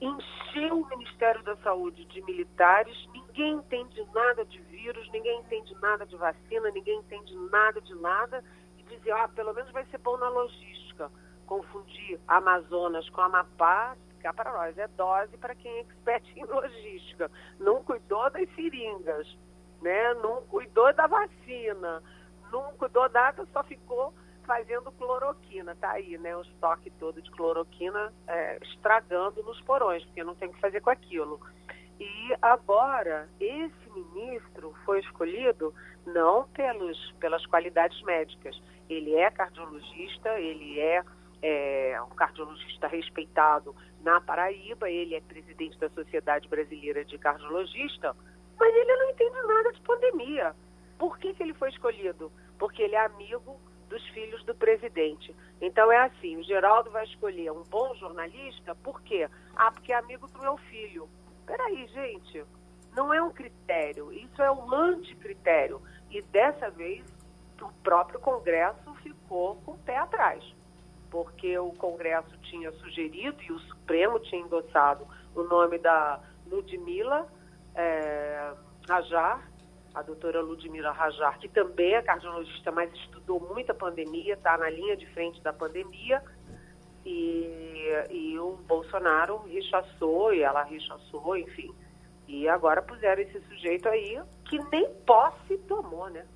encheu 0.00 0.80
o 0.80 0.88
Ministério 0.88 1.42
da 1.44 1.56
Saúde 1.58 2.04
de 2.06 2.22
militares, 2.22 2.96
ninguém 3.12 3.54
entende 3.54 4.04
nada 4.14 4.44
de 4.44 4.58
vírus, 4.62 5.08
ninguém 5.12 5.40
entende 5.40 5.74
nada 5.80 6.04
de 6.06 6.16
vacina, 6.16 6.70
ninguém 6.70 6.98
entende 6.98 7.34
nada 7.50 7.80
de 7.80 7.94
nada, 7.96 8.42
e 8.78 8.82
dizia, 8.84 9.16
ah, 9.24 9.28
pelo 9.28 9.52
menos 9.52 9.70
vai 9.70 9.84
ser 9.86 9.98
bom 9.98 10.16
na 10.16 10.28
logística. 10.28 11.10
Confundir 11.46 12.20
Amazonas 12.26 13.08
com 13.10 13.20
Amapá, 13.20 13.96
para 14.34 14.52
nós, 14.52 14.76
é 14.78 14.88
dose 14.88 15.36
para 15.38 15.54
quem 15.54 15.70
é 15.70 15.80
expert 15.80 16.24
em 16.36 16.44
logística. 16.44 17.30
Não 17.58 17.82
cuidou 17.82 18.30
das 18.30 18.48
seringas, 18.54 19.26
né? 19.80 20.14
não 20.14 20.42
cuidou 20.42 20.92
da 20.94 21.06
vacina, 21.06 22.02
não 22.52 22.72
cuidou 22.74 23.08
nada, 23.10 23.46
só 23.52 23.62
ficou 23.62 24.12
fazendo 24.48 24.90
cloroquina, 24.92 25.76
tá 25.76 25.90
aí, 25.90 26.16
né? 26.16 26.34
O 26.34 26.40
estoque 26.40 26.90
todo 26.92 27.20
de 27.20 27.30
cloroquina 27.30 28.12
é, 28.26 28.58
estragando 28.62 29.42
nos 29.42 29.60
porões, 29.60 30.02
porque 30.06 30.24
não 30.24 30.34
tem 30.34 30.48
o 30.48 30.52
que 30.54 30.60
fazer 30.60 30.80
com 30.80 30.88
aquilo. 30.88 31.38
E 32.00 32.34
agora, 32.40 33.28
esse 33.38 33.90
ministro 33.90 34.74
foi 34.86 35.00
escolhido 35.00 35.74
não 36.06 36.48
pelos, 36.48 37.12
pelas 37.20 37.44
qualidades 37.46 38.00
médicas. 38.02 38.58
Ele 38.88 39.14
é 39.14 39.30
cardiologista, 39.30 40.40
ele 40.40 40.80
é, 40.80 41.02
é 41.42 42.00
um 42.02 42.14
cardiologista 42.14 42.86
respeitado 42.88 43.74
na 44.02 44.20
Paraíba, 44.20 44.90
ele 44.90 45.14
é 45.14 45.20
presidente 45.20 45.78
da 45.78 45.88
Sociedade 45.90 46.48
Brasileira 46.48 47.04
de 47.04 47.18
Cardiologista, 47.18 48.14
mas 48.58 48.74
ele 48.74 48.96
não 48.96 49.10
entende 49.10 49.46
nada 49.46 49.72
de 49.72 49.80
pandemia. 49.82 50.54
Por 50.98 51.18
que, 51.18 51.34
que 51.34 51.42
ele 51.42 51.54
foi 51.54 51.70
escolhido? 51.70 52.32
Porque 52.58 52.82
ele 52.82 52.96
é 52.96 53.04
amigo 53.04 53.60
dos 53.88 54.06
filhos 54.08 54.44
do 54.44 54.54
presidente. 54.54 55.34
Então 55.60 55.90
é 55.90 55.98
assim, 55.98 56.36
o 56.36 56.42
Geraldo 56.42 56.90
vai 56.90 57.04
escolher 57.04 57.50
um 57.52 57.62
bom 57.64 57.94
jornalista, 57.94 58.74
por 58.76 59.00
quê? 59.02 59.28
Ah, 59.56 59.70
porque 59.70 59.92
é 59.92 59.96
amigo 59.96 60.26
do 60.28 60.40
meu 60.40 60.56
filho. 60.56 61.08
Peraí, 61.46 61.86
gente, 61.88 62.44
não 62.94 63.12
é 63.12 63.22
um 63.22 63.30
critério, 63.30 64.12
isso 64.12 64.42
é 64.42 64.50
um 64.50 64.72
anticritério. 64.72 65.80
E 66.10 66.20
dessa 66.22 66.70
vez 66.70 67.04
o 67.60 67.72
próprio 67.82 68.20
Congresso 68.20 68.94
ficou 69.02 69.56
com 69.64 69.72
o 69.72 69.78
pé 69.78 69.96
atrás, 69.96 70.44
porque 71.10 71.58
o 71.58 71.72
Congresso 71.72 72.36
tinha 72.42 72.70
sugerido 72.72 73.42
e 73.42 73.52
o 73.52 73.58
Supremo 73.60 74.18
tinha 74.20 74.42
endossado 74.42 75.06
o 75.34 75.42
nome 75.42 75.78
da 75.78 76.20
Ludmila 76.46 77.26
é, 77.74 78.52
Rajar, 78.88 79.48
a 79.94 80.02
doutora 80.02 80.40
Ludmila 80.40 80.92
Rajar, 80.92 81.38
que 81.38 81.48
também 81.48 81.94
é 81.94 82.02
cardiologista, 82.02 82.70
mas 82.70 82.92
estudou 82.92 83.40
muito 83.40 83.70
a 83.70 83.74
pandemia, 83.74 84.34
está 84.34 84.56
na 84.58 84.68
linha 84.68 84.96
de 84.96 85.06
frente 85.12 85.40
da 85.42 85.52
pandemia, 85.52 86.22
e, 87.04 88.06
e 88.10 88.38
o 88.38 88.56
Bolsonaro 88.66 89.38
rechaçou, 89.46 90.34
e 90.34 90.42
ela 90.42 90.62
rechaçou, 90.62 91.36
enfim. 91.36 91.72
E 92.26 92.48
agora 92.48 92.82
puseram 92.82 93.22
esse 93.22 93.40
sujeito 93.48 93.88
aí, 93.88 94.20
que 94.44 94.58
nem 94.70 94.92
posse 95.06 95.56
tomou, 95.66 96.08
né? 96.10 96.26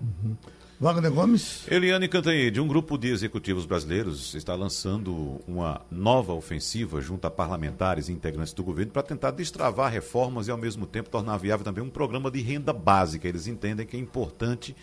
Uhum. 0.00 0.36
Wagner 0.80 1.10
Gomes. 1.10 1.66
Eliane 1.70 2.08
Cantanhede, 2.08 2.58
um 2.58 2.66
grupo 2.66 2.96
de 2.96 3.08
executivos 3.08 3.66
brasileiros 3.66 4.32
está 4.32 4.54
lançando 4.54 5.38
uma 5.46 5.82
nova 5.90 6.32
ofensiva 6.32 7.02
junto 7.02 7.26
a 7.26 7.30
parlamentares 7.30 8.08
e 8.08 8.12
integrantes 8.12 8.54
do 8.54 8.64
governo 8.64 8.90
para 8.90 9.02
tentar 9.02 9.32
destravar 9.32 9.92
reformas 9.92 10.48
e, 10.48 10.50
ao 10.50 10.56
mesmo 10.56 10.86
tempo, 10.86 11.10
tornar 11.10 11.36
viável 11.36 11.64
também 11.64 11.84
um 11.84 11.90
programa 11.90 12.30
de 12.30 12.40
renda 12.40 12.72
básica. 12.72 13.28
Eles 13.28 13.46
entendem 13.46 13.86
que 13.86 13.94
é 13.94 14.00
importante 14.00 14.74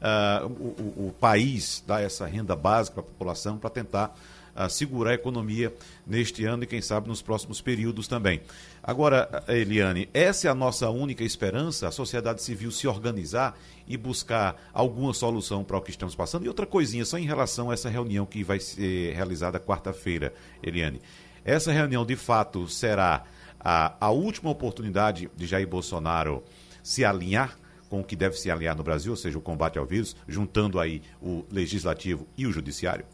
uh, 0.00 0.46
o, 0.46 1.08
o, 1.08 1.14
país 1.20 1.84
dar 1.86 2.02
essa 2.02 2.26
renda 2.26 2.56
básica 2.56 2.94
para 2.94 3.02
a 3.02 3.12
população 3.12 3.58
para 3.58 3.68
tentar 3.68 4.18
a 4.54 4.68
segurar 4.68 5.10
a 5.10 5.14
economia 5.14 5.72
neste 6.06 6.44
ano 6.44 6.64
e, 6.64 6.66
quem 6.66 6.80
sabe, 6.80 7.08
nos 7.08 7.22
próximos 7.22 7.60
períodos 7.60 8.06
também. 8.06 8.40
Agora, 8.82 9.44
Eliane, 9.48 10.08
essa 10.12 10.48
é 10.48 10.50
a 10.50 10.54
nossa 10.54 10.90
única 10.90 11.24
esperança, 11.24 11.88
a 11.88 11.90
sociedade 11.90 12.42
civil 12.42 12.70
se 12.70 12.86
organizar 12.86 13.58
e 13.86 13.96
buscar 13.96 14.70
alguma 14.72 15.14
solução 15.14 15.64
para 15.64 15.76
o 15.76 15.80
que 15.80 15.90
estamos 15.90 16.14
passando? 16.14 16.44
E 16.44 16.48
outra 16.48 16.66
coisinha, 16.66 17.04
só 17.04 17.18
em 17.18 17.26
relação 17.26 17.70
a 17.70 17.74
essa 17.74 17.88
reunião 17.88 18.26
que 18.26 18.42
vai 18.42 18.60
ser 18.60 19.14
realizada 19.14 19.60
quarta-feira, 19.60 20.32
Eliane. 20.62 21.00
Essa 21.44 21.72
reunião, 21.72 22.04
de 22.04 22.16
fato, 22.16 22.68
será 22.68 23.24
a, 23.58 23.94
a 24.00 24.10
última 24.10 24.50
oportunidade 24.50 25.30
de 25.36 25.46
Jair 25.46 25.66
Bolsonaro 25.66 26.42
se 26.82 27.04
alinhar 27.04 27.56
com 27.88 28.00
o 28.00 28.04
que 28.04 28.16
deve 28.16 28.36
se 28.36 28.50
alinhar 28.50 28.74
no 28.74 28.82
Brasil, 28.82 29.12
ou 29.12 29.16
seja, 29.16 29.36
o 29.36 29.42
combate 29.42 29.78
ao 29.78 29.84
vírus, 29.84 30.16
juntando 30.26 30.80
aí 30.80 31.02
o 31.20 31.44
legislativo 31.50 32.26
e 32.38 32.46
o 32.46 32.52
judiciário? 32.52 33.04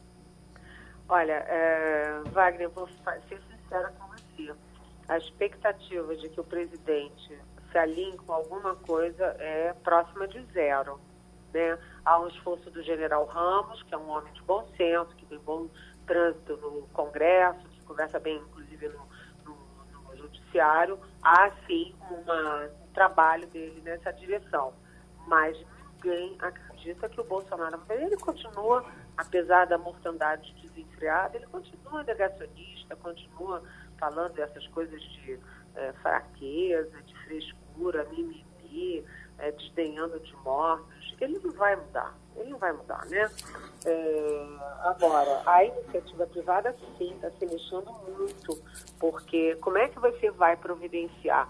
Olha, 1.09 1.33
é, 1.49 2.21
Wagner, 2.33 2.69
vou 2.69 2.87
ser 3.29 3.41
sincera 3.51 3.91
com 3.99 4.09
você. 4.09 4.55
A 5.09 5.17
expectativa 5.17 6.15
de 6.15 6.29
que 6.29 6.39
o 6.39 6.45
presidente 6.45 7.41
se 7.73 7.79
alinhe 7.79 8.17
com 8.19 8.33
alguma 8.33 8.77
coisa 8.77 9.25
é 9.39 9.73
próxima 9.83 10.29
de 10.29 10.43
zero. 10.53 11.01
Né? 11.55 11.79
Há 12.05 12.21
um 12.21 12.29
esforço 12.29 12.71
do 12.71 12.83
general 12.83 13.25
Ramos, 13.25 13.83
que 13.85 13.95
é 13.95 13.99
um 13.99 14.11
homem 14.11 14.31
de 14.35 14.43
bom 14.43 14.69
senso, 14.77 15.17
que 15.17 15.25
tem 15.25 15.39
bom 15.39 15.69
trânsito 16.07 16.59
no 16.59 16.83
Congresso, 16.89 17.67
que 17.71 17.83
conversa 17.85 18.19
bem, 18.21 18.37
inclusive, 18.37 18.89
no, 18.89 19.09
no, 19.47 20.05
no 20.05 20.17
Judiciário. 20.17 20.99
Há, 21.23 21.51
sim, 21.67 21.95
uma, 22.11 22.65
um 22.67 22.93
trabalho 22.93 23.47
dele 23.47 23.81
nessa 23.81 24.13
direção. 24.13 24.75
Mas 25.27 25.57
ninguém 25.95 26.37
acredita 26.39 27.09
que 27.09 27.19
o 27.19 27.25
Bolsonaro. 27.25 27.81
Ele 27.89 28.17
continua 28.19 28.85
apesar 29.19 29.67
da 29.67 29.77
mortandade 29.77 30.55
desenfreada, 30.63 31.37
ele 31.37 31.47
continua 31.47 32.05
negacionista, 32.05 32.95
continua 32.95 33.63
falando 33.99 34.33
dessas 34.33 34.65
coisas 34.69 35.03
de 35.03 35.41
é, 35.75 35.93
fraqueza, 35.95 37.03
de 37.03 37.15
frescura, 37.25 38.05
mimimi, 38.05 39.05
é, 39.39 39.51
desdenhando 39.51 40.21
de 40.21 40.35
mortos. 40.37 41.17
Ele 41.21 41.37
não 41.41 41.51
vai 41.51 41.75
mudar, 41.75 42.17
ele 42.37 42.51
não 42.51 42.59
vai 42.59 42.73
mudar, 42.73 43.05
né? 43.07 43.29
É, 43.85 44.47
agora, 44.85 45.43
a 45.45 45.65
iniciativa 45.65 46.25
privada, 46.29 46.73
sim, 46.97 47.13
está 47.15 47.29
se 47.33 47.45
mexendo 47.45 47.91
muito, 48.07 48.57
porque 49.01 49.57
como 49.57 49.79
é 49.79 49.89
que 49.89 49.99
você 49.99 50.31
vai 50.31 50.57
providenciar 50.57 51.49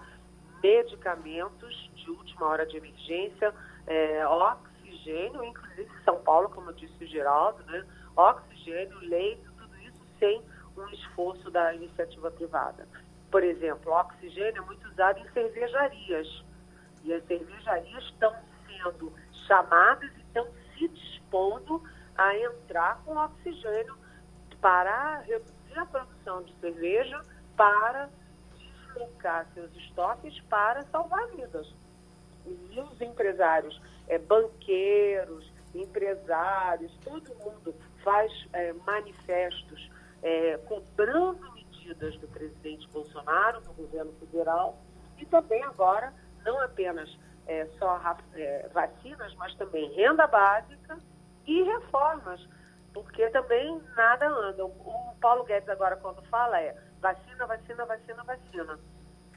medicamentos 0.61 1.91
de 1.93 2.09
última 2.09 2.47
hora 2.47 2.65
de 2.65 2.77
emergência, 2.77 3.53
é, 3.85 4.25
oxigênio, 5.09 5.43
inclusive 5.43 5.89
São 6.03 6.21
Paulo, 6.21 6.49
como 6.49 6.73
disse 6.73 7.03
o 7.03 7.07
Geraldo, 7.07 7.63
né? 7.65 7.85
oxigênio, 8.15 8.97
leito, 8.99 9.51
tudo 9.53 9.77
isso 9.79 9.99
sem 10.19 10.41
um 10.77 10.87
esforço 10.89 11.49
da 11.49 11.73
iniciativa 11.73 12.29
privada. 12.31 12.87
Por 13.31 13.43
exemplo, 13.43 13.91
oxigênio 13.91 14.61
é 14.61 14.65
muito 14.65 14.87
usado 14.87 15.19
em 15.19 15.29
cervejarias. 15.31 16.43
E 17.03 17.13
as 17.13 17.23
cervejarias 17.25 18.03
estão 18.05 18.33
sendo 18.67 19.13
chamadas 19.47 20.11
e 20.15 20.19
estão 20.21 20.47
se 20.77 20.87
dispondo 20.87 21.81
a 22.17 22.37
entrar 22.37 23.01
com 23.03 23.15
oxigênio 23.15 23.97
para 24.61 25.19
reduzir 25.19 25.77
a 25.77 25.85
produção 25.85 26.43
de 26.43 26.53
cerveja, 26.59 27.21
para 27.55 28.09
deslocar 28.57 29.47
seus 29.53 29.73
estoques 29.75 30.39
para 30.49 30.83
salvar 30.85 31.27
vidas. 31.27 31.73
E 32.45 32.79
os 32.79 33.01
empresários, 33.01 33.79
é, 34.09 34.17
banqueiros, 34.17 35.51
empresários, 35.73 36.91
todo 37.03 37.33
mundo 37.35 37.73
faz 38.03 38.31
é, 38.53 38.73
manifestos 38.73 39.89
é, 40.21 40.57
cobrando 40.67 41.51
medidas 41.53 42.17
do 42.17 42.27
presidente 42.27 42.87
Bolsonaro, 42.89 43.61
do 43.61 43.73
governo 43.73 44.11
federal, 44.19 44.77
e 45.17 45.25
também 45.25 45.63
agora, 45.63 46.13
não 46.43 46.59
apenas 46.61 47.09
é, 47.47 47.65
só 47.77 47.99
é, 48.33 48.69
vacinas, 48.73 49.33
mas 49.35 49.53
também 49.55 49.91
renda 49.93 50.27
básica 50.27 50.97
e 51.45 51.63
reformas, 51.63 52.39
porque 52.93 53.29
também 53.29 53.81
nada 53.95 54.27
anda. 54.27 54.65
O, 54.65 55.15
Paulo 55.19 55.43
Guedes 55.43 55.67
agora 55.69 55.97
quando 55.97 56.21
fala 56.23 56.59
é 56.61 56.75
vacina, 57.01 57.45
vacina, 57.45 57.85
vacina, 57.85 58.23
vacina. 58.23 58.79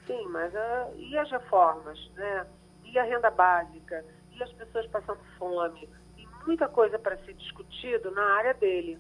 Sim, 0.07 0.27
mas 0.29 0.53
uh, 0.55 0.95
e 0.97 1.17
as 1.17 1.31
reformas, 1.31 1.99
né? 2.15 2.47
E 2.85 2.99
a 2.99 3.05
renda 3.05 3.31
básica, 3.31 4.05
e 4.37 4.43
as 4.43 4.53
pessoas 4.53 4.87
passando 4.89 5.21
fome, 5.39 5.89
e 6.17 6.27
muita 6.47 6.69
coisa 6.69 6.99
para 6.99 7.17
ser 7.25 7.35
discutido 7.35 8.11
na 8.11 8.23
área 8.37 8.55
dele. 8.55 8.99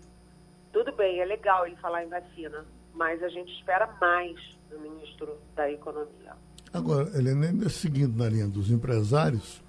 Tudo 0.72 0.92
bem, 0.92 1.20
é 1.20 1.24
legal 1.24 1.66
ele 1.66 1.76
falar 1.76 2.04
em 2.04 2.08
vacina, 2.08 2.64
mas 2.94 3.22
a 3.22 3.28
gente 3.28 3.52
espera 3.52 3.86
mais 4.00 4.36
do 4.70 4.78
ministro 4.80 5.38
da 5.54 5.70
Economia. 5.70 6.34
Agora, 6.72 7.10
Helena, 7.16 7.46
ainda 7.46 7.68
seguindo 7.68 8.16
na 8.16 8.28
linha 8.28 8.48
dos 8.48 8.70
empresários, 8.70 9.62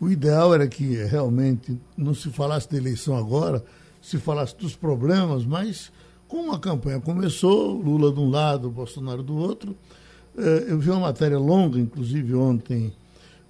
o 0.00 0.10
ideal 0.10 0.52
era 0.52 0.66
que 0.66 0.96
realmente 1.04 1.78
não 1.96 2.12
se 2.12 2.30
falasse 2.30 2.68
da 2.68 2.76
eleição 2.76 3.16
agora, 3.16 3.64
se 4.00 4.18
falasse 4.18 4.56
dos 4.56 4.74
problemas, 4.74 5.44
mas 5.44 5.92
como 6.26 6.52
a 6.52 6.58
campanha 6.58 7.00
começou, 7.00 7.80
Lula 7.80 8.10
de 8.10 8.18
um 8.18 8.28
lado, 8.28 8.68
Bolsonaro 8.68 9.22
do 9.22 9.36
outro, 9.36 9.76
eh, 10.36 10.64
eu 10.68 10.78
vi 10.78 10.90
uma 10.90 11.00
matéria 11.00 11.38
longa, 11.38 11.78
inclusive 11.78 12.34
ontem, 12.34 12.92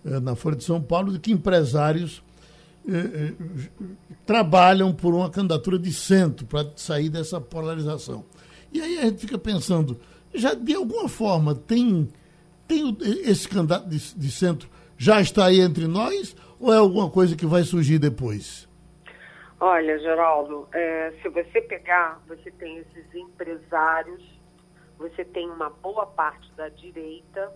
na 0.04 0.34
Folha 0.34 0.56
de 0.56 0.64
São 0.64 0.80
Paulo, 0.82 1.12
de 1.12 1.18
que 1.18 1.32
empresários 1.32 2.22
eh, 2.88 3.32
trabalham 4.26 4.92
por 4.92 5.14
uma 5.14 5.30
candidatura 5.30 5.78
de 5.78 5.92
centro 5.92 6.46
para 6.46 6.68
sair 6.76 7.08
dessa 7.08 7.40
polarização. 7.40 8.24
E 8.72 8.80
aí 8.80 8.98
a 8.98 9.02
gente 9.02 9.20
fica 9.20 9.38
pensando, 9.38 10.00
já 10.34 10.54
de 10.54 10.74
alguma 10.74 11.08
forma 11.08 11.54
tem, 11.54 12.08
tem 12.66 12.96
esse 13.24 13.48
candidato 13.48 13.88
de, 13.88 13.98
de 14.14 14.30
centro 14.30 14.68
já 14.96 15.20
está 15.20 15.46
aí 15.46 15.60
entre 15.60 15.86
nós 15.86 16.36
ou 16.60 16.72
é 16.72 16.76
alguma 16.76 17.10
coisa 17.10 17.36
que 17.36 17.44
vai 17.44 17.64
surgir 17.64 17.98
depois? 17.98 18.68
Olha, 19.60 19.98
Geraldo, 19.98 20.68
é, 20.72 21.12
se 21.22 21.28
você 21.28 21.60
pegar, 21.60 22.20
você 22.26 22.50
tem 22.52 22.78
esses 22.78 23.14
empresários, 23.14 24.22
você 24.98 25.24
tem 25.24 25.48
uma 25.50 25.70
boa 25.70 26.06
parte 26.06 26.50
da 26.56 26.68
direita, 26.68 27.52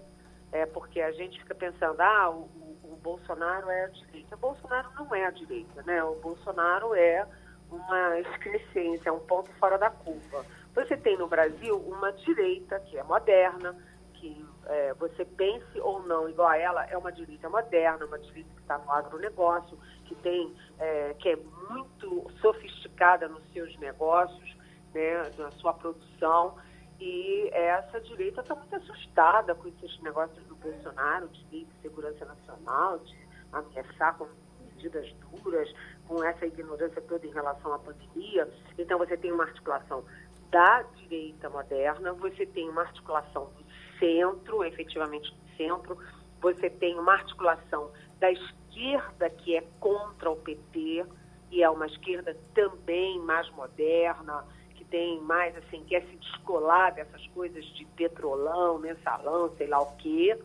é, 0.56 0.66
porque 0.66 1.00
a 1.00 1.12
gente 1.12 1.38
fica 1.40 1.54
pensando, 1.54 2.00
ah, 2.00 2.30
o, 2.30 2.48
o 2.82 2.96
Bolsonaro 3.02 3.70
é 3.70 3.84
a 3.84 3.88
direita. 3.88 4.36
O 4.36 4.38
Bolsonaro 4.38 4.88
não 4.94 5.14
é 5.14 5.26
a 5.26 5.30
direita, 5.30 5.82
né? 5.82 6.02
O 6.02 6.14
Bolsonaro 6.16 6.94
é 6.94 7.26
uma 7.70 8.20
excrescência, 8.20 9.08
é 9.08 9.12
um 9.12 9.20
ponto 9.20 9.50
fora 9.58 9.76
da 9.76 9.90
curva. 9.90 10.44
Você 10.74 10.96
tem 10.96 11.16
no 11.18 11.26
Brasil 11.26 11.76
uma 11.76 12.12
direita 12.12 12.80
que 12.80 12.96
é 12.96 13.02
moderna, 13.02 13.74
que 14.14 14.46
é, 14.66 14.94
você 14.94 15.24
pense 15.24 15.80
ou 15.80 16.02
não 16.02 16.28
igual 16.28 16.48
a 16.48 16.56
ela, 16.56 16.84
é 16.86 16.96
uma 16.96 17.12
direita 17.12 17.48
moderna, 17.48 18.06
uma 18.06 18.18
direita 18.18 18.50
que 18.54 18.60
está 18.62 18.78
no 18.78 18.90
agronegócio, 18.90 19.78
que 20.04 20.14
tem, 20.16 20.54
é, 20.78 21.14
que 21.14 21.30
é 21.30 21.36
muito 21.70 22.30
sofisticada 22.40 23.28
nos 23.28 23.42
seus 23.52 23.76
negócios, 23.78 24.56
né, 24.94 25.30
na 25.38 25.50
sua 25.52 25.74
produção. 25.74 26.56
E 26.98 27.50
essa 27.52 28.00
direita 28.00 28.40
está 28.40 28.54
muito 28.54 28.74
assustada 28.74 29.54
com 29.54 29.68
esses 29.68 30.00
negócios 30.00 30.45
do 30.56 30.70
Bolsonaro, 30.70 31.28
de 31.28 31.46
lei 31.50 31.64
de 31.64 31.82
segurança 31.82 32.24
nacional, 32.24 32.98
de 32.98 33.16
ameaçar 33.52 34.16
com 34.16 34.28
medidas 34.60 35.12
duras, 35.30 35.72
com 36.06 36.22
essa 36.22 36.46
ignorância 36.46 37.00
toda 37.02 37.26
em 37.26 37.30
relação 37.30 37.72
à 37.72 37.78
pandemia. 37.78 38.48
Então 38.78 38.98
você 38.98 39.16
tem 39.16 39.32
uma 39.32 39.44
articulação 39.44 40.04
da 40.50 40.82
direita 40.82 41.50
moderna, 41.50 42.12
você 42.12 42.46
tem 42.46 42.68
uma 42.68 42.82
articulação 42.82 43.46
do 43.46 43.64
centro, 43.98 44.64
efetivamente 44.64 45.30
do 45.34 45.56
centro, 45.56 45.98
você 46.40 46.70
tem 46.70 46.98
uma 46.98 47.14
articulação 47.14 47.90
da 48.18 48.30
esquerda 48.30 49.30
que 49.30 49.56
é 49.56 49.62
contra 49.80 50.30
o 50.30 50.36
PT, 50.36 51.04
e 51.50 51.62
é 51.62 51.70
uma 51.70 51.86
esquerda 51.86 52.36
também 52.54 53.18
mais 53.20 53.48
moderna, 53.50 54.44
tem 54.90 55.20
mais 55.20 55.56
assim, 55.56 55.84
quer 55.84 56.02
se 56.02 56.16
descolar 56.16 56.94
dessas 56.94 57.26
coisas 57.28 57.64
de 57.74 57.84
petrolão, 57.96 58.78
mensalão, 58.78 59.54
sei 59.56 59.66
lá 59.66 59.80
o 59.80 59.96
quê. 59.96 60.38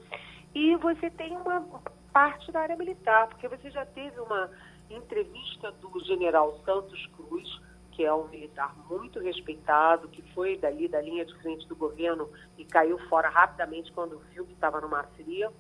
E 0.54 0.76
você 0.78 1.10
tem 1.10 1.36
uma 1.36 1.66
parte 2.12 2.52
da 2.52 2.62
área 2.62 2.76
militar, 2.76 3.28
porque 3.28 3.48
você 3.48 3.70
já 3.70 3.86
teve 3.86 4.20
uma 4.20 4.50
entrevista 4.90 5.72
do 5.72 6.00
general 6.06 6.60
Santos 6.66 7.06
Cruz, 7.16 7.62
que 7.92 8.04
é 8.04 8.14
um 8.14 8.28
militar 8.28 8.76
muito 8.90 9.20
respeitado, 9.20 10.08
que 10.10 10.22
foi 10.34 10.58
dali 10.58 10.88
da 10.88 11.02
linha 11.02 11.26
de 11.26 11.34
frente 11.36 11.68
do 11.68 11.76
governo 11.76 12.30
e 12.58 12.66
caiu 12.66 12.98
fora 13.08 13.30
rapidamente 13.30 13.92
quando 13.92 14.20
viu 14.32 14.46
que 14.46 14.54
estava 14.54 14.82
numa 14.82 15.04
fria, 15.04 15.52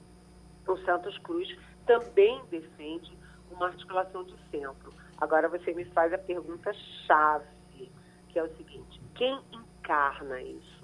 o 0.68 0.78
Santos 0.78 1.18
Cruz 1.20 1.48
também 1.86 2.42
defende 2.50 3.12
uma 3.50 3.68
articulação 3.68 4.24
de 4.24 4.36
centro. 4.50 4.94
Agora 5.20 5.50
você 5.50 5.74
me 5.74 5.86
faz 5.86 6.14
a 6.14 6.18
pergunta 6.18 6.72
chave, 7.06 7.46
que 8.32 8.40
é 8.40 8.44
o 8.44 8.58
seguinte: 8.58 9.02
quem 9.16 9.40
encarna 9.52 10.42
isso? 10.42 10.82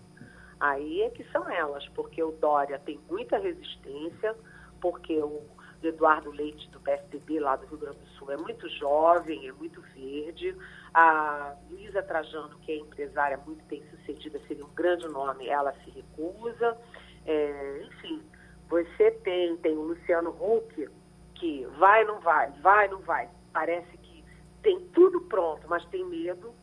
Aí 0.60 1.02
é 1.02 1.10
que 1.10 1.24
são 1.32 1.50
elas, 1.50 1.88
porque 1.90 2.22
o 2.22 2.32
Dória 2.32 2.80
tem 2.80 3.00
muita 3.10 3.38
resistência, 3.38 4.36
porque 4.82 5.16
o 5.22 5.42
Eduardo 5.84 6.32
Leite 6.32 6.68
do 6.70 6.80
PSDB 6.80 7.40
lá 7.40 7.56
do 7.56 7.68
Rio 7.68 7.78
Grande 7.78 8.00
do 8.00 8.08
Sul 8.18 8.32
é 8.32 8.38
muito 8.38 8.68
jovem, 8.70 9.48
é 9.48 9.52
muito 9.52 9.82
verde. 9.94 10.56
A 10.94 11.56
Luísa 11.70 12.02
Trajano, 12.02 12.58
que 12.60 12.72
é 12.72 12.78
empresária 12.78 13.38
muito 13.46 13.64
bem 13.66 13.84
sucedida, 13.92 14.40
seria 14.48 14.66
um 14.66 14.74
grande 14.74 15.08
nome, 15.08 15.48
ela 15.48 15.74
se 15.84 15.92
recusa. 15.92 16.78
É, 17.26 17.84
enfim, 17.86 18.24
você 18.68 19.12
tem, 19.12 19.56
tem 19.58 19.78
o 19.78 19.84
Luciano 19.84 20.32
Huck, 20.32 20.90
que 21.36 21.66
vai, 21.78 22.04
não 22.04 22.20
vai, 22.20 22.50
vai, 22.62 22.88
não 22.88 23.00
vai. 23.02 23.30
Parece 23.54 23.96
que 23.98 24.24
tem 24.64 24.80
tudo 24.88 25.22
pronto, 25.22 25.68
mas 25.70 25.86
tem 25.86 26.04
medo. 26.06 26.54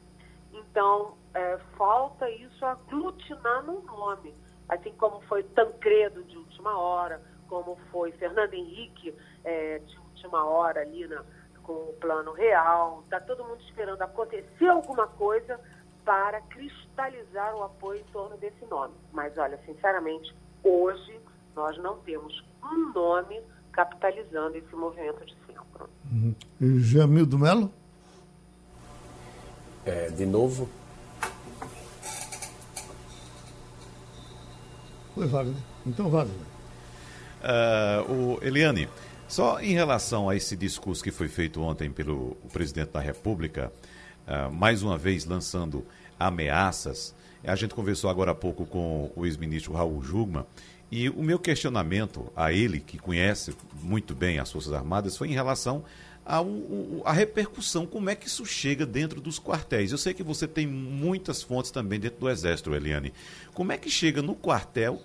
Então, 0.54 1.16
é, 1.34 1.58
falta 1.76 2.30
isso 2.30 2.64
aglutinar 2.64 3.64
no 3.64 3.82
nome. 3.82 4.34
Assim 4.68 4.92
como 4.92 5.20
foi 5.22 5.42
Tancredo 5.42 6.22
de 6.24 6.36
última 6.38 6.78
hora, 6.78 7.20
como 7.48 7.76
foi 7.90 8.12
Fernando 8.12 8.54
Henrique 8.54 9.14
é, 9.44 9.78
de 9.80 9.98
última 9.98 10.44
hora 10.44 10.80
ali 10.80 11.06
na, 11.06 11.24
com 11.62 11.72
o 11.72 11.96
plano 12.00 12.32
real. 12.32 13.00
Está 13.04 13.20
todo 13.20 13.44
mundo 13.44 13.60
esperando 13.62 14.00
acontecer 14.02 14.68
alguma 14.68 15.06
coisa 15.06 15.60
para 16.04 16.40
cristalizar 16.42 17.54
o 17.56 17.64
apoio 17.64 18.00
em 18.00 18.12
torno 18.12 18.36
desse 18.36 18.64
nome. 18.66 18.94
Mas, 19.12 19.36
olha, 19.36 19.58
sinceramente, 19.66 20.34
hoje 20.62 21.20
nós 21.54 21.76
não 21.78 21.98
temos 22.00 22.44
um 22.62 22.92
nome 22.92 23.42
capitalizando 23.72 24.56
esse 24.56 24.74
movimento 24.74 25.24
de 25.24 25.34
centro. 25.46 25.88
Uhum. 26.12 26.34
Jamildo 26.78 27.38
Melo? 27.38 27.70
É, 29.86 30.08
de 30.10 30.24
novo? 30.24 30.68
Foi 35.14 35.26
Wagner. 35.26 35.54
Então, 35.86 36.08
Wagner. 36.08 36.36
Uh, 37.44 38.12
o 38.12 38.38
Eliane, 38.42 38.88
só 39.28 39.60
em 39.60 39.72
relação 39.72 40.28
a 40.28 40.34
esse 40.34 40.56
discurso 40.56 41.04
que 41.04 41.10
foi 41.10 41.28
feito 41.28 41.60
ontem 41.60 41.90
pelo 41.90 42.36
presidente 42.52 42.92
da 42.92 43.00
República, 43.00 43.70
uh, 44.26 44.52
mais 44.52 44.82
uma 44.82 44.96
vez 44.96 45.26
lançando 45.26 45.86
ameaças, 46.18 47.14
a 47.44 47.54
gente 47.54 47.74
conversou 47.74 48.08
agora 48.08 48.30
há 48.30 48.34
pouco 48.34 48.64
com 48.64 49.12
o 49.14 49.26
ex-ministro 49.26 49.74
Raul 49.74 50.02
Jugman, 50.02 50.46
e 50.90 51.10
o 51.10 51.22
meu 51.22 51.38
questionamento 51.38 52.32
a 52.34 52.52
ele, 52.52 52.80
que 52.80 52.98
conhece 52.98 53.54
muito 53.82 54.14
bem 54.14 54.38
as 54.38 54.50
Forças 54.50 54.72
Armadas, 54.72 55.16
foi 55.16 55.28
em 55.28 55.34
relação 55.34 55.84
à 56.26 57.12
repercussão, 57.12 57.86
como 57.86 58.08
é 58.08 58.14
que 58.14 58.26
isso 58.26 58.46
chega 58.46 58.86
dentro 58.86 59.20
dos 59.20 59.38
quartéis. 59.38 59.92
Eu 59.92 59.98
sei 59.98 60.14
que 60.14 60.22
você 60.22 60.48
tem 60.48 60.66
muitas 60.66 61.42
fontes 61.42 61.70
também 61.70 62.00
dentro 62.00 62.20
do 62.20 62.30
Exército, 62.30 62.74
Eliane. 62.74 63.12
Como 63.52 63.72
é 63.72 63.76
que 63.76 63.90
chega 63.90 64.22
no 64.22 64.34
quartel 64.34 65.00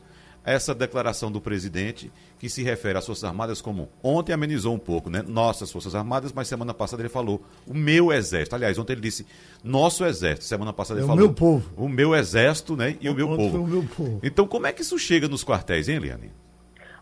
essa 0.46 0.74
declaração 0.74 1.32
do 1.32 1.42
presidente 1.42 2.12
que 2.40 2.50
se 2.50 2.64
refere 2.64 2.98
às 2.98 3.06
Forças 3.06 3.26
Armadas 3.26 3.62
como 3.62 3.90
ontem 4.02 4.32
amenizou 4.32 4.74
um 4.74 4.80
pouco, 4.80 5.10
né? 5.10 5.24
Nossas 5.28 5.72
Forças 5.72 5.94
Armadas, 5.94 6.32
mas 6.32 6.48
semana 6.48 6.74
passada 6.74 7.02
ele 7.02 7.10
falou 7.10 7.44
o 7.68 7.74
meu 7.74 8.12
exército. 8.12 8.56
Aliás, 8.56 8.78
ontem 8.78 8.94
ele 8.94 9.02
disse 9.02 9.28
nosso 9.64 10.06
exército. 10.06 10.46
Semana 10.46 10.72
passada 10.72 11.00
é 11.00 11.02
ele 11.02 11.08
falou 11.08 11.24
o 11.24 11.28
meu 11.28 11.36
povo. 11.36 11.70
O 11.76 11.90
meu 11.90 12.16
exército, 12.16 12.78
né? 12.78 12.98
E 13.02 13.10
o 13.10 13.14
meu 13.14 13.28
povo. 13.28 13.62
o 13.62 13.68
meu 13.68 13.84
povo. 13.84 14.20
Então, 14.24 14.48
como 14.48 14.66
é 14.68 14.72
que 14.72 14.82
isso 14.82 14.98
chega 14.98 15.28
nos 15.28 15.44
quartéis, 15.44 15.90
hein, 15.90 15.98
Eliane? 15.98 16.32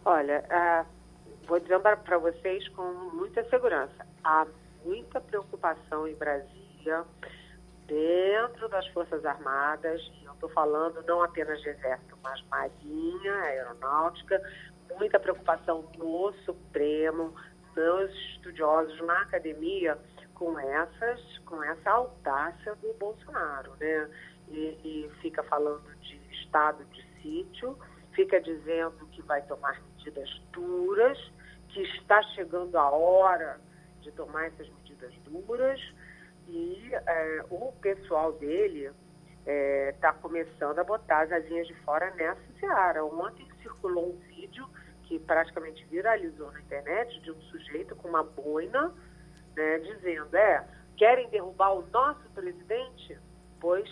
Olha, 0.03 0.43
uh, 0.49 0.97
vou 1.48 1.60
dizer 1.60 1.80
para 1.80 2.18
vocês 2.18 2.68
com 2.70 2.84
muita 3.14 3.43
segurança. 3.50 4.06
Há 4.24 4.45
muita 4.84 5.20
preocupação 5.22 6.08
em 6.08 6.16
Brasília, 6.16 7.06
dentro 7.86 8.68
das 8.68 8.86
Forças 8.89 9.26
Armadas, 9.26 10.02
e 10.22 10.26
eu 10.26 10.34
estou 10.34 10.50
falando 10.50 11.02
não 11.08 11.24
apenas 11.24 11.62
de 11.62 11.70
Exército, 11.70 12.18
mas 12.22 12.41
Marinha, 12.50 13.34
Aeronáutica, 13.43 14.41
muita 14.98 15.20
preocupação 15.20 15.89
no 15.98 16.34
Supremo, 16.45 17.34
nos 17.76 18.12
estudiosos, 18.32 19.00
na 19.06 19.22
academia, 19.22 19.98
com 20.34 20.60
essas, 20.60 21.38
com 21.39 21.64
essa 21.64 21.89
audácia 21.89 22.76
do 22.76 22.93
Bolsonaro, 22.93 23.74
né? 23.80 24.10
E, 24.50 24.78
e 24.84 25.12
fica 25.22 25.43
falando 25.43 25.84
de 26.02 26.16
estado 26.32 26.84
de 26.86 27.04
sítio, 27.22 27.78
fica 28.14 28.39
dizendo 28.41 29.08
que 29.12 29.22
vai 29.22 29.41
tomar 29.43 29.82
medidas 29.82 30.30
duras, 30.52 31.18
que 31.70 31.82
está 31.82 32.22
chegando 32.34 32.78
a 32.78 32.89
hora 32.89 33.59
de 34.01 34.11
tomar 34.11 34.47
essas 34.47 34.68
medidas 34.70 35.13
duras 35.26 35.80
e 36.47 36.91
é, 36.93 37.45
o 37.49 37.72
pessoal 37.82 38.32
dele 38.34 38.91
está 39.45 40.09
é, 40.09 40.22
começando 40.22 40.80
a 40.80 40.84
botar 40.84 41.22
as 41.22 41.32
asinhas 41.32 41.68
de 41.68 41.74
fora 41.82 42.13
nessa 42.15 42.41
seara. 42.59 43.03
Ontem 43.03 43.47
circulou 43.61 44.09
um 44.13 44.18
vídeo 44.28 44.68
que 45.03 45.20
praticamente 45.20 45.86
viralizou 45.86 46.51
na 46.51 46.59
internet 46.59 47.20
de 47.22 47.32
um 47.32 47.41
sujeito 47.43 47.95
com 47.95 48.09
uma 48.09 48.24
boina, 48.24 48.93
né, 49.55 49.80
dizendo, 49.80 50.36
é, 50.36 50.65
querem 50.97 51.30
derrubar 51.30 51.74
o 51.74 51.88
nosso 51.88 52.30
presidente? 52.32 53.18
Pois 53.59 53.89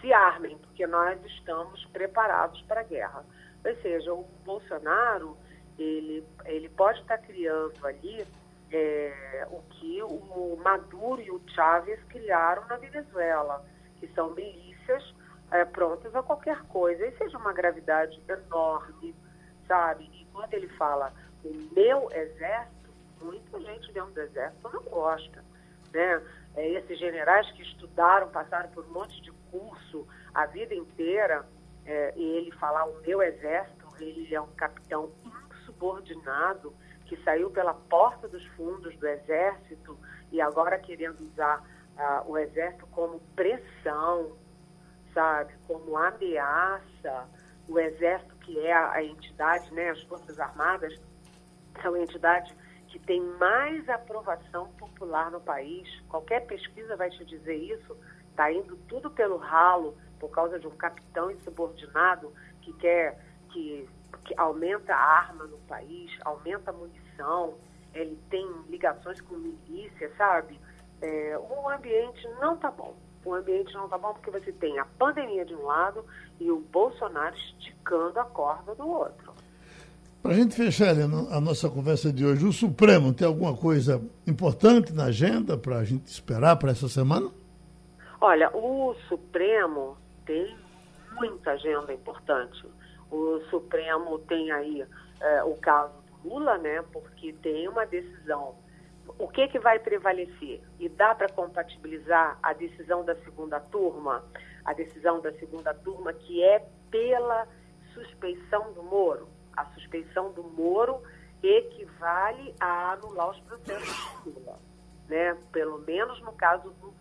se 0.00 0.12
armem, 0.12 0.56
porque 0.58 0.86
nós 0.86 1.22
estamos 1.26 1.84
preparados 1.86 2.60
para 2.62 2.80
a 2.80 2.84
guerra. 2.84 3.24
Ou 3.64 3.76
seja, 3.82 4.12
o 4.12 4.24
Bolsonaro, 4.44 5.36
ele, 5.78 6.26
ele 6.44 6.68
pode 6.68 7.00
estar 7.00 7.18
criando 7.18 7.86
ali 7.86 8.26
é, 8.70 9.46
o 9.50 9.62
que 9.70 10.02
o 10.02 10.58
Maduro 10.62 11.20
e 11.20 11.30
o 11.30 11.40
Chávez 11.48 12.02
criaram 12.04 12.66
na 12.66 12.76
Venezuela, 12.76 13.64
que 13.98 14.08
são 14.08 14.34
milícias 14.34 15.14
é, 15.50 15.64
prontas 15.64 16.14
a 16.14 16.22
qualquer 16.22 16.60
coisa. 16.64 17.06
E 17.06 17.16
seja 17.16 17.38
uma 17.38 17.52
gravidade 17.52 18.20
enorme, 18.28 19.14
sabe? 19.66 20.10
E 20.12 20.26
quando 20.32 20.52
ele 20.52 20.68
fala 20.70 21.12
o 21.44 21.54
meu 21.74 22.10
exército, 22.12 22.90
muita 23.22 23.60
gente 23.60 23.92
dentro 23.92 24.12
do 24.12 24.20
exército 24.20 24.70
não 24.72 24.82
gosta. 24.82 25.44
Né? 25.92 26.22
É, 26.56 26.68
esses 26.72 26.98
generais 26.98 27.50
que 27.52 27.62
estudaram, 27.62 28.28
passaram 28.28 28.68
por 28.70 28.84
um 28.84 28.92
monte 28.92 29.20
de 29.22 29.32
curso 29.50 30.06
a 30.34 30.44
vida 30.46 30.74
inteira, 30.74 31.46
é, 31.86 32.12
e 32.16 32.22
ele 32.22 32.52
falar 32.52 32.84
o 32.84 33.00
meu 33.00 33.22
exército, 33.22 33.86
ele 33.98 34.32
é 34.34 34.40
um 34.40 34.48
capitão 34.48 35.10
insubordinado 35.78 36.74
que 37.06 37.16
saiu 37.22 37.50
pela 37.50 37.72
porta 37.72 38.28
dos 38.28 38.44
fundos 38.48 38.94
do 38.96 39.06
Exército 39.06 39.98
e 40.30 40.40
agora 40.40 40.78
querendo 40.78 41.20
usar 41.20 41.60
uh, 41.96 42.30
o 42.30 42.36
Exército 42.36 42.86
como 42.88 43.20
pressão, 43.34 44.36
sabe, 45.14 45.54
como 45.66 45.96
ameaça. 45.96 47.28
O 47.66 47.78
Exército, 47.78 48.34
que 48.36 48.58
é 48.58 48.72
a, 48.72 48.92
a 48.92 49.04
entidade, 49.04 49.72
né, 49.72 49.90
as 49.90 50.02
Forças 50.02 50.38
Armadas, 50.38 50.94
são 51.80 51.94
a 51.94 52.00
entidade 52.00 52.54
que 52.88 52.98
tem 52.98 53.20
mais 53.20 53.88
aprovação 53.88 54.68
popular 54.72 55.30
no 55.30 55.40
país. 55.40 55.88
Qualquer 56.08 56.46
pesquisa 56.46 56.96
vai 56.96 57.10
te 57.10 57.24
dizer 57.24 57.56
isso. 57.56 57.96
Está 58.30 58.52
indo 58.52 58.76
tudo 58.88 59.10
pelo 59.10 59.36
ralo 59.36 59.96
por 60.18 60.30
causa 60.30 60.58
de 60.58 60.66
um 60.66 60.76
capitão 60.76 61.30
insubordinado 61.30 62.32
que 62.62 62.72
quer 62.74 63.18
que 63.50 63.88
que 64.24 64.34
aumenta 64.36 64.94
a 64.94 65.18
arma 65.18 65.44
no 65.44 65.58
país, 65.58 66.10
aumenta 66.24 66.70
a 66.70 66.74
munição, 66.74 67.54
ele 67.94 68.18
tem 68.30 68.46
ligações 68.68 69.20
com 69.20 69.36
milícia, 69.36 70.10
sabe? 70.16 70.58
É, 71.00 71.38
o 71.38 71.68
ambiente 71.68 72.28
não 72.40 72.54
está 72.54 72.70
bom. 72.70 72.94
O 73.24 73.34
ambiente 73.34 73.72
não 73.74 73.84
está 73.84 73.98
bom 73.98 74.12
porque 74.14 74.30
você 74.30 74.52
tem 74.52 74.78
a 74.78 74.84
pandemia 74.84 75.44
de 75.44 75.54
um 75.54 75.64
lado 75.64 76.04
e 76.40 76.50
o 76.50 76.60
Bolsonaro 76.60 77.34
esticando 77.36 78.18
a 78.20 78.24
corda 78.24 78.74
do 78.74 78.88
outro. 78.88 79.32
Para 80.22 80.32
a 80.32 80.34
gente 80.34 80.54
fechar 80.54 80.94
a 80.98 81.40
nossa 81.40 81.70
conversa 81.70 82.12
de 82.12 82.24
hoje, 82.24 82.44
o 82.44 82.52
Supremo 82.52 83.14
tem 83.14 83.26
alguma 83.26 83.56
coisa 83.56 84.02
importante 84.26 84.92
na 84.92 85.04
agenda 85.04 85.56
para 85.56 85.78
a 85.78 85.84
gente 85.84 86.06
esperar 86.06 86.56
para 86.56 86.72
essa 86.72 86.88
semana? 86.88 87.30
Olha, 88.20 88.50
o 88.54 88.94
Supremo 89.08 89.96
tem 90.26 90.56
muita 91.14 91.52
agenda 91.52 91.92
importante. 91.92 92.66
O 93.10 93.40
Supremo 93.50 94.18
tem 94.20 94.50
aí 94.50 94.86
é, 95.20 95.42
o 95.44 95.54
caso 95.56 95.94
do 96.02 96.28
Lula, 96.28 96.58
né? 96.58 96.82
Porque 96.92 97.32
tem 97.34 97.68
uma 97.68 97.86
decisão. 97.86 98.54
O 99.18 99.26
que, 99.28 99.48
que 99.48 99.58
vai 99.58 99.78
prevalecer? 99.78 100.60
E 100.78 100.88
dá 100.88 101.14
para 101.14 101.28
compatibilizar 101.28 102.38
a 102.42 102.52
decisão 102.52 103.04
da 103.04 103.14
segunda 103.16 103.58
turma, 103.58 104.24
a 104.64 104.72
decisão 104.74 105.20
da 105.20 105.32
segunda 105.32 105.72
turma 105.72 106.12
que 106.12 106.42
é 106.42 106.66
pela 106.90 107.48
suspeição 107.94 108.72
do 108.72 108.82
Moro. 108.82 109.28
A 109.56 109.64
suspeição 109.72 110.30
do 110.32 110.42
Moro 110.42 111.02
equivale 111.42 112.54
a 112.60 112.92
anular 112.92 113.30
os 113.30 113.40
processos 113.40 114.22
do 114.24 114.30
Lula, 114.30 114.58
né? 115.08 115.36
Pelo 115.52 115.78
menos 115.78 116.20
no 116.20 116.32
caso 116.32 116.70
do, 116.80 116.94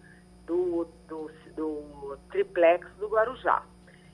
do, 0.45 0.87
do, 1.07 1.31
do 1.55 2.17
triplex 2.29 2.87
do 2.97 3.09
Guarujá. 3.09 3.63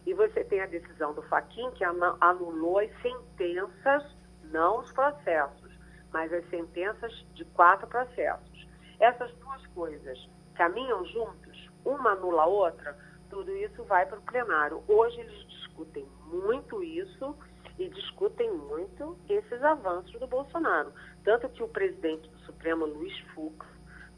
E 0.05 0.13
você 0.13 0.43
tem 0.43 0.61
a 0.61 0.65
decisão 0.65 1.13
do 1.13 1.21
Faquin 1.23 1.71
que 1.71 1.83
anulou 1.83 2.79
as 2.79 2.91
sentenças, 3.01 4.03
não 4.51 4.79
os 4.79 4.91
processos, 4.91 5.71
mas 6.11 6.31
as 6.31 6.47
sentenças 6.49 7.11
de 7.33 7.45
quatro 7.45 7.87
processos. 7.87 8.67
Essas 8.99 9.33
duas 9.35 9.65
coisas 9.67 10.29
caminham 10.55 11.05
juntos, 11.05 11.69
uma 11.85 12.11
anula 12.11 12.43
a 12.43 12.47
outra, 12.47 12.97
tudo 13.29 13.51
isso 13.57 13.83
vai 13.85 14.05
para 14.05 14.19
o 14.19 14.21
plenário. 14.21 14.83
Hoje 14.87 15.19
eles 15.19 15.47
discutem 15.47 16.07
muito 16.27 16.83
isso 16.83 17.35
e 17.79 17.89
discutem 17.89 18.51
muito 18.53 19.17
esses 19.27 19.63
avanços 19.63 20.19
do 20.19 20.27
Bolsonaro. 20.27 20.93
Tanto 21.23 21.49
que 21.49 21.63
o 21.63 21.67
presidente 21.67 22.29
do 22.29 22.39
Supremo, 22.39 22.85
Luiz 22.85 23.17
Fux, 23.33 23.65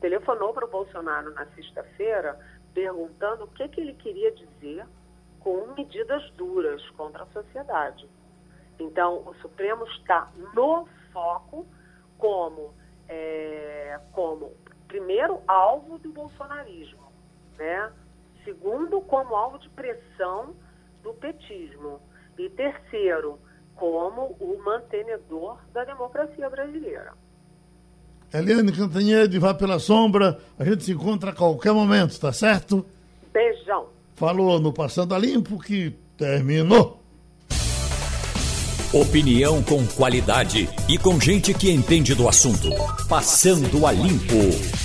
telefonou 0.01 0.53
para 0.53 0.65
o 0.65 0.69
Bolsonaro 0.69 1.33
na 1.33 1.45
sexta-feira 1.47 2.38
perguntando 2.73 3.45
o 3.45 3.47
que, 3.47 3.69
que 3.69 3.79
ele 3.79 3.93
queria 3.93 4.31
dizer 4.33 4.86
com 5.46 5.76
medidas 5.78 6.28
duras 6.32 6.82
contra 6.98 7.22
a 7.22 7.28
sociedade. 7.28 8.10
Então, 8.80 9.22
o 9.28 9.36
Supremo 9.36 9.86
está 9.89 10.28
no 10.56 10.88
foco 11.14 11.68
como, 12.18 12.74
é, 13.08 14.00
como 14.12 14.54
primeiro, 14.88 15.39
alvo 15.48 16.00
do 16.00 16.12
bolsonarismo, 16.12 17.12
né? 17.60 17.91
segundo, 18.43 19.00
como 19.02 19.36
alvo 19.36 19.60
de 19.60 19.70
pressão 19.70 20.56
do 21.04 21.14
petismo, 21.14 22.02
e 22.39 22.50
terceiro, 22.50 23.39
como 23.76 24.36
o 24.39 24.60
mantenedor 24.64 25.60
da 25.72 25.84
democracia 25.84 26.50
brasileira. 26.50 27.14
Eliane 28.34 28.72
Cantanhede, 28.72 29.38
vá 29.38 29.54
pela 29.54 29.78
sombra, 29.78 30.39
a 30.58 30.66
gente 30.66 30.84
se 30.84 30.93
encontra 30.93 31.30
a 31.30 31.36
qualquer 31.36 31.72
momento, 31.72 32.20
tá 32.20 32.34
certo? 32.34 32.84
Beijão 33.32 33.95
falou 34.16 34.59
no 34.59 34.72
Passando 34.72 35.13
a 35.13 35.20
Limpo 35.20 35.59
que 35.59 35.93
terminou. 36.18 37.01
Opinião 38.93 39.61
com 39.61 39.86
qualidade 39.88 40.70
e 40.88 40.97
com 40.97 41.20
gente 41.20 41.53
que 41.53 41.70
entende 41.70 42.16
do 42.16 42.30
assunto. 42.30 42.70
Passando 43.09 43.86
a 43.86 43.91
Limpo. 43.91 44.84